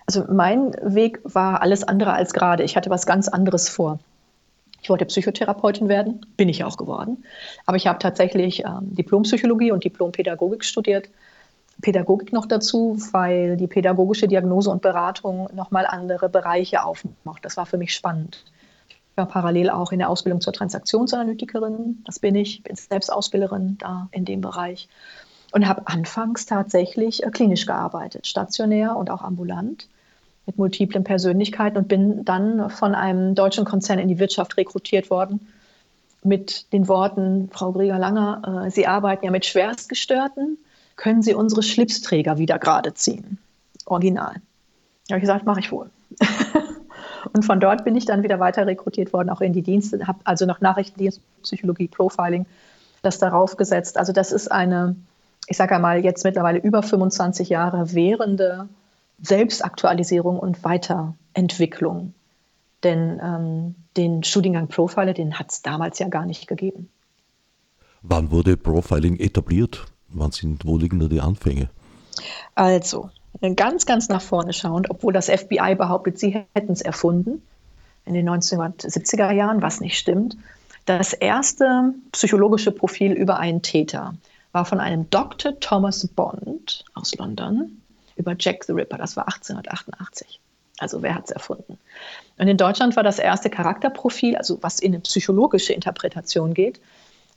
Also 0.08 0.26
mein 0.32 0.74
Weg 0.82 1.20
war 1.26 1.62
alles 1.62 1.84
andere 1.84 2.14
als 2.14 2.34
gerade. 2.34 2.64
Ich 2.64 2.76
hatte 2.76 2.90
was 2.90 3.06
ganz 3.06 3.28
anderes 3.28 3.70
vor. 3.70 4.00
Ich 4.82 4.90
wollte 4.90 5.06
Psychotherapeutin 5.06 5.90
werden, 5.90 6.26
bin 6.38 6.50
ich 6.50 6.64
auch 6.64 6.78
geworden. 6.78 7.24
Aber 7.66 7.78
ich 7.78 7.88
habe 7.88 8.00
tatsächlich 8.00 8.64
ähm, 8.66 8.96
Diplompsychologie 8.96 9.72
und 9.72 9.84
Diplompädagogik 9.84 10.66
studiert. 10.66 11.10
Pädagogik 11.82 12.34
noch 12.34 12.46
dazu, 12.46 12.98
weil 13.12 13.58
die 13.58 13.68
pädagogische 13.68 14.28
Diagnose 14.28 14.70
und 14.70 14.82
Beratung 14.82 15.50
nochmal 15.54 15.86
andere 15.86 16.30
Bereiche 16.30 16.84
aufmacht. 16.84 17.44
Das 17.44 17.58
war 17.58 17.66
für 17.66 17.78
mich 17.78 17.94
spannend 17.94 18.44
war 19.16 19.28
parallel 19.28 19.70
auch 19.70 19.92
in 19.92 20.00
der 20.00 20.10
Ausbildung 20.10 20.42
zur 20.42 20.54
Transaktionsanalytikerin. 20.54 22.02
Das 22.06 22.20
bin 22.20 22.36
ich, 22.36 22.64
bin 22.64 22.76
selbst 22.76 23.12
Ausbilderin 23.12 23.78
da 23.78 24.08
in 24.12 24.26
dem 24.26 24.42
Bereich 24.42 24.88
und 25.52 25.68
habe 25.68 25.88
anfangs 25.88 26.46
tatsächlich 26.46 27.24
äh, 27.24 27.30
klinisch 27.30 27.66
gearbeitet, 27.66 28.28
stationär 28.28 28.96
und 28.96 29.10
auch 29.10 29.22
ambulant 29.22 29.88
mit 30.46 30.58
multiplen 30.58 31.04
Persönlichkeiten 31.04 31.78
und 31.78 31.88
bin 31.88 32.26
dann 32.26 32.70
von 32.70 32.96
einem 32.96 33.36
deutschen 33.36 33.66
Konzern 33.66 34.00
in 34.00 34.08
die 34.08 34.20
Wirtschaft 34.20 34.58
rekrutiert 34.58 35.10
worden 35.10 35.48
mit 36.24 36.72
den 36.72 36.88
Worten, 36.88 37.50
Frau 37.52 37.72
Grieger-Langer, 37.72 38.66
äh, 38.66 38.72
Sie 38.72 38.88
arbeiten 38.88 39.26
ja 39.26 39.32
mit 39.32 39.46
Schwerstgestörten, 39.46 40.58
können 40.96 41.22
Sie 41.22 41.34
unsere 41.34 41.64
Schlipsträger 41.64 42.38
wieder 42.38 42.60
gerade 42.60 42.94
ziehen? 42.94 43.40
Original. 43.86 44.36
Da 45.08 45.16
habe 45.16 45.18
ich 45.18 45.22
gesagt, 45.22 45.46
mache 45.46 45.62
ich 45.62 45.72
wohl. 45.72 45.90
Und 47.34 47.46
von 47.46 47.60
dort 47.60 47.84
bin 47.86 47.96
ich 47.96 48.06
dann 48.06 48.24
wieder 48.24 48.40
weiter 48.40 48.66
rekrutiert 48.66 49.14
worden, 49.14 49.30
auch 49.30 49.42
in 49.42 49.54
die 49.54 49.62
Dienste, 49.62 50.08
habe 50.08 50.20
also 50.24 50.46
noch 50.46 50.62
Nachrichtendienst, 50.62 51.22
Psychologie, 51.44 51.88
Profiling, 51.88 52.46
das 53.02 53.20
darauf 53.20 53.58
gesetzt. 53.58 53.98
Also 53.98 54.12
das 54.12 54.32
ist 54.32 54.52
eine, 54.52 54.96
ich 55.48 55.58
sage 55.58 55.76
einmal, 55.76 56.04
jetzt 56.04 56.24
mittlerweile 56.24 56.60
über 56.60 56.84
25 56.84 57.50
Jahre 57.50 57.94
währende 57.94 58.68
Selbstaktualisierung 59.22 60.40
und 60.40 60.64
Weiterentwicklung. 60.64 62.14
Denn 62.84 63.20
ähm, 63.24 63.76
den 63.96 64.24
Studiengang 64.24 64.68
Profiler, 64.68 65.14
den 65.14 65.38
hat 65.38 65.52
es 65.52 65.62
damals 65.62 66.00
ja 66.00 66.08
gar 66.08 66.26
nicht 66.26 66.48
gegeben. 66.48 66.90
Wann 68.02 68.32
wurde 68.32 68.58
Profiling 68.58 69.18
etabliert? 69.20 69.86
Wann 70.08 70.32
sind, 70.32 70.66
wo 70.66 70.78
liegen 70.78 71.00
da 71.00 71.08
die 71.08 71.22
Anfänge? 71.22 71.70
Also, 72.56 73.10
ganz, 73.56 73.86
ganz 73.86 74.10
nach 74.10 74.22
vorne 74.22 74.54
schauend, 74.54 74.90
obwohl 74.90 75.14
das 75.14 75.30
FBI 75.30 75.76
behauptet, 75.76 76.18
sie 76.20 76.44
hätten 76.54 76.72
es 76.74 76.82
erfunden 76.82 77.42
in 78.06 78.16
den 78.16 78.28
1970er 78.28 79.32
Jahren, 79.32 79.62
was 79.62 79.80
nicht 79.80 79.98
stimmt. 79.98 80.36
Das 80.86 81.14
erste 81.14 81.94
psychologische 82.12 82.72
Profil 82.72 83.12
über 83.12 83.38
einen 83.38 83.62
Täter 83.62 84.16
war 84.52 84.66
von 84.66 84.80
einem 84.80 85.10
Dr. 85.12 85.60
Thomas 85.60 86.08
Bond 86.08 86.84
aus 86.96 87.16
London 87.16 87.81
über 88.22 88.36
Jack 88.38 88.64
the 88.64 88.74
Ripper. 88.74 88.98
Das 88.98 89.18
war 89.18 89.26
1888. 89.26 90.40
Also 90.80 91.02
wer 91.02 91.16
hat 91.16 91.26
es 91.26 91.32
erfunden? 91.32 91.78
Und 92.38 92.48
in 92.48 92.58
Deutschland 92.58 92.96
war 92.96 93.04
das 93.04 93.20
erste 93.20 93.50
Charakterprofil, 93.50 94.36
also 94.36 94.58
was 94.62 94.80
in 94.80 94.94
eine 94.94 95.02
psychologische 95.02 95.74
Interpretation 95.74 96.54
geht, 96.54 96.80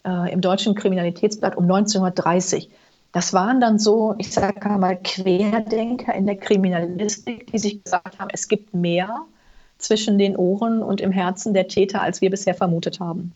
äh, 0.06 0.32
im 0.32 0.40
deutschen 0.40 0.74
Kriminalitätsblatt 0.74 1.56
um 1.56 1.64
1930. 1.64 2.70
Das 3.12 3.32
waren 3.32 3.60
dann 3.60 3.78
so, 3.78 4.14
ich 4.18 4.32
sage 4.32 4.68
mal, 4.70 4.96
Querdenker 4.96 6.14
in 6.14 6.26
der 6.26 6.36
Kriminalistik, 6.36 7.50
die 7.52 7.58
sich 7.58 7.84
gesagt 7.84 8.18
haben, 8.18 8.28
es 8.32 8.48
gibt 8.48 8.74
mehr 8.74 9.24
zwischen 9.78 10.18
den 10.18 10.36
Ohren 10.36 10.82
und 10.82 11.00
im 11.00 11.12
Herzen 11.12 11.54
der 11.54 11.68
Täter, 11.68 12.00
als 12.00 12.20
wir 12.20 12.30
bisher 12.30 12.54
vermutet 12.54 13.00
haben. 13.00 13.32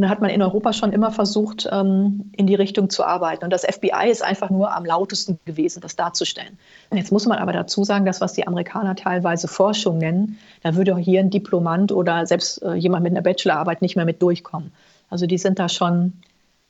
Und 0.00 0.04
da 0.04 0.08
hat 0.08 0.22
man 0.22 0.30
in 0.30 0.40
Europa 0.40 0.72
schon 0.72 0.94
immer 0.94 1.10
versucht, 1.10 1.68
ähm, 1.70 2.30
in 2.34 2.46
die 2.46 2.54
Richtung 2.54 2.88
zu 2.88 3.04
arbeiten. 3.04 3.44
Und 3.44 3.50
das 3.50 3.66
FBI 3.66 4.08
ist 4.10 4.24
einfach 4.24 4.48
nur 4.48 4.74
am 4.74 4.86
lautesten 4.86 5.38
gewesen, 5.44 5.82
das 5.82 5.94
darzustellen. 5.94 6.56
Jetzt 6.90 7.12
muss 7.12 7.26
man 7.26 7.36
aber 7.36 7.52
dazu 7.52 7.84
sagen, 7.84 8.06
dass 8.06 8.22
was 8.22 8.32
die 8.32 8.46
Amerikaner 8.46 8.96
teilweise 8.96 9.46
Forschung 9.46 9.98
nennen, 9.98 10.38
da 10.62 10.74
würde 10.74 10.96
hier 10.96 11.20
ein 11.20 11.28
Diplomant 11.28 11.92
oder 11.92 12.24
selbst 12.24 12.62
äh, 12.62 12.76
jemand 12.76 13.02
mit 13.02 13.12
einer 13.12 13.20
Bachelorarbeit 13.20 13.82
nicht 13.82 13.94
mehr 13.94 14.06
mit 14.06 14.22
durchkommen. 14.22 14.72
Also 15.10 15.26
die 15.26 15.36
sind 15.36 15.58
da 15.58 15.68
schon 15.68 16.14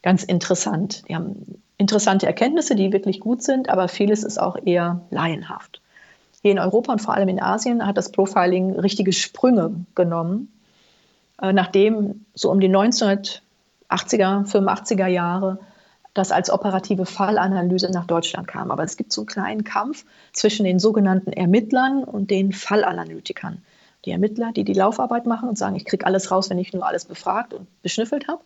ganz 0.03 0.25
interessant. 0.25 1.09
Die 1.09 1.15
haben 1.15 1.63
interessante 1.79 2.27
Erkenntnisse, 2.27 2.75
die 2.75 2.93
wirklich 2.93 3.21
gut 3.21 3.45
sind, 3.45 3.69
aber 3.69 3.87
vieles 3.87 4.25
ist 4.25 4.41
auch 4.41 4.57
eher 4.65 5.03
laienhaft. 5.11 5.81
Hier 6.43 6.51
in 6.51 6.59
Europa 6.59 6.91
und 6.95 7.01
vor 7.01 7.15
allem 7.15 7.29
in 7.29 7.41
Asien 7.41 7.87
hat 7.87 7.97
das 7.97 8.11
Profiling 8.11 8.77
richtige 8.81 9.13
Sprünge 9.13 9.73
genommen, 9.95 10.49
nachdem 11.41 12.27
so 12.35 12.51
um 12.51 12.61
die 12.61 12.69
1980er, 12.69 13.41
85er 13.89 15.07
Jahre 15.07 15.59
das 16.15 16.33
als 16.33 16.51
operative 16.51 17.07
Fallanalyse 17.07 17.91
nach 17.91 18.07
Deutschland 18.07 18.49
kam. 18.49 18.71
Aber 18.71 18.83
es 18.83 18.97
gibt 18.97 19.13
so 19.13 19.23
einen 19.23 19.27
kleinen 19.27 19.65
Kampf 19.65 20.05
zwischen 20.33 20.65
den 20.65 20.79
sogenannten 20.79 21.33
Ermittlern 21.33 22.05
und 22.05 22.31
den 22.31 22.53
Fallanalytikern. 22.53 23.63
Die 24.05 24.11
Ermittler, 24.11 24.53
die 24.53 24.65
die 24.65 24.73
Laufarbeit 24.73 25.27
machen 25.27 25.49
und 25.49 25.59
sagen, 25.59 25.77
ich 25.77 25.85
kriege 25.85 26.07
alles 26.07 26.31
raus, 26.31 26.51
wenn 26.51 26.59
ich 26.59 26.73
nur 26.73 26.87
alles 26.87 27.05
befragt 27.05 27.55
und 27.55 27.69
beschnüffelt 27.83 28.29
habe. 28.29 28.43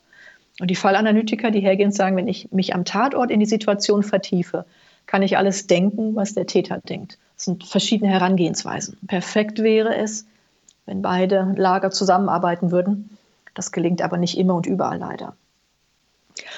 Und 0.61 0.71
die 0.71 0.77
Fallanalytiker, 0.77 1.51
die 1.51 1.61
hergehen 1.61 1.89
und 1.89 1.95
sagen, 1.95 2.17
wenn 2.17 2.29
ich 2.29 2.53
mich 2.53 2.75
am 2.75 2.85
Tatort 2.85 3.31
in 3.31 3.41
die 3.41 3.47
Situation 3.47 4.03
vertiefe, 4.03 4.67
kann 5.07 5.23
ich 5.23 5.37
alles 5.37 5.67
denken, 5.67 6.15
was 6.15 6.35
der 6.35 6.47
Täter 6.47 6.81
denkt. 6.89 7.19
Das 7.37 7.47
sind 7.47 7.65
verschiedene 7.65 8.11
Herangehensweisen. 8.11 8.97
Perfekt 9.07 9.63
wäre 9.63 9.97
es, 9.97 10.27
wenn 10.87 11.03
beide 11.03 11.55
Lager 11.57 11.91
zusammenarbeiten 11.91 12.71
würden. 12.71 13.17
Das 13.55 13.73
gelingt 13.73 14.03
aber 14.03 14.17
nicht 14.17 14.37
immer 14.37 14.55
und 14.55 14.67
überall 14.67 14.99
leider. 14.99 15.37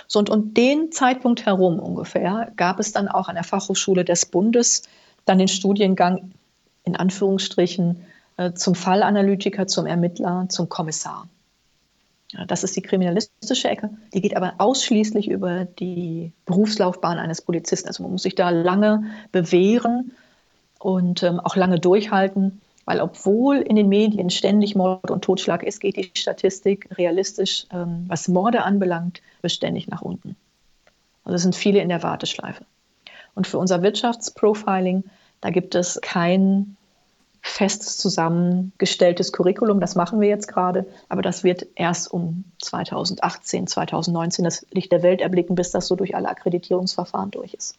So, 0.07 0.19
und 0.19 0.31
um 0.31 0.55
den 0.55 0.91
Zeitpunkt 0.91 1.45
herum 1.45 1.79
ungefähr 1.79 2.51
gab 2.57 2.81
es 2.81 2.93
dann 2.93 3.09
auch 3.09 3.29
an 3.29 3.35
der 3.35 3.45
Fachhochschule 3.45 4.05
des 4.05 4.27
Bundes 4.27 4.83
dann 5.27 5.39
den 5.39 5.49
Studiengang 5.49 6.33
in 6.85 6.97
Anführungsstrichen 6.97 8.07
äh, 8.37 8.53
zum 8.53 8.75
Fallanalytiker, 8.75 9.67
zum 9.67 9.87
Ermittler, 9.87 10.47
zum 10.49 10.69
Kommissar. 10.69 11.29
Das 12.49 12.65
ist 12.65 12.77
die 12.77 12.83
kriminalistische 12.83 13.69
Ecke. 13.69 13.91
Die 14.13 14.21
geht 14.21 14.37
aber 14.37 14.55
ausschließlich 14.59 15.29
über 15.29 15.65
die 15.65 16.33
Berufslaufbahn 16.45 17.19
eines 17.19 17.41
Polizisten. 17.41 17.89
Also 17.89 18.03
man 18.03 18.13
muss 18.13 18.23
sich 18.23 18.35
da 18.35 18.51
lange 18.51 19.05
bewähren 19.33 20.13
und 20.79 21.23
ähm, 21.23 21.41
auch 21.41 21.57
lange 21.57 21.79
durchhalten, 21.79 22.61
weil 22.87 23.01
obwohl 23.01 23.59
in 23.59 23.77
den 23.77 23.89
Medien 23.89 24.31
ständig 24.31 24.75
Mord 24.75 25.11
und 25.11 25.23
Totschlag 25.23 25.63
ist, 25.63 25.81
geht 25.81 25.97
die 25.97 26.11
Statistik 26.15 26.89
realistisch, 26.97 27.67
ähm, 27.73 28.07
was 28.09 28.29
Morde 28.29 28.63
anbelangt, 28.63 29.21
beständig 29.43 29.89
nach 29.89 30.03
unten. 30.03 30.37
Also 31.25 31.35
es 31.35 31.43
sind 31.43 31.57
viele 31.57 31.81
in 31.81 31.89
der 31.89 32.03
Warteschleife. 32.03 32.65
Und 33.35 33.47
für 33.47 33.59
unser 33.59 33.83
Wirtschaftsprofiling, 33.83 35.05
da 35.41 35.51
gibt 35.51 35.75
es 35.75 36.01
kein 36.01 36.77
fest 37.43 37.99
zusammengestelltes 38.01 39.33
Curriculum. 39.33 39.81
Das 39.81 39.95
machen 39.95 40.21
wir 40.21 40.29
jetzt 40.29 40.49
gerade, 40.49 40.87
aber 41.09 41.23
das 41.23 41.45
wird 41.45 41.67
erst 41.75 42.11
um 42.11 42.45
2018, 42.63 43.67
2019 43.67 44.45
das 44.45 44.67
Licht 44.71 44.93
der 44.93 45.03
Welt 45.03 45.21
erblicken, 45.21 45.55
bis 45.55 45.71
das 45.71 45.87
so 45.87 45.97
durch 45.97 46.15
alle 46.15 46.29
Akkreditierungsverfahren 46.29 47.31
durch 47.31 47.55
ist. 47.55 47.77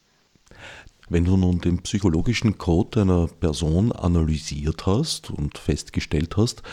Wenn 1.10 1.26
du 1.26 1.38
nun 1.38 1.60
den 1.60 1.80
psychologischen 1.80 2.58
Code 2.58 3.02
einer 3.02 3.28
Person 3.28 3.92
analysiert 3.92 4.86
hast 4.86 5.30
und 5.30 5.58
festgestellt 5.58 6.36
hast, 6.36 6.64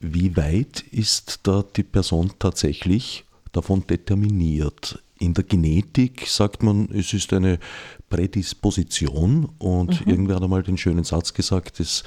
wie 0.00 0.36
weit 0.36 0.80
ist 0.90 1.40
da 1.42 1.62
die 1.76 1.82
Person 1.82 2.32
tatsächlich 2.38 3.24
davon 3.52 3.86
determiniert? 3.86 5.02
In 5.18 5.34
der 5.34 5.44
Genetik 5.44 6.26
sagt 6.26 6.62
man, 6.62 6.88
es 6.90 7.12
ist 7.12 7.34
eine 7.34 7.58
Prädisposition 8.08 9.50
und 9.58 10.06
mhm. 10.06 10.10
irgendwer 10.10 10.36
hat 10.36 10.42
einmal 10.42 10.62
den 10.62 10.78
schönen 10.78 11.04
Satz 11.04 11.34
gesagt, 11.34 11.80
es 11.80 12.02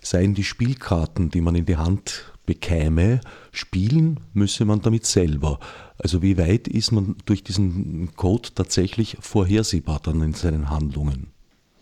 seien 0.00 0.32
die 0.34 0.44
Spielkarten, 0.44 1.30
die 1.30 1.42
man 1.42 1.54
in 1.54 1.66
die 1.66 1.76
Hand 1.76 2.32
bekäme, 2.46 3.20
spielen 3.52 4.20
müsse 4.32 4.64
man 4.64 4.80
damit 4.80 5.04
selber. 5.04 5.60
Also 5.98 6.22
wie 6.22 6.36
weit 6.38 6.66
ist 6.68 6.92
man 6.92 7.16
durch 7.24 7.44
diesen 7.44 8.14
Code 8.16 8.50
tatsächlich 8.54 9.16
vorhersehbar 9.20 10.00
dann 10.02 10.20
in 10.22 10.34
seinen 10.34 10.70
Handlungen? 10.70 11.28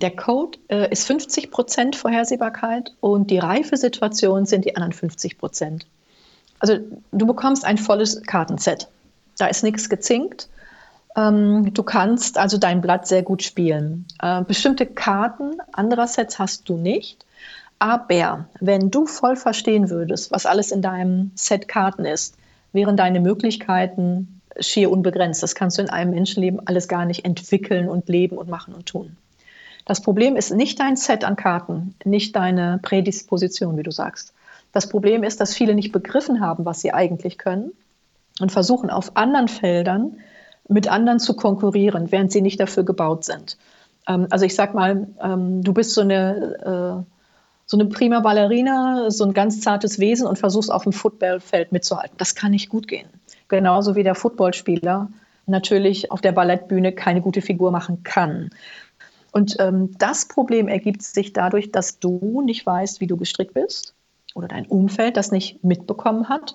Der 0.01 0.15
Code 0.15 0.59
äh, 0.69 0.91
ist 0.91 1.07
50 1.07 1.51
Prozent 1.51 1.97
Vorhersehbarkeit 1.97 2.93
und 3.01 3.31
die 3.31 3.39
Reifesituation 3.39 4.47
sind 4.47 4.65
die 4.65 4.77
anderen 4.77 4.93
50 4.93 5.39
Prozent. 5.39 5.87
Also 6.59 6.79
du 7.13 7.27
bekommst 7.27 7.65
ein 7.65 7.79
volles 7.79 8.23
Kartenset. 8.23 8.89
Da 9.39 9.47
ist 9.47 9.63
nichts 9.63 9.89
gezinkt. 9.89 10.49
Ähm, 11.17 11.73
du 11.73 11.83
kannst 11.83 12.37
also 12.37 12.59
dein 12.59 12.81
Blatt 12.81 13.07
sehr 13.07 13.23
gut 13.23 13.43
spielen. 13.43 14.07
Äh, 14.21 14.43
bestimmte 14.43 14.87
Karten 14.87 15.59
anderer 15.73 16.07
Sets 16.07 16.39
hast 16.39 16.69
du 16.69 16.77
nicht. 16.77 17.25
Aber 17.79 18.47
wenn 18.61 18.91
du 18.91 19.07
voll 19.07 19.37
verstehen 19.37 19.91
würdest, 19.91 20.31
was 20.31 20.47
alles 20.47 20.71
in 20.71 20.83
deinem 20.83 21.33
Set 21.35 21.67
Karten 21.67 22.05
ist, 22.05 22.37
wären 22.73 22.97
deine 22.97 23.21
Möglichkeiten 23.21 24.41
schier 24.61 24.91
unbegrenzt. 24.91 25.43
Das 25.43 25.55
kannst 25.55 25.79
du 25.79 25.83
in 25.83 25.91
einem 25.91 26.11
Menschenleben 26.11 26.61
alles 26.67 26.89
gar 26.89 27.05
nicht 27.05 27.25
entwickeln 27.25 27.89
und 27.89 28.09
leben 28.09 28.37
und 28.37 28.49
machen 28.49 28.75
und 28.75 28.87
tun. 28.87 29.17
Das 29.85 30.01
Problem 30.01 30.37
ist 30.37 30.53
nicht 30.53 30.79
dein 30.79 30.97
Set 30.97 31.25
an 31.25 31.37
Karten, 31.37 31.95
nicht 32.05 32.37
deine 32.37 32.79
Prädisposition, 32.83 33.77
wie 33.77 33.83
du 33.83 33.91
sagst. 33.91 34.33
Das 34.73 34.89
Problem 34.89 35.23
ist, 35.23 35.41
dass 35.41 35.55
viele 35.55 35.75
nicht 35.75 35.93
begriffen 35.93 36.41
haben, 36.41 36.65
was 36.65 36.81
sie 36.81 36.93
eigentlich 36.93 37.37
können 37.37 37.73
und 38.41 38.53
versuchen 38.53 38.91
auf 38.91 39.17
anderen 39.17 39.49
Feldern 39.49 40.17
mit 40.69 40.89
anderen 40.89 41.19
zu 41.19 41.35
konkurrieren, 41.35 42.13
während 42.13 42.33
sie 42.33 42.41
nicht 42.41 42.61
dafür 42.61 42.85
gebaut 42.85 43.25
sind. 43.25 43.59
Ähm, 44.09 44.27
also 44.31 44.45
ich 44.45 44.55
sag 44.55 44.75
mal, 44.75 45.09
ähm, 45.21 45.63
du 45.63 45.73
bist 45.73 45.93
so 45.93 46.01
eine, 46.01 47.05
äh, 47.05 47.12
so 47.67 47.77
eine 47.77 47.87
prima 47.87 48.21
Ballerina, 48.21 49.11
so 49.11 49.25
ein 49.25 49.33
ganz 49.33 49.61
zartes 49.61 49.99
Wesen 49.99 50.27
und 50.27 50.39
versuchst 50.39 50.71
auf 50.71 50.83
dem 50.83 50.93
Footballfeld 50.93 51.73
mitzuhalten. 51.73 52.17
Das 52.19 52.35
kann 52.35 52.51
nicht 52.51 52.69
gut 52.69 52.89
gehen. 52.89 53.09
Genauso 53.49 53.97
wie 53.97 54.03
der 54.03 54.15
Footballspieler 54.15 55.09
natürlich 55.47 56.11
auf 56.11 56.21
der 56.21 56.33
Ballettbühne 56.33 56.93
keine 56.93 57.21
gute 57.21 57.43
Figur 57.43 57.71
machen 57.71 58.03
kann. 58.03 58.51
Und 59.33 59.57
ähm, 59.61 59.91
das 59.99 60.27
Problem 60.27 60.69
ergibt 60.69 61.03
sich 61.03 61.33
dadurch, 61.33 61.73
dass 61.73 61.99
du 61.99 62.43
nicht 62.45 62.65
weißt, 62.65 63.01
wie 63.01 63.07
du 63.07 63.17
gestrickt 63.17 63.55
bist 63.55 63.95
oder 64.35 64.49
dein 64.49 64.67
Umfeld 64.67 65.17
das 65.17 65.33
nicht 65.33 65.65
mitbekommen 65.65 66.29
hat. 66.29 66.55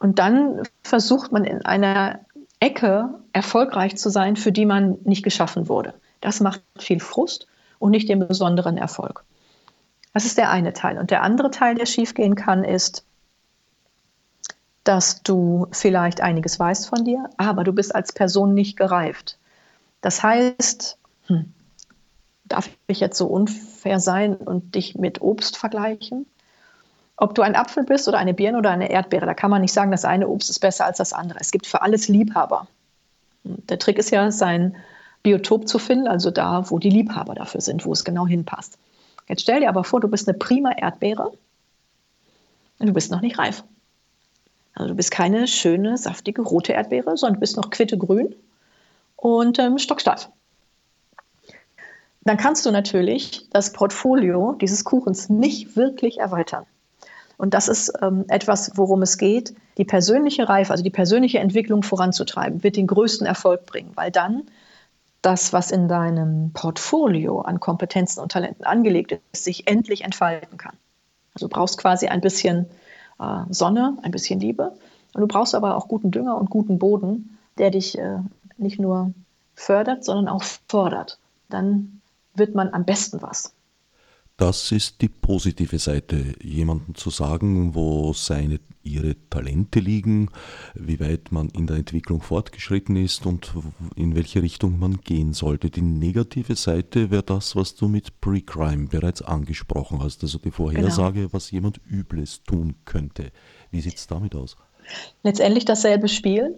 Und 0.00 0.18
dann 0.18 0.62
versucht 0.82 1.32
man 1.32 1.44
in 1.44 1.64
einer 1.64 2.20
Ecke 2.60 3.10
erfolgreich 3.32 3.96
zu 3.96 4.10
sein, 4.10 4.36
für 4.36 4.52
die 4.52 4.66
man 4.66 4.98
nicht 5.04 5.22
geschaffen 5.22 5.68
wurde. 5.68 5.94
Das 6.20 6.40
macht 6.40 6.62
viel 6.78 7.00
Frust 7.00 7.46
und 7.78 7.90
nicht 7.90 8.08
den 8.08 8.26
besonderen 8.26 8.76
Erfolg. 8.76 9.24
Das 10.14 10.24
ist 10.24 10.38
der 10.38 10.50
eine 10.50 10.72
Teil. 10.72 10.98
Und 10.98 11.10
der 11.10 11.22
andere 11.22 11.50
Teil, 11.50 11.74
der 11.74 11.86
schiefgehen 11.86 12.34
kann, 12.34 12.64
ist, 12.64 13.04
dass 14.84 15.22
du 15.22 15.66
vielleicht 15.70 16.20
einiges 16.20 16.58
weißt 16.58 16.88
von 16.88 17.04
dir, 17.04 17.28
aber 17.36 17.62
du 17.62 17.72
bist 17.72 17.94
als 17.94 18.12
Person 18.12 18.54
nicht 18.54 18.76
gereift. 18.76 19.38
Das 20.00 20.22
heißt, 20.22 20.98
hm, 21.26 21.52
darf 22.44 22.70
ich 22.86 23.00
jetzt 23.00 23.18
so 23.18 23.26
unfair 23.26 24.00
sein 24.00 24.36
und 24.36 24.74
dich 24.74 24.94
mit 24.94 25.20
Obst 25.20 25.56
vergleichen? 25.56 26.26
ob 27.18 27.34
du 27.34 27.42
ein 27.42 27.56
Apfel 27.56 27.84
bist 27.84 28.08
oder 28.08 28.18
eine 28.18 28.32
Birne 28.32 28.58
oder 28.58 28.70
eine 28.70 28.90
Erdbeere, 28.90 29.26
da 29.26 29.34
kann 29.34 29.50
man 29.50 29.60
nicht 29.60 29.72
sagen, 29.72 29.90
das 29.90 30.04
eine 30.04 30.28
Obst 30.28 30.48
ist 30.50 30.60
besser 30.60 30.86
als 30.86 30.98
das 30.98 31.12
andere. 31.12 31.40
Es 31.40 31.50
gibt 31.50 31.66
für 31.66 31.82
alles 31.82 32.08
Liebhaber. 32.08 32.68
Der 33.42 33.78
Trick 33.78 33.98
ist 33.98 34.10
ja, 34.10 34.30
sein 34.30 34.76
Biotop 35.24 35.66
zu 35.68 35.80
finden, 35.80 36.06
also 36.06 36.30
da, 36.30 36.70
wo 36.70 36.78
die 36.78 36.90
Liebhaber 36.90 37.34
dafür 37.34 37.60
sind, 37.60 37.84
wo 37.84 37.92
es 37.92 38.04
genau 38.04 38.26
hinpasst. 38.26 38.78
Jetzt 39.28 39.42
stell 39.42 39.60
dir 39.60 39.68
aber 39.68 39.84
vor, 39.84 40.00
du 40.00 40.08
bist 40.08 40.28
eine 40.28 40.36
prima 40.36 40.72
Erdbeere 40.72 41.32
und 42.78 42.86
du 42.86 42.92
bist 42.92 43.10
noch 43.10 43.20
nicht 43.20 43.38
reif. 43.38 43.64
Also 44.74 44.90
du 44.90 44.94
bist 44.94 45.10
keine 45.10 45.46
schöne, 45.46 45.98
saftige 45.98 46.42
rote 46.42 46.72
Erdbeere, 46.72 47.16
sondern 47.16 47.34
du 47.34 47.40
bist 47.40 47.56
noch 47.56 47.70
quittegrün 47.70 48.34
und 49.16 49.58
ähm, 49.58 49.78
stocksteif. 49.78 50.28
Dann 52.22 52.36
kannst 52.36 52.64
du 52.64 52.70
natürlich 52.70 53.48
das 53.50 53.72
Portfolio 53.72 54.56
dieses 54.60 54.84
Kuchens 54.84 55.28
nicht 55.28 55.76
wirklich 55.76 56.18
erweitern. 56.18 56.64
Und 57.38 57.54
das 57.54 57.68
ist 57.68 57.92
ähm, 58.02 58.24
etwas, 58.28 58.72
worum 58.74 59.02
es 59.02 59.16
geht, 59.16 59.54
die 59.78 59.84
persönliche 59.84 60.48
Reife, 60.48 60.72
also 60.72 60.84
die 60.84 60.90
persönliche 60.90 61.38
Entwicklung 61.38 61.82
voranzutreiben, 61.82 62.62
wird 62.62 62.76
den 62.76 62.86
größten 62.86 63.26
Erfolg 63.26 63.64
bringen, 63.66 63.92
weil 63.94 64.10
dann 64.10 64.42
das, 65.22 65.52
was 65.52 65.70
in 65.70 65.88
deinem 65.88 66.52
Portfolio 66.52 67.40
an 67.40 67.60
Kompetenzen 67.60 68.20
und 68.20 68.32
Talenten 68.32 68.64
angelegt 68.64 69.12
ist, 69.32 69.44
sich 69.44 69.66
endlich 69.66 70.04
entfalten 70.04 70.58
kann. 70.58 70.76
Also 71.34 71.48
du 71.48 71.54
brauchst 71.54 71.78
quasi 71.78 72.06
ein 72.06 72.20
bisschen 72.20 72.66
äh, 73.18 73.40
Sonne, 73.50 73.98
ein 74.02 74.10
bisschen 74.10 74.40
Liebe. 74.40 74.72
Und 75.14 75.20
du 75.20 75.26
brauchst 75.26 75.54
aber 75.54 75.76
auch 75.76 75.88
guten 75.88 76.10
Dünger 76.10 76.36
und 76.36 76.50
guten 76.50 76.78
Boden, 76.78 77.38
der 77.58 77.70
dich 77.70 77.98
äh, 77.98 78.18
nicht 78.56 78.78
nur 78.78 79.12
fördert, 79.54 80.04
sondern 80.04 80.28
auch 80.28 80.42
fordert. 80.68 81.18
Dann 81.48 82.00
wird 82.34 82.54
man 82.54 82.72
am 82.72 82.84
besten 82.84 83.20
was. 83.22 83.52
Das 84.38 84.70
ist 84.70 85.02
die 85.02 85.08
positive 85.08 85.80
Seite, 85.80 86.36
jemandem 86.40 86.94
zu 86.94 87.10
sagen, 87.10 87.74
wo 87.74 88.12
seine, 88.12 88.60
ihre 88.84 89.16
Talente 89.30 89.80
liegen, 89.80 90.30
wie 90.74 91.00
weit 91.00 91.32
man 91.32 91.48
in 91.48 91.66
der 91.66 91.76
Entwicklung 91.76 92.22
fortgeschritten 92.22 92.94
ist 92.94 93.26
und 93.26 93.52
in 93.96 94.14
welche 94.14 94.40
Richtung 94.40 94.78
man 94.78 95.00
gehen 95.00 95.32
sollte. 95.32 95.70
Die 95.70 95.82
negative 95.82 96.54
Seite 96.54 97.10
wäre 97.10 97.24
das, 97.24 97.56
was 97.56 97.74
du 97.74 97.88
mit 97.88 98.20
Pre-Crime 98.20 98.86
bereits 98.86 99.22
angesprochen 99.22 100.00
hast, 100.00 100.22
also 100.22 100.38
die 100.38 100.52
Vorhersage, 100.52 101.22
genau. 101.22 101.32
was 101.32 101.50
jemand 101.50 101.80
Übles 101.90 102.44
tun 102.44 102.76
könnte. 102.84 103.32
Wie 103.72 103.80
sieht 103.80 103.96
es 103.96 104.06
damit 104.06 104.36
aus? 104.36 104.56
Letztendlich 105.24 105.64
dasselbe 105.64 106.06
Spiel. 106.06 106.54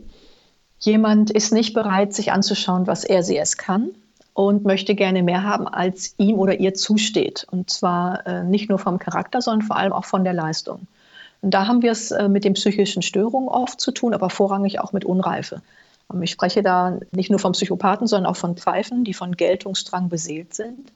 Jemand 0.80 1.30
ist 1.30 1.54
nicht 1.54 1.72
bereit, 1.72 2.12
sich 2.12 2.30
anzuschauen, 2.30 2.86
was 2.86 3.04
er 3.04 3.22
sie 3.22 3.38
es 3.38 3.56
kann 3.56 3.92
und 4.34 4.64
möchte 4.64 4.94
gerne 4.94 5.22
mehr 5.22 5.44
haben, 5.44 5.68
als 5.68 6.14
ihm 6.18 6.38
oder 6.38 6.60
ihr 6.60 6.74
zusteht. 6.74 7.46
Und 7.50 7.70
zwar 7.70 8.26
äh, 8.26 8.44
nicht 8.44 8.68
nur 8.68 8.78
vom 8.78 8.98
Charakter, 8.98 9.42
sondern 9.42 9.66
vor 9.66 9.76
allem 9.76 9.92
auch 9.92 10.04
von 10.04 10.24
der 10.24 10.32
Leistung. 10.32 10.86
Und 11.42 11.54
da 11.54 11.66
haben 11.66 11.82
wir 11.82 11.92
es 11.92 12.10
äh, 12.10 12.28
mit 12.28 12.44
den 12.44 12.54
psychischen 12.54 13.02
Störungen 13.02 13.48
oft 13.48 13.80
zu 13.80 13.92
tun, 13.92 14.14
aber 14.14 14.30
vorrangig 14.30 14.80
auch 14.80 14.92
mit 14.92 15.04
Unreife. 15.04 15.62
Und 16.08 16.22
ich 16.22 16.30
spreche 16.30 16.62
da 16.62 16.98
nicht 17.12 17.30
nur 17.30 17.38
von 17.38 17.52
Psychopathen, 17.52 18.06
sondern 18.06 18.30
auch 18.30 18.36
von 18.36 18.56
Pfeifen, 18.56 19.04
die 19.04 19.14
von 19.14 19.36
Geltungsdrang 19.36 20.08
beseelt 20.08 20.54
sind. 20.54 20.92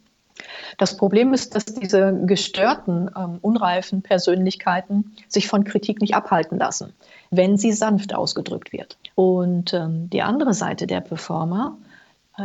Das 0.79 0.97
Problem 0.97 1.33
ist, 1.33 1.55
dass 1.55 1.65
diese 1.65 2.13
gestörten, 2.27 3.09
ähm, 3.17 3.39
unreifen 3.41 4.03
Persönlichkeiten 4.03 5.15
sich 5.29 5.47
von 5.47 5.63
Kritik 5.63 6.01
nicht 6.01 6.15
abhalten 6.15 6.59
lassen, 6.59 6.93
wenn 7.31 7.57
sie 7.57 7.73
sanft 7.73 8.15
ausgedrückt 8.15 8.73
wird. 8.73 8.99
Und 9.15 9.73
ähm, 9.73 10.11
die 10.11 10.23
andere 10.23 10.53
Seite 10.53 10.89
der 10.89 11.01
Performer 11.01 11.77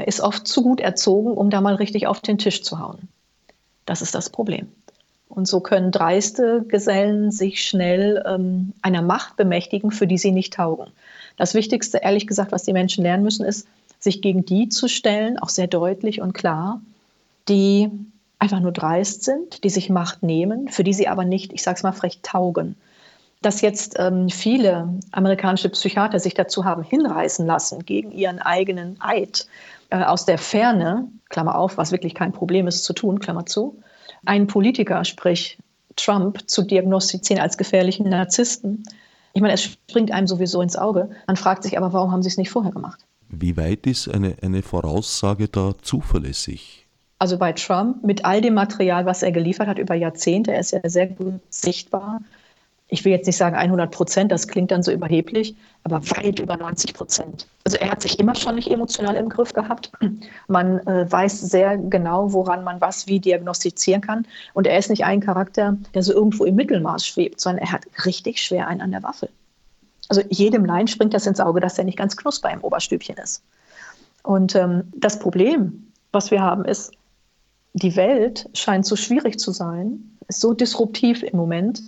ist 0.06 0.22
oft 0.22 0.48
zu 0.48 0.62
gut 0.62 0.80
erzogen, 0.80 1.32
um 1.32 1.50
da 1.50 1.62
mal 1.62 1.76
richtig 1.76 2.08
auf 2.08 2.20
den 2.20 2.38
Tisch 2.38 2.64
zu 2.64 2.80
hauen. 2.80 3.08
Das 3.86 4.02
ist 4.02 4.14
das 4.14 4.30
Problem. 4.30 4.68
Und 5.30 5.48
so 5.48 5.60
können 5.60 5.92
dreiste 5.92 6.64
Gesellen 6.68 7.32
sich 7.32 7.64
schnell 7.64 8.24
ähm, 8.26 8.74
einer 8.82 9.02
Macht 9.02 9.36
bemächtigen, 9.36 9.92
für 9.92 10.08
die 10.08 10.18
sie 10.18 10.32
nicht 10.32 10.54
taugen. 10.54 10.92
Das 11.38 11.54
Wichtigste, 11.54 12.00
ehrlich 12.00 12.28
gesagt, 12.28 12.52
was 12.52 12.64
die 12.64 12.74
Menschen 12.74 13.04
lernen 13.04 13.24
müssen, 13.24 13.46
ist, 13.46 13.68
sich 14.00 14.22
gegen 14.22 14.46
die 14.46 14.70
zu 14.70 14.88
stellen, 14.88 15.38
auch 15.40 15.50
sehr 15.50 15.68
deutlich 15.68 16.22
und 16.22 16.34
klar, 16.34 16.82
die 17.48 17.90
einfach 18.40 18.60
nur 18.60 18.72
dreist 18.72 19.24
sind, 19.24 19.64
die 19.64 19.70
sich 19.70 19.90
Macht 19.90 20.24
nehmen, 20.24 20.70
für 20.70 20.84
die 20.84 20.94
sie 20.94 21.08
aber 21.08 21.26
nicht, 21.26 21.54
ich 21.54 21.62
sage 21.62 21.78
es 21.78 21.84
mal 21.84 21.92
frech, 21.92 22.20
taugen. 22.24 22.76
Dass 23.42 23.62
jetzt 23.62 23.96
ähm, 24.00 24.30
viele 24.30 24.90
amerikanische 25.12 25.70
Psychiater 25.70 26.20
sich 26.20 26.34
dazu 26.34 26.66
haben 26.66 26.84
hinreißen 26.84 27.46
lassen, 27.46 27.86
gegen 27.86 28.12
ihren 28.12 28.40
eigenen 28.40 28.98
Eid 29.00 29.48
äh, 29.90 30.04
aus 30.04 30.26
der 30.26 30.38
Ferne, 30.38 31.10
Klammer 31.30 31.56
auf, 31.56 31.78
was 31.78 31.92
wirklich 31.92 32.16
kein 32.16 32.32
Problem 32.32 32.68
ist 32.68 32.84
zu 32.84 32.94
tun, 32.94 33.20
Klammer 33.20 33.46
zu, 33.46 33.80
einen 34.26 34.48
Politiker, 34.48 35.04
sprich 35.06 35.58
Trump, 35.96 36.50
zu 36.50 36.64
diagnostizieren 36.64 37.42
als 37.42 37.58
gefährlichen 37.58 38.10
Narzissten. 38.10 38.84
Ich 39.34 39.42
meine, 39.42 39.54
es 39.54 39.64
springt 39.64 40.12
einem 40.12 40.28
sowieso 40.28 40.62
ins 40.62 40.76
Auge. 40.76 41.10
Man 41.28 41.36
fragt 41.36 41.64
sich 41.64 41.78
aber, 41.78 41.94
warum 41.94 42.12
haben 42.12 42.24
sie 42.24 42.30
es 42.30 42.38
nicht 42.38 42.50
vorher 42.50 42.72
gemacht? 42.72 43.00
Wie 43.30 43.58
weit 43.58 43.86
ist 43.86 44.08
eine, 44.08 44.36
eine 44.42 44.64
Voraussage 44.64 45.48
da 45.48 45.74
zuverlässig? 45.82 46.88
Also 47.20 47.38
bei 47.38 47.54
Trump 47.54 48.04
mit 48.04 48.26
all 48.26 48.42
dem 48.42 48.54
Material, 48.54 49.06
was 49.06 49.24
er 49.24 49.32
geliefert 49.32 49.68
hat 49.68 49.78
über 49.78 49.94
Jahrzehnte, 49.94 50.54
er 50.54 50.62
ist 50.62 50.72
ja 50.72 50.80
sehr 50.84 51.08
gut 51.08 51.40
sichtbar. 51.50 52.22
Ich 52.92 53.06
will 53.06 53.12
jetzt 53.12 53.28
nicht 53.28 53.38
sagen 53.38 53.56
100 53.56 53.92
Prozent, 53.92 54.32
das 54.32 54.48
klingt 54.48 54.72
dann 54.72 54.82
so 54.82 54.92
überheblich, 54.92 55.56
aber 55.84 56.02
weit 56.10 56.40
über 56.40 56.58
90 56.58 56.96
Prozent. 56.96 57.48
Also 57.64 57.78
er 57.78 57.92
hat 57.92 58.02
sich 58.02 58.20
immer 58.20 58.34
schon 58.34 58.56
nicht 58.56 58.70
emotional 58.70 59.16
im 59.16 59.30
Griff 59.30 59.54
gehabt. 59.54 59.92
Man 60.48 60.80
äh, 60.88 61.10
weiß 61.10 61.40
sehr 61.40 61.78
genau, 61.78 62.34
woran 62.34 62.64
man 62.64 62.82
was 62.82 63.06
wie 63.06 63.20
diagnostizieren 63.20 64.02
kann. 64.02 64.26
Und 64.56 64.66
er 64.66 64.78
ist 64.78 64.90
nicht 64.90 65.06
ein 65.06 65.22
Charakter, 65.22 65.78
der 65.94 66.02
so 66.02 66.14
irgendwo 66.14 66.46
im 66.46 66.56
Mittelmaß 66.56 67.06
schwebt, 67.06 67.40
sondern 67.40 67.64
er 67.64 67.72
hat 67.72 67.86
richtig 68.06 68.42
schwer 68.42 68.68
einen 68.68 68.82
an 68.82 68.92
der 68.92 69.04
Waffe. 69.04 69.30
Also 70.10 70.24
jedem 70.30 70.66
Laien 70.66 70.88
springt 70.88 71.14
das 71.14 71.28
ins 71.28 71.40
Auge, 71.40 71.60
dass 71.60 71.78
er 71.78 71.84
nicht 71.84 71.98
ganz 71.98 72.18
knusper 72.18 72.52
im 72.52 72.62
Oberstübchen 72.62 73.18
ist. 73.18 73.44
Und 74.24 74.56
ähm, 74.56 74.92
das 74.96 75.20
Problem, 75.20 75.92
was 76.12 76.32
wir 76.32 76.42
haben, 76.42 76.66
ist, 76.66 76.92
die 77.74 77.96
Welt 77.96 78.50
scheint 78.54 78.86
so 78.86 78.96
schwierig 78.96 79.40
zu 79.40 79.52
sein, 79.52 80.18
ist 80.28 80.42
so 80.42 80.54
disruptiv 80.54 81.24
im 81.24 81.38
Moment, 81.38 81.84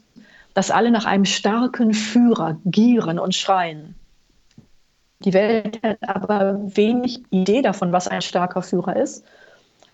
dass 0.53 0.71
alle 0.71 0.91
nach 0.91 1.05
einem 1.05 1.25
starken 1.25 1.93
Führer 1.93 2.57
gieren 2.65 3.19
und 3.19 3.35
schreien. 3.35 3.95
Die 5.23 5.33
Welt 5.33 5.79
hat 5.83 5.97
aber 6.01 6.59
wenig 6.75 7.21
Idee 7.29 7.61
davon, 7.61 7.91
was 7.91 8.07
ein 8.07 8.21
starker 8.21 8.61
Führer 8.61 8.95
ist. 8.95 9.23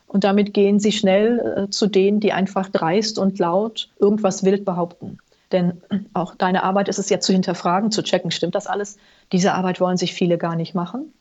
Und 0.07 0.23
damit 0.23 0.53
gehen 0.53 0.79
sie 0.79 0.93
schnell 0.93 1.65
äh, 1.67 1.69
zu 1.69 1.87
denen, 1.87 2.21
die 2.21 2.31
einfach 2.31 2.69
dreist 2.69 3.19
und 3.19 3.39
laut 3.39 3.89
irgendwas 3.99 4.45
wild 4.45 4.63
behaupten. 4.63 5.17
Denn 5.51 5.81
auch 6.13 6.35
deine 6.35 6.63
Arbeit 6.63 6.87
ist 6.87 6.99
es 6.99 7.09
ja 7.09 7.19
zu 7.19 7.33
hinterfragen, 7.33 7.91
zu 7.91 8.03
checken, 8.03 8.31
stimmt 8.31 8.55
das 8.55 8.67
alles? 8.67 8.97
Diese 9.31 9.53
Arbeit 9.53 9.79
wollen 9.79 9.97
sich 9.97 10.13
viele 10.13 10.37
gar 10.37 10.55
nicht 10.55 10.75
machen. 10.75 11.13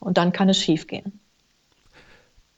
Und 0.00 0.18
dann 0.18 0.32
kann 0.32 0.48
es 0.48 0.58
schiefgehen. 0.58 1.18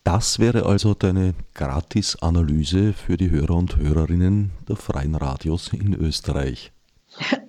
Das 0.09 0.39
wäre 0.39 0.65
also 0.65 0.95
deine 0.95 1.35
Gratis-Analyse 1.53 2.95
für 2.95 3.19
die 3.19 3.29
Hörer 3.29 3.57
und 3.57 3.77
Hörerinnen 3.77 4.53
der 4.67 4.77
freien 4.77 5.15
Radios 5.15 5.71
in 5.75 5.93
Österreich. 5.93 6.73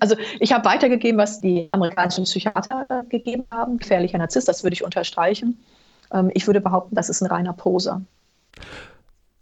Also 0.01 0.17
ich 0.41 0.51
habe 0.51 0.65
weitergegeben, 0.65 1.17
was 1.17 1.39
die 1.39 1.69
amerikanischen 1.71 2.25
Psychiater 2.25 3.05
gegeben 3.07 3.45
haben. 3.49 3.77
Gefährlicher 3.77 4.17
Narzisst, 4.17 4.49
das 4.49 4.63
würde 4.63 4.73
ich 4.73 4.83
unterstreichen. 4.83 5.57
Ähm, 6.11 6.31
ich 6.33 6.47
würde 6.47 6.59
behaupten, 6.59 6.95
das 6.95 7.07
ist 7.07 7.21
ein 7.21 7.27
reiner 7.27 7.53
Poser. 7.53 8.01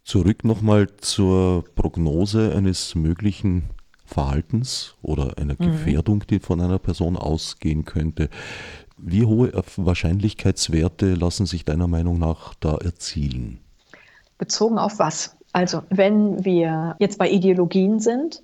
Zurück 0.04 0.44
nochmal 0.44 0.88
zur 0.98 1.64
Prognose 1.74 2.54
eines 2.56 2.94
möglichen 2.94 3.64
Verhaltens 4.06 4.94
oder 5.02 5.40
einer 5.40 5.56
mhm. 5.58 5.72
Gefährdung, 5.72 6.24
die 6.30 6.40
von 6.40 6.62
einer 6.62 6.78
Person 6.78 7.18
ausgehen 7.18 7.84
könnte. 7.84 8.30
Wie 8.98 9.26
hohe 9.26 9.52
Wahrscheinlichkeitswerte 9.54 11.14
lassen 11.14 11.46
sich 11.46 11.64
deiner 11.66 11.88
Meinung 11.88 12.18
nach 12.18 12.56
da 12.56 12.78
erzielen? 12.78 13.60
Bezogen 14.38 14.78
auf 14.78 15.00
was? 15.00 15.36
Also, 15.54 15.84
wenn 15.90 16.44
wir 16.44 16.96
jetzt 17.00 17.18
bei 17.18 17.30
Ideologien 17.30 18.00
sind 18.00 18.44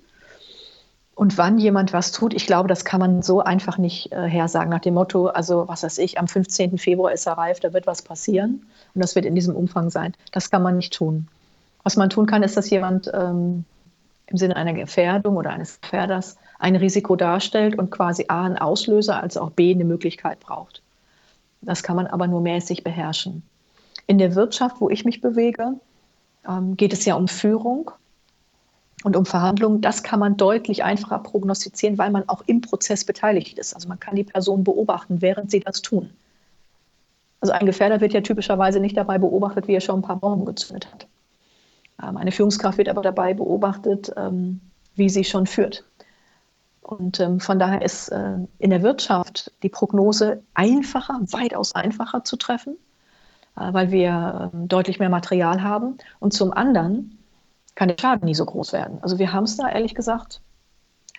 und 1.14 1.38
wann 1.38 1.58
jemand 1.58 1.92
was 1.92 2.12
tut, 2.12 2.34
ich 2.34 2.46
glaube, 2.46 2.68
das 2.68 2.84
kann 2.84 3.00
man 3.00 3.22
so 3.22 3.40
einfach 3.40 3.78
nicht 3.78 4.12
äh, 4.12 4.28
hersagen 4.28 4.70
nach 4.70 4.80
dem 4.80 4.94
Motto, 4.94 5.26
also 5.26 5.68
was 5.68 5.82
weiß 5.82 5.98
ich, 5.98 6.18
am 6.18 6.28
15. 6.28 6.78
Februar 6.78 7.12
ist 7.12 7.26
er 7.26 7.34
reif, 7.34 7.60
da 7.60 7.72
wird 7.72 7.86
was 7.86 8.02
passieren 8.02 8.66
und 8.94 9.00
das 9.00 9.14
wird 9.14 9.26
in 9.26 9.34
diesem 9.34 9.54
Umfang 9.54 9.90
sein. 9.90 10.14
Das 10.32 10.50
kann 10.50 10.62
man 10.62 10.76
nicht 10.76 10.92
tun. 10.92 11.28
Was 11.82 11.96
man 11.96 12.10
tun 12.10 12.26
kann, 12.26 12.42
ist, 12.42 12.56
dass 12.56 12.70
jemand 12.70 13.10
ähm, 13.12 13.64
im 14.26 14.36
Sinne 14.38 14.56
einer 14.56 14.72
Gefährdung 14.72 15.36
oder 15.36 15.50
eines 15.50 15.80
Gefährders 15.80 16.36
ein 16.58 16.76
Risiko 16.76 17.16
darstellt 17.16 17.78
und 17.78 17.90
quasi 17.90 18.26
A 18.28 18.44
einen 18.44 18.58
Auslöser 18.58 19.22
als 19.22 19.36
auch 19.36 19.50
B 19.50 19.72
eine 19.72 19.84
Möglichkeit 19.84 20.40
braucht. 20.40 20.82
Das 21.62 21.82
kann 21.82 21.96
man 21.96 22.06
aber 22.06 22.26
nur 22.26 22.40
mäßig 22.40 22.84
beherrschen. 22.84 23.42
In 24.06 24.18
der 24.18 24.34
Wirtschaft, 24.34 24.80
wo 24.80 24.90
ich 24.90 25.04
mich 25.04 25.20
bewege, 25.20 25.74
ähm, 26.48 26.76
geht 26.76 26.92
es 26.92 27.04
ja 27.04 27.14
um 27.14 27.28
Führung 27.28 27.90
und 29.02 29.16
um 29.16 29.24
Verhandlungen. 29.24 29.80
Das 29.80 30.02
kann 30.02 30.20
man 30.20 30.36
deutlich 30.36 30.84
einfacher 30.84 31.18
prognostizieren, 31.18 31.98
weil 31.98 32.10
man 32.10 32.28
auch 32.28 32.42
im 32.46 32.60
Prozess 32.60 33.04
beteiligt 33.04 33.58
ist. 33.58 33.74
Also 33.74 33.88
man 33.88 34.00
kann 34.00 34.16
die 34.16 34.24
Person 34.24 34.64
beobachten, 34.64 35.22
während 35.22 35.50
sie 35.50 35.60
das 35.60 35.82
tun. 35.82 36.10
Also 37.40 37.52
ein 37.52 37.66
Gefährder 37.66 38.00
wird 38.00 38.12
ja 38.12 38.20
typischerweise 38.20 38.80
nicht 38.80 38.96
dabei 38.96 39.18
beobachtet, 39.18 39.68
wie 39.68 39.74
er 39.74 39.80
schon 39.80 40.00
ein 40.00 40.02
paar 40.02 40.16
Bomben 40.16 40.46
gezündet 40.46 40.90
hat. 40.92 41.06
Ähm, 42.02 42.16
eine 42.16 42.32
Führungskraft 42.32 42.78
wird 42.78 42.88
aber 42.88 43.02
dabei 43.02 43.34
beobachtet, 43.34 44.12
ähm, 44.16 44.60
wie 44.94 45.08
sie 45.08 45.24
schon 45.24 45.46
führt. 45.46 45.84
Und 46.98 47.20
ähm, 47.20 47.40
von 47.40 47.58
daher 47.58 47.82
ist 47.82 48.08
äh, 48.08 48.36
in 48.58 48.70
der 48.70 48.82
Wirtschaft 48.82 49.52
die 49.62 49.68
Prognose 49.68 50.42
einfacher, 50.54 51.20
weitaus 51.30 51.74
einfacher 51.74 52.24
zu 52.24 52.36
treffen, 52.36 52.76
äh, 53.56 53.72
weil 53.72 53.90
wir 53.90 54.50
deutlich 54.52 54.98
mehr 54.98 55.08
Material 55.08 55.62
haben. 55.62 55.98
Und 56.20 56.32
zum 56.32 56.52
anderen 56.52 57.18
kann 57.74 57.88
der 57.88 57.98
Schaden 58.00 58.26
nie 58.26 58.34
so 58.34 58.44
groß 58.44 58.72
werden. 58.72 58.98
Also 59.02 59.18
wir 59.18 59.32
haben 59.32 59.44
es 59.44 59.56
da 59.56 59.68
ehrlich 59.68 59.94
gesagt 59.94 60.40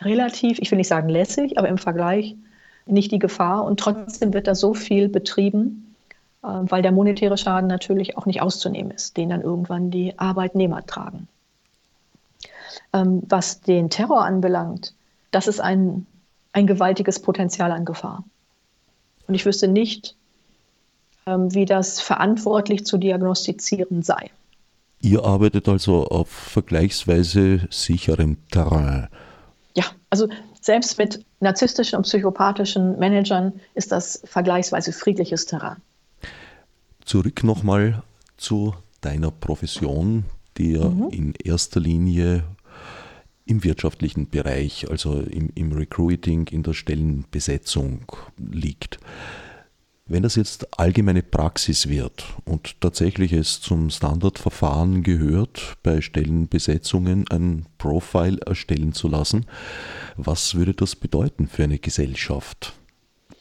relativ, 0.01 0.59
ich 0.59 0.71
will 0.71 0.77
nicht 0.77 0.87
sagen 0.87 1.09
lässig, 1.09 1.57
aber 1.57 1.69
im 1.69 1.77
Vergleich 1.77 2.35
nicht 2.85 3.11
die 3.11 3.19
Gefahr. 3.19 3.65
Und 3.65 3.79
trotzdem 3.79 4.33
wird 4.33 4.47
da 4.47 4.55
so 4.55 4.73
viel 4.73 5.09
betrieben, 5.09 5.95
äh, 6.43 6.47
weil 6.47 6.81
der 6.81 6.91
monetäre 6.91 7.37
Schaden 7.37 7.67
natürlich 7.67 8.17
auch 8.17 8.25
nicht 8.25 8.41
auszunehmen 8.41 8.91
ist, 8.91 9.17
den 9.17 9.29
dann 9.29 9.41
irgendwann 9.41 9.91
die 9.91 10.17
Arbeitnehmer 10.17 10.85
tragen. 10.85 11.27
Ähm, 12.93 13.23
was 13.27 13.61
den 13.61 13.89
Terror 13.89 14.25
anbelangt, 14.25 14.93
das 15.35 15.47
ist 15.47 15.59
ein, 15.59 16.05
ein 16.53 16.65
gewaltiges 16.65 17.19
Potenzial 17.19 17.73
an 17.73 17.83
Gefahr. 17.83 18.23
Und 19.27 19.35
ich 19.35 19.45
wüsste 19.45 19.67
nicht, 19.67 20.15
ähm, 21.25 21.53
wie 21.53 21.65
das 21.65 21.99
verantwortlich 21.99 22.85
zu 22.85 22.97
diagnostizieren 22.97 24.01
sei. 24.01 24.31
Ihr 25.01 25.25
arbeitet 25.25 25.67
also 25.67 26.07
auf 26.07 26.29
vergleichsweise 26.29 27.67
sicherem 27.69 28.37
Terrain. 28.49 29.09
Ja, 29.75 29.83
also 30.09 30.29
selbst 30.61 30.97
mit 30.97 31.25
narzisstischen 31.41 31.97
und 31.97 32.03
psychopathischen 32.03 32.97
Managern 32.97 33.59
ist 33.73 33.91
das 33.91 34.21
vergleichsweise 34.23 34.93
friedliches 34.93 35.45
Terrain. 35.45 35.81
Zurück 37.03 37.43
nochmal 37.43 38.03
zu 38.37 38.73
deiner 39.01 39.31
Profession, 39.31 40.23
die 40.57 40.75
ja 40.75 40.87
mhm. 40.87 41.09
in 41.09 41.33
erster 41.43 41.81
Linie 41.81 42.45
im 43.45 43.63
wirtschaftlichen 43.63 44.29
Bereich, 44.29 44.89
also 44.89 45.19
im, 45.19 45.51
im 45.55 45.71
Recruiting, 45.71 46.47
in 46.47 46.63
der 46.63 46.73
Stellenbesetzung 46.73 48.11
liegt. 48.37 48.99
Wenn 50.07 50.21
das 50.21 50.35
jetzt 50.35 50.79
allgemeine 50.79 51.23
Praxis 51.23 51.89
wird 51.89 52.25
und 52.45 52.79
tatsächlich 52.79 53.33
es 53.33 53.59
zum 53.59 53.89
Standardverfahren 53.89 55.01
gehört, 55.01 55.77
bei 55.81 55.99
Stellenbesetzungen 56.01 57.27
ein 57.29 57.65
Profile 57.79 58.39
erstellen 58.45 58.93
zu 58.93 59.07
lassen, 59.07 59.47
was 60.15 60.53
würde 60.53 60.75
das 60.75 60.95
bedeuten 60.95 61.47
für 61.47 61.63
eine 61.63 61.79
Gesellschaft? 61.79 62.73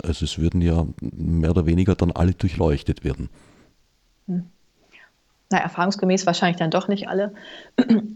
Also 0.03 0.25
es 0.25 0.39
würden 0.39 0.63
ja 0.63 0.87
mehr 1.01 1.51
oder 1.51 1.67
weniger 1.67 1.95
dann 1.95 2.13
alle 2.13 2.33
durchleuchtet 2.33 3.05
werden. 3.05 3.29
Hm. 4.27 4.45
Na, 5.51 5.59
erfahrungsgemäß 5.59 6.25
wahrscheinlich 6.25 6.57
dann 6.57 6.71
doch 6.71 6.89
nicht 6.89 7.09
alle. 7.09 7.35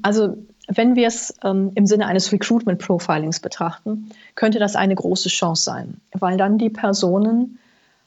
Also 0.03 0.39
wenn 0.69 0.97
wir 0.97 1.09
es 1.09 1.35
ähm, 1.43 1.73
im 1.75 1.87
Sinne 1.87 2.07
eines 2.07 2.31
Recruitment 2.31 2.79
Profilings 2.79 3.41
betrachten, 3.41 4.11
könnte 4.35 4.59
das 4.59 4.77
eine 4.77 4.95
große 4.95 5.31
Chance 5.31 5.63
sein, 5.63 6.01
weil 6.13 6.37
dann 6.37 6.59
die 6.59 6.69
Personen, 6.71 7.59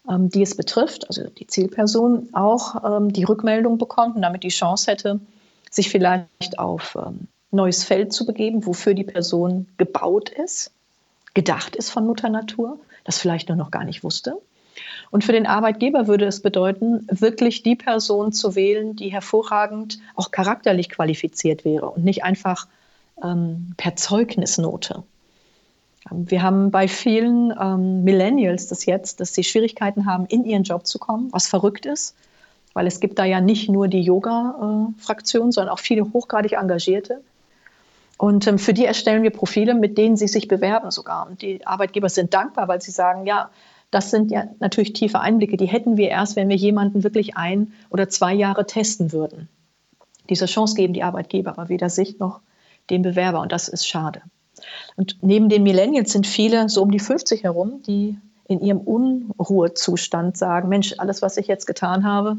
ähm, 0.09 0.29
die 0.29 0.43
es 0.43 0.55
betrifft, 0.55 1.07
also 1.07 1.27
die 1.27 1.47
Zielperson, 1.47 2.29
auch 2.33 2.83
ähm, 2.85 3.11
die 3.11 3.23
Rückmeldung 3.23 3.79
bekommt 3.79 4.15
und 4.15 4.21
damit 4.21 4.43
die 4.43 4.49
Chance 4.49 4.91
hätte, 4.91 5.19
sich 5.71 5.89
vielleicht 5.89 6.59
auf 6.59 6.95
ähm, 6.95 7.27
neues 7.49 7.83
Feld 7.83 8.13
zu 8.13 8.25
begeben, 8.25 8.65
wofür 8.65 8.93
die 8.93 9.03
Person 9.03 9.67
gebaut 9.77 10.29
ist, 10.29 10.71
gedacht 11.33 11.75
ist 11.75 11.89
von 11.89 12.05
Mutter 12.05 12.29
Natur, 12.29 12.79
das 13.03 13.17
vielleicht 13.17 13.49
nur 13.49 13.57
noch 13.57 13.71
gar 13.71 13.83
nicht 13.83 14.03
wusste. 14.03 14.37
Und 15.11 15.25
für 15.25 15.33
den 15.33 15.45
Arbeitgeber 15.45 16.07
würde 16.07 16.25
es 16.25 16.41
bedeuten, 16.41 17.05
wirklich 17.11 17.63
die 17.63 17.75
Person 17.75 18.31
zu 18.31 18.55
wählen, 18.55 18.95
die 18.95 19.09
hervorragend 19.09 19.99
auch 20.15 20.31
charakterlich 20.31 20.89
qualifiziert 20.89 21.65
wäre 21.65 21.89
und 21.89 22.05
nicht 22.05 22.23
einfach 22.23 22.67
ähm, 23.21 23.73
per 23.75 23.97
Zeugnisnote. 23.97 25.03
Wir 26.09 26.41
haben 26.41 26.71
bei 26.71 26.87
vielen 26.87 27.53
ähm, 27.59 28.03
Millennials 28.03 28.67
das 28.67 28.85
jetzt, 28.85 29.19
dass 29.19 29.33
sie 29.33 29.43
Schwierigkeiten 29.43 30.05
haben, 30.05 30.25
in 30.25 30.45
ihren 30.45 30.63
Job 30.63 30.87
zu 30.87 30.97
kommen, 30.97 31.27
was 31.31 31.47
verrückt 31.47 31.85
ist, 31.85 32.15
weil 32.73 32.87
es 32.87 32.99
gibt 32.99 33.19
da 33.19 33.25
ja 33.25 33.41
nicht 33.41 33.69
nur 33.69 33.87
die 33.87 34.01
Yoga-Fraktion, 34.01 35.49
äh, 35.49 35.51
sondern 35.51 35.73
auch 35.73 35.79
viele 35.79 36.11
hochgradig 36.11 36.53
Engagierte. 36.53 37.21
Und 38.17 38.47
ähm, 38.47 38.59
für 38.59 38.73
die 38.73 38.85
erstellen 38.85 39.23
wir 39.23 39.31
Profile, 39.31 39.73
mit 39.73 39.97
denen 39.97 40.15
sie 40.15 40.27
sich 40.27 40.47
bewerben 40.47 40.89
sogar. 40.89 41.27
Und 41.27 41.41
die 41.41 41.65
Arbeitgeber 41.67 42.09
sind 42.09 42.33
dankbar, 42.33 42.67
weil 42.67 42.81
sie 42.81 42.91
sagen, 42.91 43.25
ja, 43.25 43.49
das 43.91 44.09
sind 44.09 44.31
ja 44.31 44.45
natürlich 44.59 44.93
tiefe 44.93 45.19
Einblicke, 45.19 45.57
die 45.57 45.65
hätten 45.65 45.97
wir 45.97 46.09
erst, 46.09 46.35
wenn 46.35 46.49
wir 46.49 46.55
jemanden 46.55 47.03
wirklich 47.03 47.37
ein 47.37 47.73
oder 47.89 48.09
zwei 48.09 48.33
Jahre 48.33 48.65
testen 48.65 49.11
würden. 49.11 49.49
Diese 50.29 50.45
Chance 50.45 50.75
geben 50.75 50.93
die 50.93 51.03
Arbeitgeber 51.03 51.51
aber 51.51 51.69
weder 51.69 51.89
sich 51.89 52.17
noch 52.17 52.39
dem 52.89 53.01
Bewerber 53.01 53.41
und 53.41 53.51
das 53.51 53.67
ist 53.67 53.87
schade. 53.87 54.21
Und 54.95 55.17
neben 55.21 55.49
den 55.49 55.63
Millennials 55.63 56.13
sind 56.13 56.25
viele 56.25 56.69
so 56.69 56.81
um 56.81 56.91
die 56.91 56.99
50 56.99 57.43
herum, 57.43 57.83
die 57.83 58.17
in 58.47 58.61
ihrem 58.61 58.79
Unruhezustand 58.79 60.37
sagen, 60.37 60.69
Mensch, 60.69 60.95
alles, 60.97 61.21
was 61.21 61.37
ich 61.37 61.47
jetzt 61.47 61.67
getan 61.67 62.03
habe, 62.03 62.37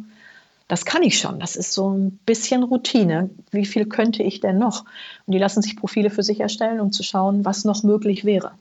das 0.68 0.84
kann 0.84 1.02
ich 1.02 1.18
schon. 1.18 1.40
Das 1.40 1.56
ist 1.56 1.72
so 1.72 1.90
ein 1.90 2.18
bisschen 2.24 2.62
Routine. 2.62 3.30
Wie 3.50 3.66
viel 3.66 3.86
könnte 3.86 4.22
ich 4.22 4.40
denn 4.40 4.58
noch? 4.58 4.84
Und 5.26 5.32
die 5.34 5.38
lassen 5.38 5.62
sich 5.62 5.76
Profile 5.76 6.10
für 6.10 6.22
sich 6.22 6.40
erstellen, 6.40 6.80
um 6.80 6.92
zu 6.92 7.02
schauen, 7.02 7.44
was 7.44 7.64
noch 7.64 7.82
möglich 7.82 8.24
wäre. 8.24 8.52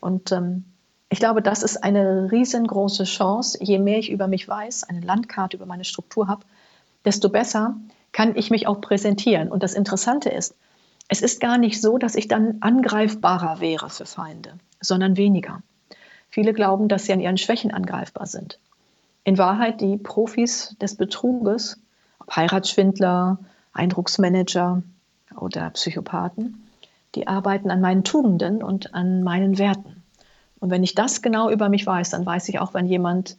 Und 0.00 0.32
ähm, 0.32 0.64
ich 1.12 1.18
glaube, 1.18 1.42
das 1.42 1.64
ist 1.64 1.82
eine 1.82 2.30
riesengroße 2.30 3.02
Chance. 3.02 3.58
Je 3.60 3.78
mehr 3.78 3.98
ich 3.98 4.10
über 4.10 4.28
mich 4.28 4.46
weiß, 4.46 4.84
eine 4.84 5.00
Landkarte 5.00 5.56
über 5.56 5.66
meine 5.66 5.84
Struktur 5.84 6.28
habe, 6.28 6.44
desto 7.04 7.28
besser 7.28 7.76
kann 8.12 8.36
ich 8.36 8.50
mich 8.50 8.68
auch 8.68 8.80
präsentieren. 8.80 9.48
Und 9.50 9.64
das 9.64 9.74
Interessante 9.74 10.28
ist, 10.28 10.54
es 11.08 11.20
ist 11.20 11.40
gar 11.40 11.58
nicht 11.58 11.80
so, 11.80 11.98
dass 11.98 12.14
ich 12.14 12.28
dann 12.28 12.58
angreifbarer 12.60 13.60
wäre 13.60 13.90
für 13.90 14.06
Feinde, 14.06 14.54
sondern 14.80 15.16
weniger. 15.16 15.62
Viele 16.28 16.52
glauben, 16.52 16.86
dass 16.86 17.06
sie 17.06 17.12
an 17.12 17.20
ihren 17.20 17.38
Schwächen 17.38 17.72
angreifbar 17.74 18.26
sind. 18.26 18.60
In 19.24 19.36
Wahrheit 19.36 19.80
die 19.80 19.96
Profis 19.96 20.76
des 20.80 20.94
Betruges, 20.94 21.76
ob 22.20 22.36
Heiratsschwindler, 22.36 23.38
Eindrucksmanager 23.72 24.84
oder 25.36 25.70
Psychopathen, 25.70 26.68
die 27.16 27.26
arbeiten 27.26 27.72
an 27.72 27.80
meinen 27.80 28.04
Tugenden 28.04 28.62
und 28.62 28.94
an 28.94 29.24
meinen 29.24 29.58
Werten. 29.58 29.99
Und 30.60 30.70
wenn 30.70 30.84
ich 30.84 30.94
das 30.94 31.22
genau 31.22 31.50
über 31.50 31.68
mich 31.68 31.86
weiß, 31.86 32.10
dann 32.10 32.24
weiß 32.24 32.48
ich 32.50 32.60
auch, 32.60 32.74
wenn 32.74 32.86
jemand 32.86 33.36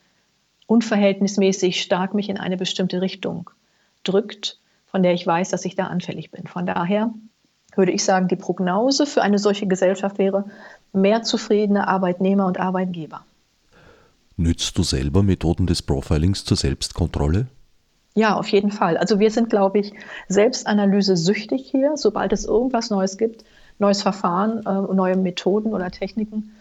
unverhältnismäßig 0.67 1.81
stark 1.81 2.13
mich 2.13 2.29
in 2.29 2.37
eine 2.37 2.57
bestimmte 2.57 3.01
Richtung 3.01 3.49
drückt, 4.03 4.59
von 4.87 5.03
der 5.03 5.13
ich 5.13 5.25
weiß, 5.25 5.49
dass 5.49 5.65
ich 5.65 5.75
da 5.75 5.87
anfällig 5.87 6.31
bin. 6.31 6.47
Von 6.47 6.65
daher 6.65 7.13
würde 7.75 7.91
ich 7.91 8.03
sagen, 8.03 8.27
die 8.27 8.35
Prognose 8.35 9.05
für 9.05 9.21
eine 9.21 9.39
solche 9.39 9.67
Gesellschaft 9.67 10.17
wäre 10.17 10.45
mehr 10.93 11.23
zufriedene 11.23 11.87
Arbeitnehmer 11.87 12.45
und 12.45 12.59
Arbeitgeber. 12.59 13.23
Nützt 14.35 14.77
du 14.77 14.83
selber 14.83 15.23
Methoden 15.23 15.67
des 15.67 15.81
Profilings 15.81 16.43
zur 16.43 16.57
Selbstkontrolle? 16.57 17.47
Ja, 18.15 18.35
auf 18.35 18.47
jeden 18.47 18.71
Fall. 18.71 18.97
Also 18.97 19.19
wir 19.19 19.31
sind, 19.31 19.49
glaube 19.49 19.79
ich, 19.79 19.93
Selbstanalyse 20.27 21.15
süchtig 21.15 21.69
hier. 21.69 21.95
Sobald 21.95 22.33
es 22.33 22.45
irgendwas 22.45 22.89
Neues 22.89 23.17
gibt, 23.17 23.45
neues 23.79 24.01
Verfahren, 24.01 24.65
äh, 24.65 24.93
neue 24.93 25.15
Methoden 25.15 25.73
oder 25.73 25.91
Techniken, 25.91 26.51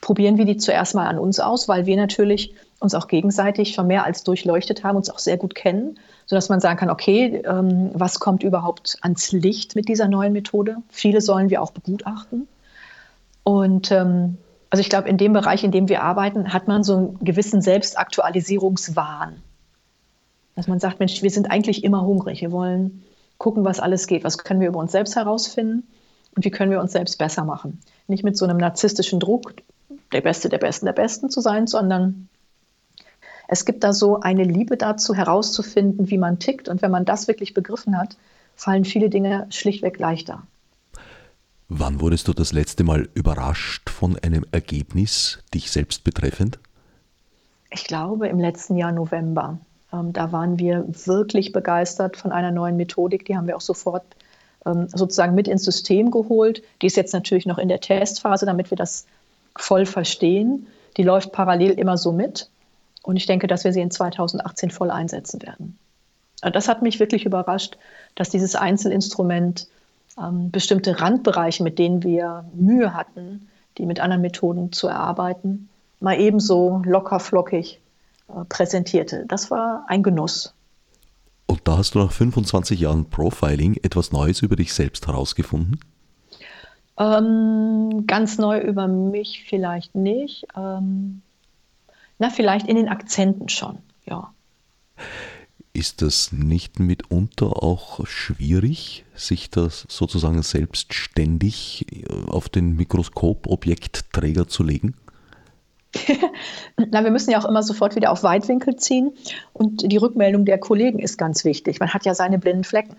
probieren 0.00 0.38
wir 0.38 0.44
die 0.44 0.56
zuerst 0.56 0.94
mal 0.94 1.06
an 1.06 1.18
uns 1.18 1.40
aus, 1.40 1.68
weil 1.68 1.86
wir 1.86 1.96
natürlich 1.96 2.54
uns 2.78 2.94
auch 2.94 3.08
gegenseitig 3.08 3.74
schon 3.74 3.86
mehr 3.86 4.04
als 4.04 4.24
durchleuchtet 4.24 4.84
haben, 4.84 4.96
uns 4.96 5.10
auch 5.10 5.18
sehr 5.18 5.36
gut 5.36 5.54
kennen 5.54 5.98
sodass 6.30 6.48
man 6.48 6.60
sagen 6.60 6.78
kann, 6.78 6.90
okay, 6.90 7.42
ähm, 7.44 7.90
was 7.92 8.20
kommt 8.20 8.44
überhaupt 8.44 8.98
ans 9.00 9.32
Licht 9.32 9.74
mit 9.74 9.88
dieser 9.88 10.06
neuen 10.06 10.32
Methode? 10.32 10.76
Viele 10.88 11.20
sollen 11.20 11.50
wir 11.50 11.60
auch 11.60 11.72
begutachten. 11.72 12.46
Und 13.42 13.90
ähm, 13.90 14.38
also 14.70 14.80
ich 14.80 14.88
glaube, 14.88 15.08
in 15.08 15.18
dem 15.18 15.32
Bereich, 15.32 15.64
in 15.64 15.72
dem 15.72 15.88
wir 15.88 16.04
arbeiten, 16.04 16.52
hat 16.52 16.68
man 16.68 16.84
so 16.84 16.96
einen 16.96 17.18
gewissen 17.18 17.62
Selbstaktualisierungswahn. 17.62 19.42
Dass 20.54 20.68
man 20.68 20.78
sagt, 20.78 21.00
Mensch, 21.00 21.20
wir 21.20 21.30
sind 21.30 21.50
eigentlich 21.50 21.82
immer 21.82 22.02
hungrig. 22.02 22.42
Wir 22.42 22.52
wollen 22.52 23.02
gucken, 23.38 23.64
was 23.64 23.80
alles 23.80 24.06
geht. 24.06 24.22
Was 24.22 24.38
können 24.38 24.60
wir 24.60 24.68
über 24.68 24.78
uns 24.78 24.92
selbst 24.92 25.16
herausfinden 25.16 25.82
und 26.36 26.44
wie 26.44 26.52
können 26.52 26.70
wir 26.70 26.80
uns 26.80 26.92
selbst 26.92 27.18
besser 27.18 27.44
machen? 27.44 27.80
Nicht 28.06 28.22
mit 28.22 28.36
so 28.36 28.44
einem 28.44 28.58
narzisstischen 28.58 29.18
Druck, 29.18 29.52
der 30.12 30.20
Beste 30.20 30.48
der 30.48 30.58
Besten 30.58 30.86
der 30.86 30.92
Besten 30.92 31.30
zu 31.30 31.40
sein, 31.40 31.66
sondern 31.66 32.28
es 33.48 33.64
gibt 33.64 33.82
da 33.82 33.92
so 33.92 34.20
eine 34.20 34.44
Liebe 34.44 34.76
dazu, 34.76 35.14
herauszufinden, 35.14 36.08
wie 36.10 36.18
man 36.18 36.38
tickt. 36.38 36.68
Und 36.68 36.82
wenn 36.82 36.90
man 36.90 37.04
das 37.04 37.26
wirklich 37.26 37.52
begriffen 37.52 37.98
hat, 37.98 38.16
fallen 38.54 38.84
viele 38.84 39.10
Dinge 39.10 39.46
schlichtweg 39.50 39.98
leichter. 39.98 40.42
Wann 41.68 42.00
wurdest 42.00 42.28
du 42.28 42.32
das 42.32 42.52
letzte 42.52 42.84
Mal 42.84 43.08
überrascht 43.14 43.90
von 43.90 44.16
einem 44.18 44.44
Ergebnis, 44.52 45.38
dich 45.54 45.70
selbst 45.70 46.04
betreffend? 46.04 46.58
Ich 47.70 47.84
glaube 47.84 48.28
im 48.28 48.38
letzten 48.38 48.76
Jahr 48.76 48.92
November. 48.92 49.58
Ähm, 49.92 50.12
da 50.12 50.32
waren 50.32 50.58
wir 50.58 50.84
wirklich 51.06 51.52
begeistert 51.52 52.16
von 52.16 52.32
einer 52.32 52.50
neuen 52.50 52.76
Methodik. 52.76 53.24
Die 53.24 53.36
haben 53.36 53.46
wir 53.46 53.56
auch 53.56 53.60
sofort 53.60 54.04
ähm, 54.66 54.88
sozusagen 54.88 55.34
mit 55.34 55.48
ins 55.48 55.64
System 55.64 56.10
geholt. 56.10 56.62
Die 56.82 56.86
ist 56.86 56.96
jetzt 56.96 57.14
natürlich 57.14 57.46
noch 57.46 57.58
in 57.58 57.68
der 57.68 57.80
Testphase, 57.80 58.46
damit 58.46 58.70
wir 58.70 58.76
das 58.76 59.06
voll 59.60 59.86
verstehen. 59.86 60.66
Die 60.96 61.02
läuft 61.02 61.32
parallel 61.32 61.72
immer 61.72 61.96
so 61.96 62.12
mit. 62.12 62.48
Und 63.02 63.16
ich 63.16 63.26
denke, 63.26 63.46
dass 63.46 63.64
wir 63.64 63.72
sie 63.72 63.80
in 63.80 63.90
2018 63.90 64.70
voll 64.70 64.90
einsetzen 64.90 65.40
werden. 65.42 65.78
Das 66.40 66.68
hat 66.68 66.82
mich 66.82 67.00
wirklich 67.00 67.24
überrascht, 67.26 67.76
dass 68.14 68.30
dieses 68.30 68.54
Einzelinstrument 68.54 69.68
ähm, 70.18 70.50
bestimmte 70.50 71.00
Randbereiche, 71.00 71.62
mit 71.62 71.78
denen 71.78 72.02
wir 72.02 72.44
Mühe 72.54 72.94
hatten, 72.94 73.48
die 73.78 73.86
mit 73.86 74.00
anderen 74.00 74.22
Methoden 74.22 74.72
zu 74.72 74.88
erarbeiten, 74.88 75.68
mal 76.00 76.18
ebenso 76.18 76.82
locker 76.84 77.20
flockig 77.20 77.80
äh, 78.28 78.44
präsentierte. 78.48 79.24
Das 79.28 79.50
war 79.50 79.84
ein 79.88 80.02
Genuss. 80.02 80.54
Und 81.46 81.60
da 81.64 81.78
hast 81.78 81.94
du 81.94 81.98
nach 81.98 82.12
25 82.12 82.80
Jahren 82.80 83.06
Profiling 83.06 83.76
etwas 83.82 84.12
Neues 84.12 84.40
über 84.40 84.56
dich 84.56 84.72
selbst 84.72 85.08
herausgefunden? 85.08 85.80
Ähm, 87.00 88.04
ganz 88.06 88.36
neu 88.36 88.60
über 88.60 88.86
mich 88.86 89.44
vielleicht 89.48 89.94
nicht. 89.94 90.46
Ähm, 90.54 91.22
na, 92.18 92.28
vielleicht 92.28 92.68
in 92.68 92.76
den 92.76 92.88
Akzenten 92.88 93.48
schon, 93.48 93.78
ja. 94.04 94.34
Ist 95.72 96.02
das 96.02 96.30
nicht 96.30 96.78
mitunter 96.78 97.62
auch 97.62 98.06
schwierig, 98.06 99.06
sich 99.14 99.48
das 99.48 99.86
sozusagen 99.88 100.42
selbstständig 100.42 101.86
äh, 101.90 102.28
auf 102.28 102.50
den 102.50 102.76
Mikroskopobjektträger 102.76 104.46
zu 104.46 104.62
legen? 104.62 104.94
Na, 106.76 107.02
wir 107.02 107.10
müssen 107.10 107.30
ja 107.30 107.40
auch 107.40 107.48
immer 107.48 107.62
sofort 107.62 107.96
wieder 107.96 108.12
auf 108.12 108.22
Weitwinkel 108.22 108.76
ziehen 108.76 109.12
und 109.54 109.90
die 109.90 109.96
Rückmeldung 109.96 110.44
der 110.44 110.58
Kollegen 110.58 110.98
ist 110.98 111.16
ganz 111.16 111.46
wichtig. 111.46 111.80
Man 111.80 111.94
hat 111.94 112.04
ja 112.04 112.14
seine 112.14 112.38
blinden 112.38 112.64
Flecken. 112.64 112.96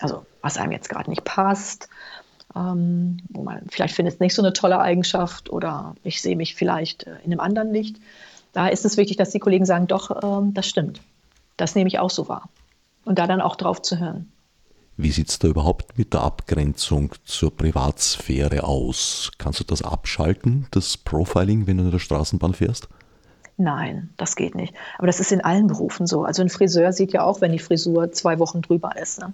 Also, 0.00 0.24
was 0.40 0.56
einem 0.56 0.72
jetzt 0.72 0.88
gerade 0.88 1.10
nicht 1.10 1.24
passt, 1.24 1.88
ähm, 2.56 3.18
wo 3.28 3.42
man 3.42 3.62
vielleicht 3.68 3.94
findet 3.94 4.14
es 4.14 4.20
nicht 4.20 4.34
so 4.34 4.42
eine 4.42 4.52
tolle 4.52 4.80
Eigenschaft 4.80 5.50
oder 5.50 5.94
ich 6.02 6.22
sehe 6.22 6.36
mich 6.36 6.54
vielleicht 6.54 7.06
äh, 7.06 7.16
in 7.24 7.32
einem 7.32 7.40
anderen 7.40 7.72
Licht 7.72 7.96
da 8.54 8.68
ist 8.68 8.84
es 8.84 8.96
wichtig, 8.96 9.18
dass 9.18 9.30
die 9.30 9.40
Kollegen 9.40 9.66
sagen, 9.66 9.86
doch, 9.86 10.22
ähm, 10.22 10.54
das 10.54 10.66
stimmt. 10.66 11.02
Das 11.58 11.74
nehme 11.74 11.88
ich 11.88 11.98
auch 11.98 12.10
so 12.10 12.28
wahr. 12.28 12.48
Und 13.04 13.18
da 13.18 13.26
dann 13.26 13.42
auch 13.42 13.56
drauf 13.56 13.82
zu 13.82 13.98
hören. 13.98 14.32
Wie 14.96 15.10
sieht 15.10 15.28
es 15.28 15.40
da 15.40 15.48
überhaupt 15.48 15.98
mit 15.98 16.14
der 16.14 16.22
Abgrenzung 16.22 17.12
zur 17.24 17.54
Privatsphäre 17.54 18.62
aus? 18.62 19.32
Kannst 19.38 19.58
du 19.58 19.64
das 19.64 19.82
abschalten, 19.82 20.66
das 20.70 20.96
Profiling, 20.96 21.66
wenn 21.66 21.78
du 21.78 21.84
in 21.84 21.90
der 21.90 21.98
Straßenbahn 21.98 22.54
fährst? 22.54 22.88
Nein, 23.56 24.10
das 24.16 24.36
geht 24.36 24.54
nicht. 24.54 24.72
Aber 24.98 25.08
das 25.08 25.20
ist 25.20 25.32
in 25.32 25.40
allen 25.40 25.66
Berufen 25.66 26.06
so. 26.06 26.24
Also 26.24 26.42
ein 26.42 26.48
Friseur 26.48 26.92
sieht 26.92 27.12
ja 27.12 27.24
auch, 27.24 27.40
wenn 27.40 27.52
die 27.52 27.58
Frisur 27.58 28.12
zwei 28.12 28.38
Wochen 28.38 28.62
drüber 28.62 28.96
ist. 28.96 29.20
Ne? 29.20 29.32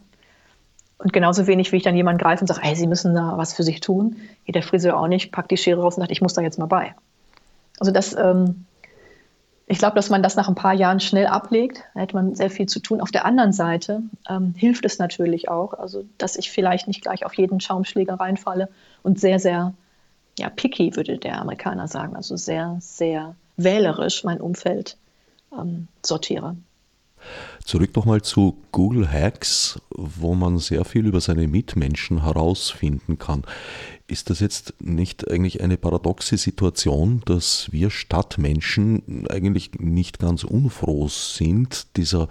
Und 1.02 1.12
genauso 1.12 1.46
wenig, 1.46 1.72
wie 1.72 1.76
ich 1.76 1.82
dann 1.82 1.96
jemanden 1.96 2.20
greife 2.20 2.42
und 2.42 2.46
sage, 2.46 2.60
hey, 2.62 2.76
Sie 2.76 2.86
müssen 2.86 3.14
da 3.14 3.36
was 3.36 3.54
für 3.54 3.62
sich 3.62 3.80
tun, 3.80 4.16
geht 4.44 4.54
der 4.54 4.62
Friseur 4.62 4.98
auch 4.98 5.08
nicht, 5.08 5.32
packt 5.32 5.50
die 5.50 5.56
Schere 5.56 5.80
raus 5.80 5.96
und 5.96 6.02
sagt, 6.02 6.12
ich 6.12 6.20
muss 6.20 6.34
da 6.34 6.42
jetzt 6.42 6.58
mal 6.58 6.66
bei. 6.66 6.94
Also 7.78 7.90
das 7.90 8.14
ähm, 8.14 8.66
ich 9.70 9.78
glaube, 9.78 9.94
dass 9.94 10.10
man 10.10 10.20
das 10.20 10.34
nach 10.34 10.48
ein 10.48 10.56
paar 10.56 10.74
Jahren 10.74 10.98
schnell 10.98 11.28
ablegt. 11.28 11.84
Da 11.94 12.00
hätte 12.00 12.16
man 12.16 12.34
sehr 12.34 12.50
viel 12.50 12.66
zu 12.66 12.80
tun. 12.80 13.00
Auf 13.00 13.12
der 13.12 13.24
anderen 13.24 13.52
Seite 13.52 14.02
ähm, 14.28 14.52
hilft 14.56 14.84
es 14.84 14.98
natürlich 14.98 15.48
auch, 15.48 15.74
also 15.74 16.04
dass 16.18 16.34
ich 16.34 16.50
vielleicht 16.50 16.88
nicht 16.88 17.02
gleich 17.02 17.24
auf 17.24 17.34
jeden 17.34 17.60
Schaumschläger 17.60 18.14
reinfalle 18.14 18.68
und 19.04 19.20
sehr, 19.20 19.38
sehr 19.38 19.72
ja, 20.40 20.50
picky, 20.50 20.96
würde 20.96 21.18
der 21.18 21.40
Amerikaner 21.40 21.86
sagen, 21.86 22.16
also 22.16 22.36
sehr, 22.36 22.78
sehr 22.80 23.36
wählerisch 23.56 24.24
mein 24.24 24.40
Umfeld 24.40 24.96
ähm, 25.56 25.86
sortiere. 26.04 26.56
Zurück 27.70 27.94
nochmal 27.94 28.20
zu 28.20 28.56
Google 28.72 29.08
Hacks, 29.12 29.80
wo 29.90 30.34
man 30.34 30.58
sehr 30.58 30.84
viel 30.84 31.06
über 31.06 31.20
seine 31.20 31.46
Mitmenschen 31.46 32.24
herausfinden 32.24 33.16
kann. 33.16 33.44
Ist 34.08 34.28
das 34.28 34.40
jetzt 34.40 34.74
nicht 34.80 35.30
eigentlich 35.30 35.60
eine 35.60 35.76
paradoxe 35.76 36.36
Situation, 36.36 37.22
dass 37.26 37.68
wir 37.70 37.90
Stadtmenschen 37.90 39.28
eigentlich 39.28 39.78
nicht 39.78 40.18
ganz 40.18 40.42
unfroh 40.42 41.06
sind? 41.06 41.96
Dieser 41.96 42.28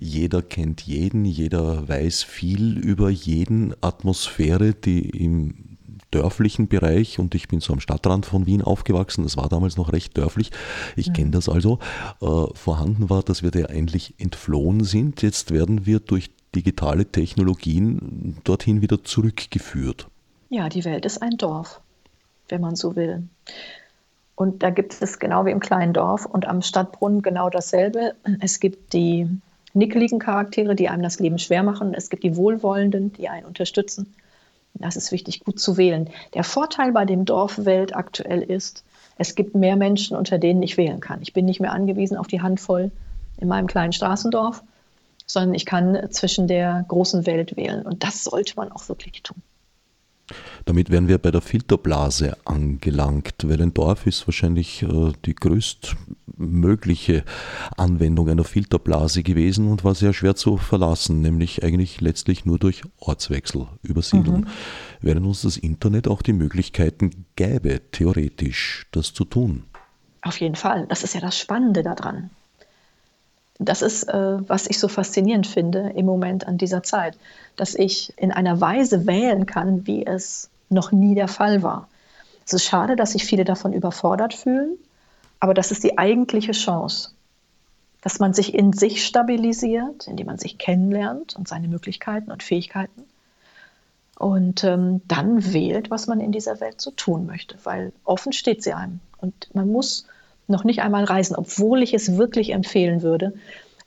jeder 0.00 0.42
kennt 0.42 0.80
jeden, 0.80 1.26
jeder 1.26 1.88
weiß 1.88 2.24
viel 2.24 2.76
über 2.76 3.08
jeden 3.08 3.74
Atmosphäre, 3.82 4.74
die 4.74 5.10
im 5.10 5.71
dörflichen 6.12 6.68
Bereich 6.68 7.18
und 7.18 7.34
ich 7.34 7.48
bin 7.48 7.60
so 7.60 7.72
am 7.72 7.80
Stadtrand 7.80 8.26
von 8.26 8.46
Wien 8.46 8.62
aufgewachsen, 8.62 9.24
das 9.24 9.36
war 9.36 9.48
damals 9.48 9.76
noch 9.76 9.92
recht 9.92 10.16
dörflich, 10.16 10.50
ich 10.96 11.08
ja. 11.08 11.12
kenne 11.12 11.32
das 11.32 11.48
also, 11.48 11.78
äh, 12.20 12.46
vorhanden 12.54 13.10
war, 13.10 13.22
dass 13.22 13.42
wir 13.42 13.50
da 13.50 13.66
eigentlich 13.66 14.14
entflohen 14.18 14.84
sind. 14.84 15.22
Jetzt 15.22 15.50
werden 15.50 15.86
wir 15.86 16.00
durch 16.00 16.30
digitale 16.54 17.06
Technologien 17.06 18.36
dorthin 18.44 18.82
wieder 18.82 19.02
zurückgeführt. 19.02 20.06
Ja, 20.50 20.68
die 20.68 20.84
Welt 20.84 21.06
ist 21.06 21.22
ein 21.22 21.36
Dorf, 21.38 21.80
wenn 22.48 22.60
man 22.60 22.76
so 22.76 22.94
will. 22.94 23.22
Und 24.34 24.62
da 24.62 24.70
gibt 24.70 25.00
es 25.00 25.18
genau 25.18 25.46
wie 25.46 25.50
im 25.50 25.60
kleinen 25.60 25.92
Dorf 25.92 26.26
und 26.26 26.46
am 26.46 26.62
Stadtbrunnen 26.62 27.22
genau 27.22 27.48
dasselbe. 27.48 28.14
Es 28.40 28.60
gibt 28.60 28.92
die 28.92 29.28
nickeligen 29.74 30.18
Charaktere, 30.18 30.74
die 30.74 30.88
einem 30.88 31.02
das 31.02 31.20
Leben 31.20 31.38
schwer 31.38 31.62
machen. 31.62 31.94
Es 31.94 32.10
gibt 32.10 32.24
die 32.24 32.36
Wohlwollenden, 32.36 33.12
die 33.12 33.28
einen 33.28 33.46
unterstützen. 33.46 34.14
Das 34.74 34.96
ist 34.96 35.12
wichtig, 35.12 35.40
gut 35.40 35.60
zu 35.60 35.76
wählen. 35.76 36.10
Der 36.34 36.44
Vorteil 36.44 36.92
bei 36.92 37.04
dem 37.04 37.24
Dorfwelt 37.24 37.94
aktuell 37.94 38.42
ist, 38.42 38.84
es 39.18 39.34
gibt 39.34 39.54
mehr 39.54 39.76
Menschen, 39.76 40.16
unter 40.16 40.38
denen 40.38 40.62
ich 40.62 40.76
wählen 40.76 41.00
kann. 41.00 41.22
Ich 41.22 41.32
bin 41.32 41.44
nicht 41.44 41.60
mehr 41.60 41.72
angewiesen 41.72 42.16
auf 42.16 42.26
die 42.26 42.40
Handvoll 42.40 42.90
in 43.38 43.48
meinem 43.48 43.66
kleinen 43.66 43.92
Straßendorf, 43.92 44.62
sondern 45.26 45.54
ich 45.54 45.66
kann 45.66 46.10
zwischen 46.10 46.48
der 46.48 46.84
großen 46.88 47.26
Welt 47.26 47.56
wählen. 47.56 47.82
Und 47.82 48.02
das 48.02 48.24
sollte 48.24 48.54
man 48.56 48.72
auch 48.72 48.88
wirklich 48.88 49.22
tun. 49.22 49.42
Damit 50.64 50.90
wären 50.90 51.08
wir 51.08 51.18
bei 51.18 51.30
der 51.30 51.40
Filterblase 51.40 52.36
angelangt, 52.44 53.34
weil 53.44 53.60
ein 53.60 53.74
Dorf 53.74 54.06
ist 54.06 54.26
wahrscheinlich 54.26 54.82
äh, 54.82 55.12
die 55.24 55.34
größtmögliche 55.34 57.24
Anwendung 57.76 58.28
einer 58.28 58.44
Filterblase 58.44 59.22
gewesen 59.22 59.68
und 59.68 59.84
war 59.84 59.94
sehr 59.94 60.12
schwer 60.12 60.34
zu 60.34 60.56
verlassen, 60.56 61.20
nämlich 61.20 61.62
eigentlich 61.62 62.00
letztlich 62.00 62.44
nur 62.44 62.58
durch 62.58 62.82
Ortswechsel, 62.98 63.66
Übersiedlung. 63.82 64.42
Mhm. 64.42 64.46
Während 65.00 65.26
uns 65.26 65.42
das 65.42 65.56
Internet 65.56 66.08
auch 66.08 66.22
die 66.22 66.32
Möglichkeiten 66.32 67.26
gäbe, 67.36 67.80
theoretisch 67.90 68.86
das 68.92 69.12
zu 69.12 69.24
tun. 69.24 69.64
Auf 70.22 70.40
jeden 70.40 70.54
Fall. 70.54 70.86
Das 70.88 71.02
ist 71.02 71.14
ja 71.14 71.20
das 71.20 71.36
Spannende 71.38 71.82
daran. 71.82 72.30
Das 73.64 73.82
ist, 73.82 74.04
äh, 74.04 74.48
was 74.48 74.66
ich 74.66 74.78
so 74.78 74.88
faszinierend 74.88 75.46
finde 75.46 75.92
im 75.94 76.06
Moment 76.06 76.46
an 76.46 76.58
dieser 76.58 76.82
Zeit, 76.82 77.16
dass 77.56 77.74
ich 77.74 78.12
in 78.16 78.32
einer 78.32 78.60
Weise 78.60 79.06
wählen 79.06 79.46
kann, 79.46 79.86
wie 79.86 80.06
es 80.06 80.50
noch 80.68 80.92
nie 80.92 81.14
der 81.14 81.28
Fall 81.28 81.62
war. 81.62 81.88
Es 82.46 82.52
ist 82.52 82.64
schade, 82.64 82.96
dass 82.96 83.12
sich 83.12 83.24
viele 83.24 83.44
davon 83.44 83.72
überfordert 83.72 84.34
fühlen, 84.34 84.76
aber 85.40 85.54
das 85.54 85.70
ist 85.70 85.84
die 85.84 85.98
eigentliche 85.98 86.52
Chance, 86.52 87.10
dass 88.00 88.18
man 88.18 88.34
sich 88.34 88.54
in 88.54 88.72
sich 88.72 89.04
stabilisiert, 89.04 90.06
indem 90.08 90.26
man 90.26 90.38
sich 90.38 90.58
kennenlernt 90.58 91.36
und 91.36 91.46
seine 91.46 91.68
Möglichkeiten 91.68 92.30
und 92.32 92.42
Fähigkeiten 92.42 93.04
und 94.18 94.64
ähm, 94.64 95.02
dann 95.06 95.52
wählt, 95.52 95.90
was 95.90 96.06
man 96.06 96.20
in 96.20 96.32
dieser 96.32 96.60
Welt 96.60 96.80
so 96.80 96.90
tun 96.90 97.26
möchte, 97.26 97.56
weil 97.64 97.92
offen 98.04 98.32
steht 98.32 98.62
sie 98.62 98.72
einem 98.72 99.00
und 99.18 99.54
man 99.54 99.70
muss 99.70 100.06
noch 100.48 100.64
nicht 100.64 100.82
einmal 100.82 101.04
reisen, 101.04 101.36
obwohl 101.36 101.82
ich 101.82 101.94
es 101.94 102.16
wirklich 102.16 102.50
empfehlen 102.52 103.02
würde. 103.02 103.34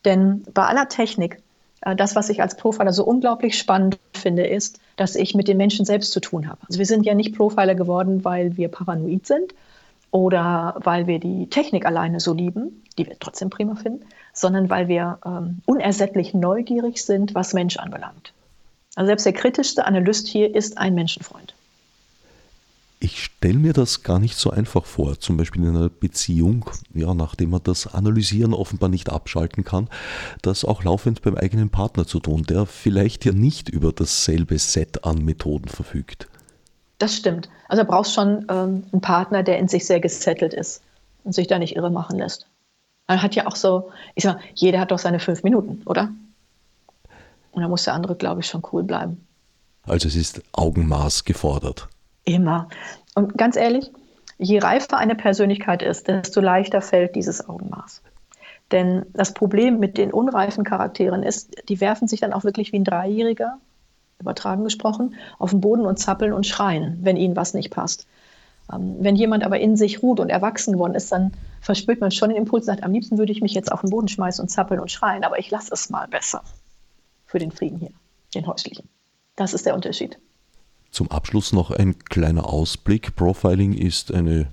Denn 0.06 0.44
bei 0.54 0.64
aller 0.64 0.88
Technik, 0.88 1.42
äh, 1.82 1.96
das, 1.96 2.16
was 2.16 2.30
ich 2.30 2.42
als 2.42 2.56
Profiler 2.58 2.94
so 2.94 3.04
unglaublich 3.04 3.58
spannend 3.58 3.98
finde, 4.14 4.46
ist, 4.46 4.80
dass 4.96 5.16
ich 5.16 5.36
mit 5.36 5.48
den 5.48 5.58
Menschen 5.58 5.86
selbst 5.86 6.12
zu 6.12 6.20
tun 6.20 6.48
habe. 6.48 6.62
Also 6.68 6.80
wir 6.80 6.86
sind 6.86 7.06
ja 7.06 7.14
nicht 7.14 7.36
Profiler 7.36 7.76
geworden, 7.76 8.24
weil 8.24 8.56
wir 8.58 8.70
paranoid 8.70 9.26
sind 9.26 9.54
oder 10.12 10.76
weil 10.84 11.08
wir 11.08 11.20
die 11.20 11.48
Technik 11.50 11.86
alleine 11.86 12.20
so 12.20 12.34
lieben, 12.34 12.84
die 12.98 13.08
wir 13.08 13.18
trotzdem 13.20 13.50
prima 13.50 13.76
finden, 13.76 14.06
sondern 14.34 14.70
weil 14.70 14.88
wir 14.88 15.20
ähm, 15.26 15.62
unersättlich 15.66 16.34
neugierig 16.34 17.04
sind, 17.04 17.36
was 17.36 17.54
Mensch 17.54 17.78
anbelangt. 17.78 18.34
Also 18.96 19.08
selbst 19.08 19.26
der 19.26 19.34
kritischste 19.34 19.86
Analyst 19.86 20.28
hier 20.28 20.56
ist 20.56 20.78
ein 20.78 20.96
Menschenfreund. 20.96 21.55
Ich 23.00 23.24
stelle 23.24 23.58
mir 23.58 23.74
das 23.74 24.04
gar 24.04 24.20
nicht 24.20 24.36
so 24.38 24.50
einfach 24.50 24.86
vor, 24.86 25.20
zum 25.20 25.38
Beispiel 25.38 25.64
in 25.64 25.76
einer 25.76 25.90
Beziehung, 25.90 26.70
ja, 26.94 27.14
nachdem 27.14 27.50
man 27.52 27.62
das 27.64 27.88
Analysieren 27.94 28.54
offenbar 28.54 28.90
nicht 28.90 29.10
abschalten 29.10 29.64
kann, 29.64 29.90
das 30.42 30.64
auch 30.64 30.84
laufend 30.84 31.22
beim 31.22 31.36
eigenen 31.36 31.70
Partner 31.70 32.08
zu 32.08 32.20
tun, 32.20 32.44
der 32.44 32.66
vielleicht 32.66 33.26
ja 33.26 33.34
nicht 33.34 33.70
über 33.70 33.92
dasselbe 33.92 34.58
Set 34.58 35.04
an 35.04 35.24
Methoden 35.24 35.68
verfügt. 35.68 36.28
Das 36.98 37.16
stimmt. 37.16 37.50
Also 37.68 37.84
du 37.84 37.90
brauchst 37.90 38.14
schon 38.14 38.46
ähm, 38.50 38.84
einen 38.92 39.02
Partner, 39.02 39.44
der 39.44 39.60
in 39.60 39.68
sich 39.68 39.86
sehr 39.86 40.00
gesettelt 40.00 40.54
ist 40.54 40.82
und 41.24 41.34
sich 41.34 41.48
da 41.48 41.60
nicht 41.60 41.76
irre 41.76 41.92
machen 41.92 42.18
lässt. 42.18 42.48
Man 43.08 43.22
hat 43.22 43.36
ja 43.36 43.46
auch 43.48 43.56
so, 43.56 43.92
ich 44.16 44.24
sag 44.24 44.36
mal, 44.38 44.44
jeder 44.56 44.80
hat 44.80 44.92
doch 44.92 45.00
seine 45.00 45.20
fünf 45.20 45.44
Minuten, 45.44 45.82
oder? 45.86 46.10
Und 47.52 47.62
da 47.62 47.68
muss 47.68 47.84
der 47.84 47.94
andere, 47.94 48.16
glaube 48.16 48.42
ich, 48.42 48.48
schon 48.48 48.64
cool 48.72 48.84
bleiben. 48.84 49.26
Also 49.84 50.08
es 50.08 50.16
ist 50.16 50.42
Augenmaß 50.54 51.26
gefordert. 51.26 51.88
Immer. 52.26 52.70
Und 53.14 53.38
ganz 53.38 53.56
ehrlich, 53.56 53.92
je 54.38 54.60
reifer 54.60 54.98
eine 54.98 55.16
Persönlichkeit 55.16 55.82
ist, 55.82 56.08
desto 56.08 56.42
leichter 56.42 56.82
fällt 56.82 57.16
dieses 57.16 57.48
Augenmaß. 57.48 58.02
Denn 58.72 59.06
das 59.14 59.34
Problem 59.34 59.80
mit 59.80 59.98
den 59.98 60.12
unreifen 60.12 60.64
Charakteren 60.64 61.24
ist, 61.24 61.70
die 61.70 61.80
werfen 61.80 62.08
sich 62.08 62.20
dann 62.20 62.34
auch 62.34 62.44
wirklich 62.44 62.72
wie 62.72 62.80
ein 62.80 62.84
Dreijähriger, 62.84 63.60
übertragen 64.20 64.64
gesprochen, 64.64 65.16
auf 65.38 65.52
den 65.52 65.62
Boden 65.62 65.86
und 65.86 66.00
zappeln 66.00 66.34
und 66.34 66.48
schreien, 66.48 66.98
wenn 67.02 67.16
ihnen 67.18 67.36
was 67.36 67.54
nicht 67.54 67.70
passt. 67.70 68.08
Ähm, 68.74 68.96
wenn 69.00 69.16
jemand 69.16 69.44
aber 69.44 69.60
in 69.60 69.78
sich 69.78 70.02
ruht 70.02 70.20
und 70.20 70.30
erwachsen 70.30 70.74
geworden 70.74 70.96
ist, 70.96 71.12
dann 71.12 71.34
verspürt 71.62 72.02
man 72.02 72.12
schon 72.12 72.30
den 72.30 72.38
Impuls, 72.38 72.66
sagt, 72.66 72.84
am 72.84 72.92
liebsten 72.92 73.18
würde 73.18 73.32
ich 73.32 73.42
mich 73.42 73.54
jetzt 73.54 73.72
auf 73.72 73.82
den 73.82 73.92
Boden 73.92 74.08
schmeißen 74.08 74.42
und 74.42 74.50
zappeln 74.50 74.80
und 74.80 74.92
schreien, 74.92 75.24
aber 75.24 75.38
ich 75.38 75.52
lasse 75.52 75.74
es 75.74 75.90
mal 75.90 76.08
besser 76.08 76.44
für 77.28 77.38
den 77.38 77.52
Frieden 77.52 77.78
hier, 77.78 77.92
den 78.34 78.48
häuslichen. 78.48 78.90
Das 79.36 79.54
ist 79.54 79.66
der 79.66 79.76
Unterschied. 79.76 80.18
Zum 80.96 81.12
Abschluss 81.12 81.52
noch 81.52 81.72
ein 81.72 82.00
kleiner 82.00 82.48
Ausblick. 82.48 83.18
Profiling 83.18 83.74
ist 83.74 84.14
eine 84.14 84.48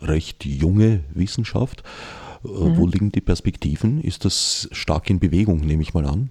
recht 0.00 0.46
junge 0.46 1.04
Wissenschaft. 1.12 1.82
Äh, 2.42 2.48
mhm. 2.48 2.78
Wo 2.78 2.86
liegen 2.86 3.12
die 3.12 3.20
Perspektiven? 3.20 4.00
Ist 4.00 4.24
das 4.24 4.70
stark 4.72 5.10
in 5.10 5.20
Bewegung, 5.20 5.60
nehme 5.60 5.82
ich 5.82 5.92
mal 5.92 6.06
an? 6.06 6.30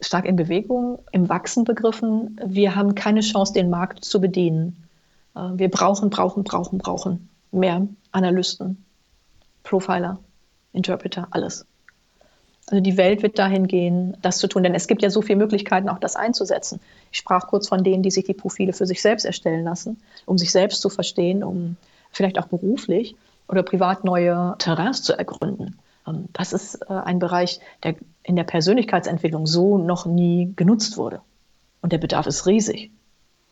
Stark 0.00 0.24
in 0.24 0.36
Bewegung, 0.36 1.00
im 1.12 1.28
Wachsen 1.28 1.64
begriffen. 1.64 2.40
Wir 2.46 2.74
haben 2.74 2.94
keine 2.94 3.20
Chance, 3.20 3.52
den 3.52 3.68
Markt 3.68 4.06
zu 4.06 4.22
bedienen. 4.22 4.88
Äh, 5.34 5.50
wir 5.52 5.68
brauchen, 5.68 6.08
brauchen, 6.08 6.42
brauchen, 6.42 6.78
brauchen 6.78 7.28
mehr 7.50 7.86
Analysten, 8.12 8.82
Profiler, 9.64 10.18
Interpreter, 10.72 11.28
alles. 11.30 11.66
Also 12.72 12.80
die 12.80 12.96
Welt 12.96 13.22
wird 13.22 13.38
dahin 13.38 13.68
gehen, 13.68 14.16
das 14.22 14.38
zu 14.38 14.46
tun, 14.46 14.62
denn 14.62 14.74
es 14.74 14.86
gibt 14.86 15.02
ja 15.02 15.10
so 15.10 15.20
viele 15.20 15.36
Möglichkeiten, 15.36 15.90
auch 15.90 15.98
das 15.98 16.16
einzusetzen. 16.16 16.80
Ich 17.10 17.18
sprach 17.18 17.48
kurz 17.48 17.68
von 17.68 17.84
denen, 17.84 18.02
die 18.02 18.10
sich 18.10 18.24
die 18.24 18.32
Profile 18.32 18.72
für 18.72 18.86
sich 18.86 19.02
selbst 19.02 19.26
erstellen 19.26 19.62
lassen, 19.62 20.00
um 20.24 20.38
sich 20.38 20.50
selbst 20.50 20.80
zu 20.80 20.88
verstehen, 20.88 21.44
um 21.44 21.76
vielleicht 22.12 22.38
auch 22.38 22.46
beruflich 22.46 23.14
oder 23.46 23.62
privat 23.62 24.04
neue 24.04 24.54
Terrains 24.58 25.02
zu 25.02 25.12
ergründen. 25.12 25.78
Ähm, 26.08 26.28
das 26.32 26.54
ist 26.54 26.80
äh, 26.88 26.94
ein 26.94 27.18
Bereich, 27.18 27.60
der 27.82 27.94
in 28.22 28.36
der 28.36 28.44
Persönlichkeitsentwicklung 28.44 29.46
so 29.46 29.76
noch 29.76 30.06
nie 30.06 30.54
genutzt 30.56 30.96
wurde. 30.96 31.20
Und 31.82 31.92
der 31.92 31.98
Bedarf 31.98 32.26
ist 32.26 32.46
riesig. 32.46 32.90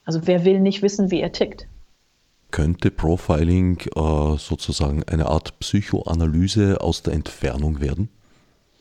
Also 0.06 0.20
wer 0.24 0.46
will 0.46 0.60
nicht 0.60 0.80
wissen, 0.80 1.10
wie 1.10 1.20
er 1.20 1.32
tickt? 1.32 1.66
Könnte 2.52 2.90
Profiling 2.90 3.80
äh, 3.94 4.38
sozusagen 4.38 5.02
eine 5.04 5.26
Art 5.26 5.58
Psychoanalyse 5.58 6.80
aus 6.80 7.02
der 7.02 7.12
Entfernung 7.12 7.82
werden? 7.82 8.08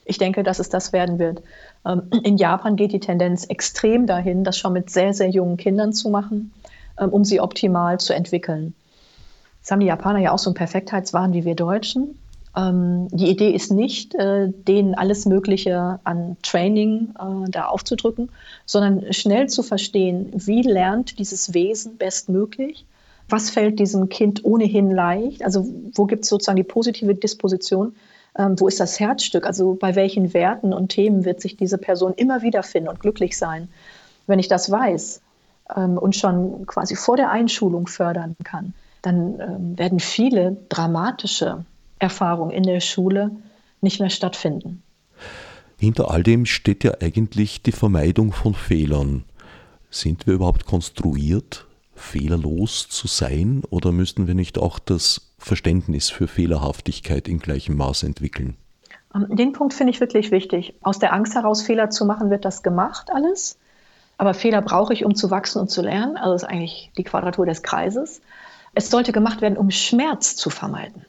Ich 0.09 0.17
denke, 0.17 0.43
dass 0.43 0.59
es 0.59 0.69
das 0.69 0.91
werden 0.93 1.19
wird. 1.19 1.41
Ähm, 1.85 2.03
in 2.23 2.37
Japan 2.37 2.75
geht 2.75 2.91
die 2.91 2.99
Tendenz 2.99 3.45
extrem 3.45 4.07
dahin, 4.07 4.43
das 4.43 4.57
schon 4.57 4.73
mit 4.73 4.89
sehr, 4.89 5.13
sehr 5.13 5.29
jungen 5.29 5.57
Kindern 5.57 5.93
zu 5.93 6.09
machen, 6.09 6.51
ähm, 6.99 7.09
um 7.09 7.23
sie 7.23 7.39
optimal 7.39 7.99
zu 7.99 8.13
entwickeln. 8.13 8.73
Jetzt 9.59 9.71
haben 9.71 9.79
die 9.79 9.87
Japaner 9.87 10.19
ja 10.19 10.31
auch 10.31 10.39
so 10.39 10.49
einen 10.49 10.55
Perfektheitswahn 10.55 11.33
wie 11.33 11.45
wir 11.45 11.55
Deutschen. 11.55 12.17
Ähm, 12.55 13.07
die 13.11 13.29
Idee 13.29 13.51
ist 13.51 13.71
nicht, 13.71 14.15
äh, 14.15 14.49
denen 14.49 14.95
alles 14.95 15.25
Mögliche 15.25 15.99
an 16.03 16.37
Training 16.41 17.13
äh, 17.19 17.49
da 17.51 17.65
aufzudrücken, 17.65 18.29
sondern 18.65 19.13
schnell 19.13 19.47
zu 19.47 19.63
verstehen, 19.63 20.31
wie 20.33 20.63
lernt 20.63 21.19
dieses 21.19 21.53
Wesen 21.53 21.97
bestmöglich 21.97 22.85
was 23.29 23.51
fällt 23.51 23.79
diesem 23.79 24.09
Kind 24.09 24.43
ohnehin 24.43 24.91
leicht? 24.91 25.43
Also 25.43 25.67
wo 25.93 26.05
gibt 26.05 26.23
es 26.23 26.29
sozusagen 26.29 26.57
die 26.57 26.63
positive 26.63 27.15
Disposition? 27.15 27.95
Ähm, 28.37 28.59
wo 28.59 28.67
ist 28.67 28.79
das 28.79 28.99
Herzstück? 28.99 29.45
Also 29.45 29.73
bei 29.73 29.95
welchen 29.95 30.33
Werten 30.33 30.73
und 30.73 30.89
Themen 30.89 31.25
wird 31.25 31.41
sich 31.41 31.57
diese 31.57 31.77
Person 31.77 32.13
immer 32.15 32.41
wieder 32.41 32.63
finden 32.63 32.89
und 32.89 32.99
glücklich 32.99 33.37
sein? 33.37 33.69
Wenn 34.27 34.39
ich 34.39 34.47
das 34.47 34.69
weiß 34.69 35.21
ähm, 35.75 35.97
und 35.97 36.15
schon 36.15 36.65
quasi 36.67 36.95
vor 36.95 37.17
der 37.17 37.31
Einschulung 37.31 37.87
fördern 37.87 38.35
kann, 38.43 38.73
dann 39.01 39.39
ähm, 39.39 39.77
werden 39.77 39.99
viele 39.99 40.57
dramatische 40.69 41.65
Erfahrungen 41.99 42.51
in 42.51 42.63
der 42.63 42.79
Schule 42.79 43.31
nicht 43.81 43.99
mehr 43.99 44.09
stattfinden. 44.09 44.83
Hinter 45.77 46.11
all 46.11 46.23
dem 46.23 46.45
steht 46.45 46.83
ja 46.83 46.93
eigentlich 46.99 47.61
die 47.61 47.71
Vermeidung 47.71 48.33
von 48.33 48.53
Fehlern. 48.53 49.23
Sind 49.89 50.27
wir 50.27 50.33
überhaupt 50.33 50.65
konstruiert, 50.65 51.65
fehlerlos 51.99 52.87
zu 52.89 53.07
sein 53.07 53.63
oder 53.69 53.91
müssten 53.91 54.27
wir 54.27 54.35
nicht 54.35 54.57
auch 54.57 54.79
das 54.79 55.33
Verständnis 55.37 56.09
für 56.09 56.27
Fehlerhaftigkeit 56.27 57.27
in 57.27 57.39
gleichem 57.39 57.77
Maß 57.77 58.03
entwickeln? 58.03 58.55
Ähm, 59.15 59.27
den 59.35 59.53
Punkt 59.53 59.73
finde 59.73 59.91
ich 59.91 59.99
wirklich 59.99 60.31
wichtig. 60.31 60.75
Aus 60.81 60.99
der 60.99 61.13
Angst 61.13 61.35
heraus 61.35 61.61
Fehler 61.61 61.89
zu 61.89 62.05
machen, 62.05 62.29
wird 62.29 62.45
das 62.45 62.63
gemacht 62.63 63.09
alles. 63.13 63.57
Aber 64.17 64.33
Fehler 64.33 64.61
brauche 64.61 64.93
ich, 64.93 65.05
um 65.05 65.15
zu 65.15 65.31
wachsen 65.31 65.59
und 65.59 65.69
zu 65.69 65.81
lernen. 65.81 66.17
Also 66.17 66.33
das 66.33 66.43
ist 66.43 66.49
eigentlich 66.49 66.91
die 66.97 67.03
Quadratur 67.03 67.45
des 67.45 67.63
Kreises. 67.63 68.21
Es 68.75 68.89
sollte 68.89 69.11
gemacht 69.11 69.41
werden, 69.41 69.57
um 69.57 69.71
Schmerz 69.71 70.35
zu 70.35 70.49
vermeiden. 70.49 71.05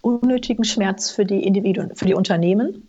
Unnötigen 0.00 0.64
Schmerz 0.64 1.10
für 1.10 1.24
die 1.24 1.44
Individuen, 1.44 1.94
für 1.94 2.06
die 2.06 2.14
Unternehmen, 2.14 2.88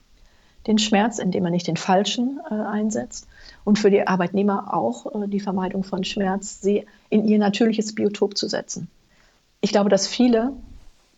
den 0.68 0.78
Schmerz, 0.78 1.20
indem 1.20 1.44
man 1.44 1.52
nicht 1.52 1.68
den 1.68 1.78
falschen 1.78 2.40
äh, 2.50 2.54
einsetzt. 2.54 3.28
Und 3.64 3.80
für 3.80 3.90
die 3.90 4.08
Arbeitnehmer 4.08 4.74
auch 4.74 5.06
äh, 5.14 5.28
die 5.28 5.40
Vermeidung 5.40 5.84
von 5.84 6.04
Schmerz, 6.04 6.62
sie 6.62 6.86
in 7.10 7.26
ihr 7.26 7.40
natürliches 7.40 7.96
Biotop 7.96 8.38
zu 8.38 8.48
setzen. 8.48 8.90
Ich 9.62 9.72
glaube, 9.72 9.90
dass 9.90 10.08
viele 10.08 10.54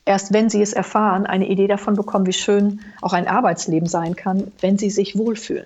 erst 0.05 0.31
wenn 0.33 0.49
sie 0.49 0.61
es 0.61 0.73
erfahren, 0.73 1.25
eine 1.25 1.47
Idee 1.47 1.67
davon 1.67 1.95
bekommen, 1.95 2.27
wie 2.27 2.33
schön 2.33 2.81
auch 3.01 3.13
ein 3.13 3.27
Arbeitsleben 3.27 3.89
sein 3.89 4.15
kann, 4.15 4.51
wenn 4.61 4.77
sie 4.77 4.89
sich 4.89 5.17
wohlfühlen. 5.17 5.65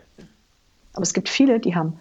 Aber 0.93 1.03
es 1.03 1.13
gibt 1.13 1.29
viele, 1.29 1.59
die 1.59 1.75
haben 1.75 1.99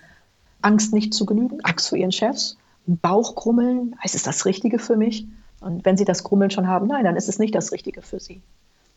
Angst, 0.62 0.92
nicht 0.92 1.12
zu 1.12 1.26
genügen, 1.26 1.60
Angst 1.62 1.88
vor 1.88 1.98
ihren 1.98 2.12
Chefs, 2.12 2.56
Bauchgrummeln, 2.86 3.96
heißt 4.02 4.14
es 4.14 4.22
das 4.22 4.46
Richtige 4.46 4.78
für 4.78 4.96
mich? 4.96 5.26
Und 5.60 5.84
wenn 5.84 5.96
sie 5.96 6.04
das 6.04 6.24
Grummeln 6.24 6.50
schon 6.50 6.68
haben, 6.68 6.86
nein, 6.86 7.04
dann 7.04 7.16
ist 7.16 7.28
es 7.28 7.38
nicht 7.38 7.54
das 7.54 7.72
Richtige 7.72 8.00
für 8.00 8.20
sie. 8.20 8.40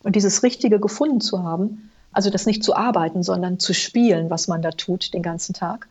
Und 0.03 0.15
dieses 0.15 0.43
Richtige 0.43 0.79
gefunden 0.79 1.19
zu 1.19 1.43
haben, 1.43 1.89
also 2.11 2.29
das 2.29 2.45
nicht 2.45 2.63
zu 2.63 2.75
arbeiten, 2.75 3.23
sondern 3.23 3.59
zu 3.59 3.73
spielen, 3.73 4.29
was 4.29 4.47
man 4.47 4.61
da 4.61 4.71
tut 4.71 5.13
den 5.13 5.21
ganzen 5.21 5.53
Tag, 5.53 5.87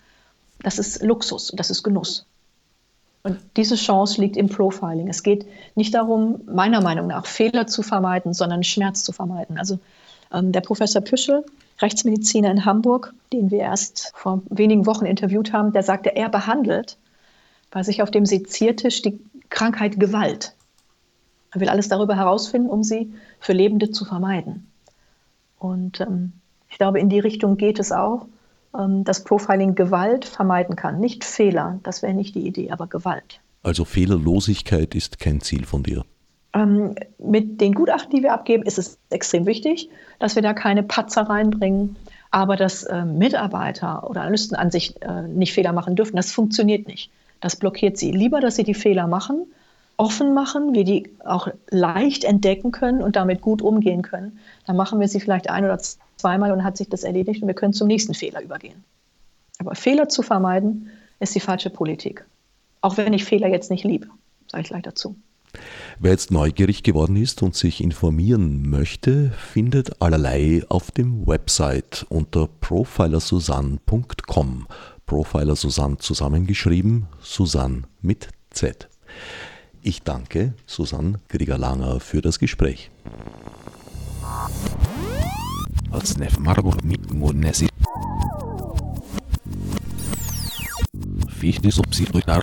das 0.63 0.79
ist 0.79 1.03
Luxus, 1.03 1.53
das 1.55 1.71
ist 1.71 1.83
Genuss. 1.83 2.27
Und 3.23 3.39
diese 3.57 3.77
Chance 3.77 4.21
liegt 4.21 4.37
im 4.37 4.49
Profiling. 4.49 5.09
Es 5.09 5.23
geht 5.23 5.47
nicht 5.75 5.95
darum, 5.95 6.41
meiner 6.47 6.81
Meinung 6.81 7.07
nach, 7.07 7.27
Fehler 7.27 7.67
zu 7.67 7.83
vermeiden, 7.83 8.33
sondern 8.33 8.65
Schmerz 8.65 9.05
zu 9.05 9.13
vermeiden. 9.13 9.59
Also 9.59 9.79
ähm, 10.33 10.53
der 10.53 10.63
Professor 10.63 11.03
Püschel, 11.03 11.45
Rechtsmediziner 11.81 12.51
in 12.51 12.65
Hamburg, 12.65 13.15
den 13.33 13.51
wir 13.51 13.61
erst 13.61 14.13
vor 14.15 14.43
wenigen 14.49 14.87
Wochen 14.87 15.07
interviewt 15.07 15.53
haben, 15.53 15.73
der 15.73 15.83
sagte, 15.83 16.17
er 16.17 16.29
behandelt 16.29 16.97
bei 17.71 17.83
sich 17.83 18.03
auf 18.03 18.11
dem 18.11 18.27
Seziertisch 18.27 19.03
die 19.03 19.19
Krankheit 19.51 20.01
Gewalt. 20.01 20.55
Er 21.53 21.61
will 21.61 21.69
alles 21.69 21.89
darüber 21.89 22.17
herausfinden, 22.17 22.69
um 22.69 22.83
sie 22.83 23.13
für 23.39 23.53
Lebende 23.53 23.91
zu 23.91 24.05
vermeiden. 24.05 24.70
Und 25.61 26.01
ähm, 26.01 26.33
ich 26.69 26.79
glaube, 26.79 26.99
in 26.99 27.09
die 27.09 27.21
Richtung 27.21 27.57
geht 27.57 27.79
es 27.79 27.93
auch. 27.93 28.27
Ähm, 28.79 29.03
dass 29.03 29.25
Profiling 29.25 29.75
Gewalt 29.75 30.25
vermeiden 30.25 30.77
kann. 30.77 31.01
Nicht 31.01 31.25
Fehler, 31.25 31.81
das 31.83 32.03
wäre 32.03 32.15
nicht 32.15 32.37
die 32.37 32.47
Idee, 32.47 32.71
aber 32.71 32.87
Gewalt. 32.87 33.41
Also 33.65 33.85
Fehlerlosigkeit 33.85 34.95
ist 34.95 35.19
kein 35.19 35.41
Ziel 35.41 35.67
von 35.67 35.83
dir. 35.83 36.05
Ähm, 36.53 36.95
mit 37.19 37.61
den 37.61 37.75
Gutachten, 37.75 38.15
die 38.15 38.23
wir 38.23 38.33
abgeben, 38.33 38.63
ist 38.63 38.79
es 38.79 38.97
extrem 39.11 39.45
wichtig, 39.47 39.91
dass 40.21 40.37
wir 40.37 40.43
da 40.43 40.53
keine 40.53 40.85
Patzer 40.85 41.23
reinbringen. 41.23 41.97
Aber 42.31 42.55
dass 42.55 42.85
äh, 42.85 43.05
Mitarbeiter 43.05 44.09
oder 44.09 44.21
Analysten 44.21 44.57
an 44.57 44.71
sich 44.71 45.03
äh, 45.03 45.23
nicht 45.23 45.53
Fehler 45.53 45.73
machen 45.73 45.97
dürfen, 45.97 46.15
das 46.15 46.31
funktioniert 46.31 46.87
nicht. 46.87 47.11
Das 47.41 47.57
blockiert 47.57 47.99
sie. 47.99 48.13
Lieber, 48.13 48.41
dass 48.41 48.55
sie 48.55 48.65
die 48.65 48.75
Fehler 48.75 49.09
machen, 49.09 49.47
offen 50.01 50.35
machen, 50.35 50.75
wir 50.75 50.85
die 50.85 51.11
auch 51.25 51.49
leicht 51.71 52.25
entdecken 52.25 52.73
können 52.73 53.03
und 53.03 53.17
damit 53.17 53.41
gut 53.41 53.63
umgehen 53.63 54.03
können. 54.03 54.39
Dann 54.67 54.77
machen 54.77 54.99
wir 54.99 55.09
sie 55.09 55.21
vielleicht 55.21 55.51
ein 55.51 55.65
oder 55.65 55.79
zwei 55.79 56.01
zweimal 56.21 56.53
und 56.53 56.63
hat 56.63 56.77
sich 56.77 56.89
das 56.89 57.03
erledigt 57.03 57.43
und 57.43 57.49
wir 57.49 57.55
können 57.55 57.73
zum 57.73 57.89
nächsten 57.89 58.15
Fehler 58.15 58.41
übergehen. 58.43 58.85
Aber 59.59 59.75
Fehler 59.75 60.09
zu 60.09 60.23
vermeiden, 60.23 60.91
ist 61.19 61.35
die 61.35 61.41
falsche 61.41 61.71
Politik. 61.71 62.25
Auch 62.81 62.97
wenn 62.97 63.13
ich 63.13 63.25
Fehler 63.25 63.49
jetzt 63.49 63.69
nicht 63.71 63.83
liebe, 63.85 64.07
sage 64.51 64.63
ich 64.63 64.69
gleich 64.69 64.83
dazu. 64.83 65.17
Wer 65.99 66.13
jetzt 66.13 66.31
neugierig 66.31 66.85
geworden 66.85 67.17
ist 67.17 67.43
und 67.43 67.57
sich 67.57 67.83
informieren 67.83 68.71
möchte, 68.71 69.33
findet 69.33 70.01
allerlei 70.01 70.63
auf 70.69 70.93
dem 70.93 71.27
Website 71.27 72.07
unter 72.09 72.49
profilersusanne.com. 72.61 74.69
Profiler 75.07 75.57
Susanne 75.57 75.99
zusammengeschrieben, 75.99 77.09
Susanne 77.21 77.83
mit 78.01 78.29
Z. 78.51 78.89
Ich 79.83 80.03
danke 80.03 80.53
Susanne 80.67 81.21
Krieger-Langer 81.29 82.01
für 82.01 82.21
das 82.21 82.39
Gespräch. 82.39 82.91
Fichtis 91.29 91.79
obsidionar. 91.79 92.43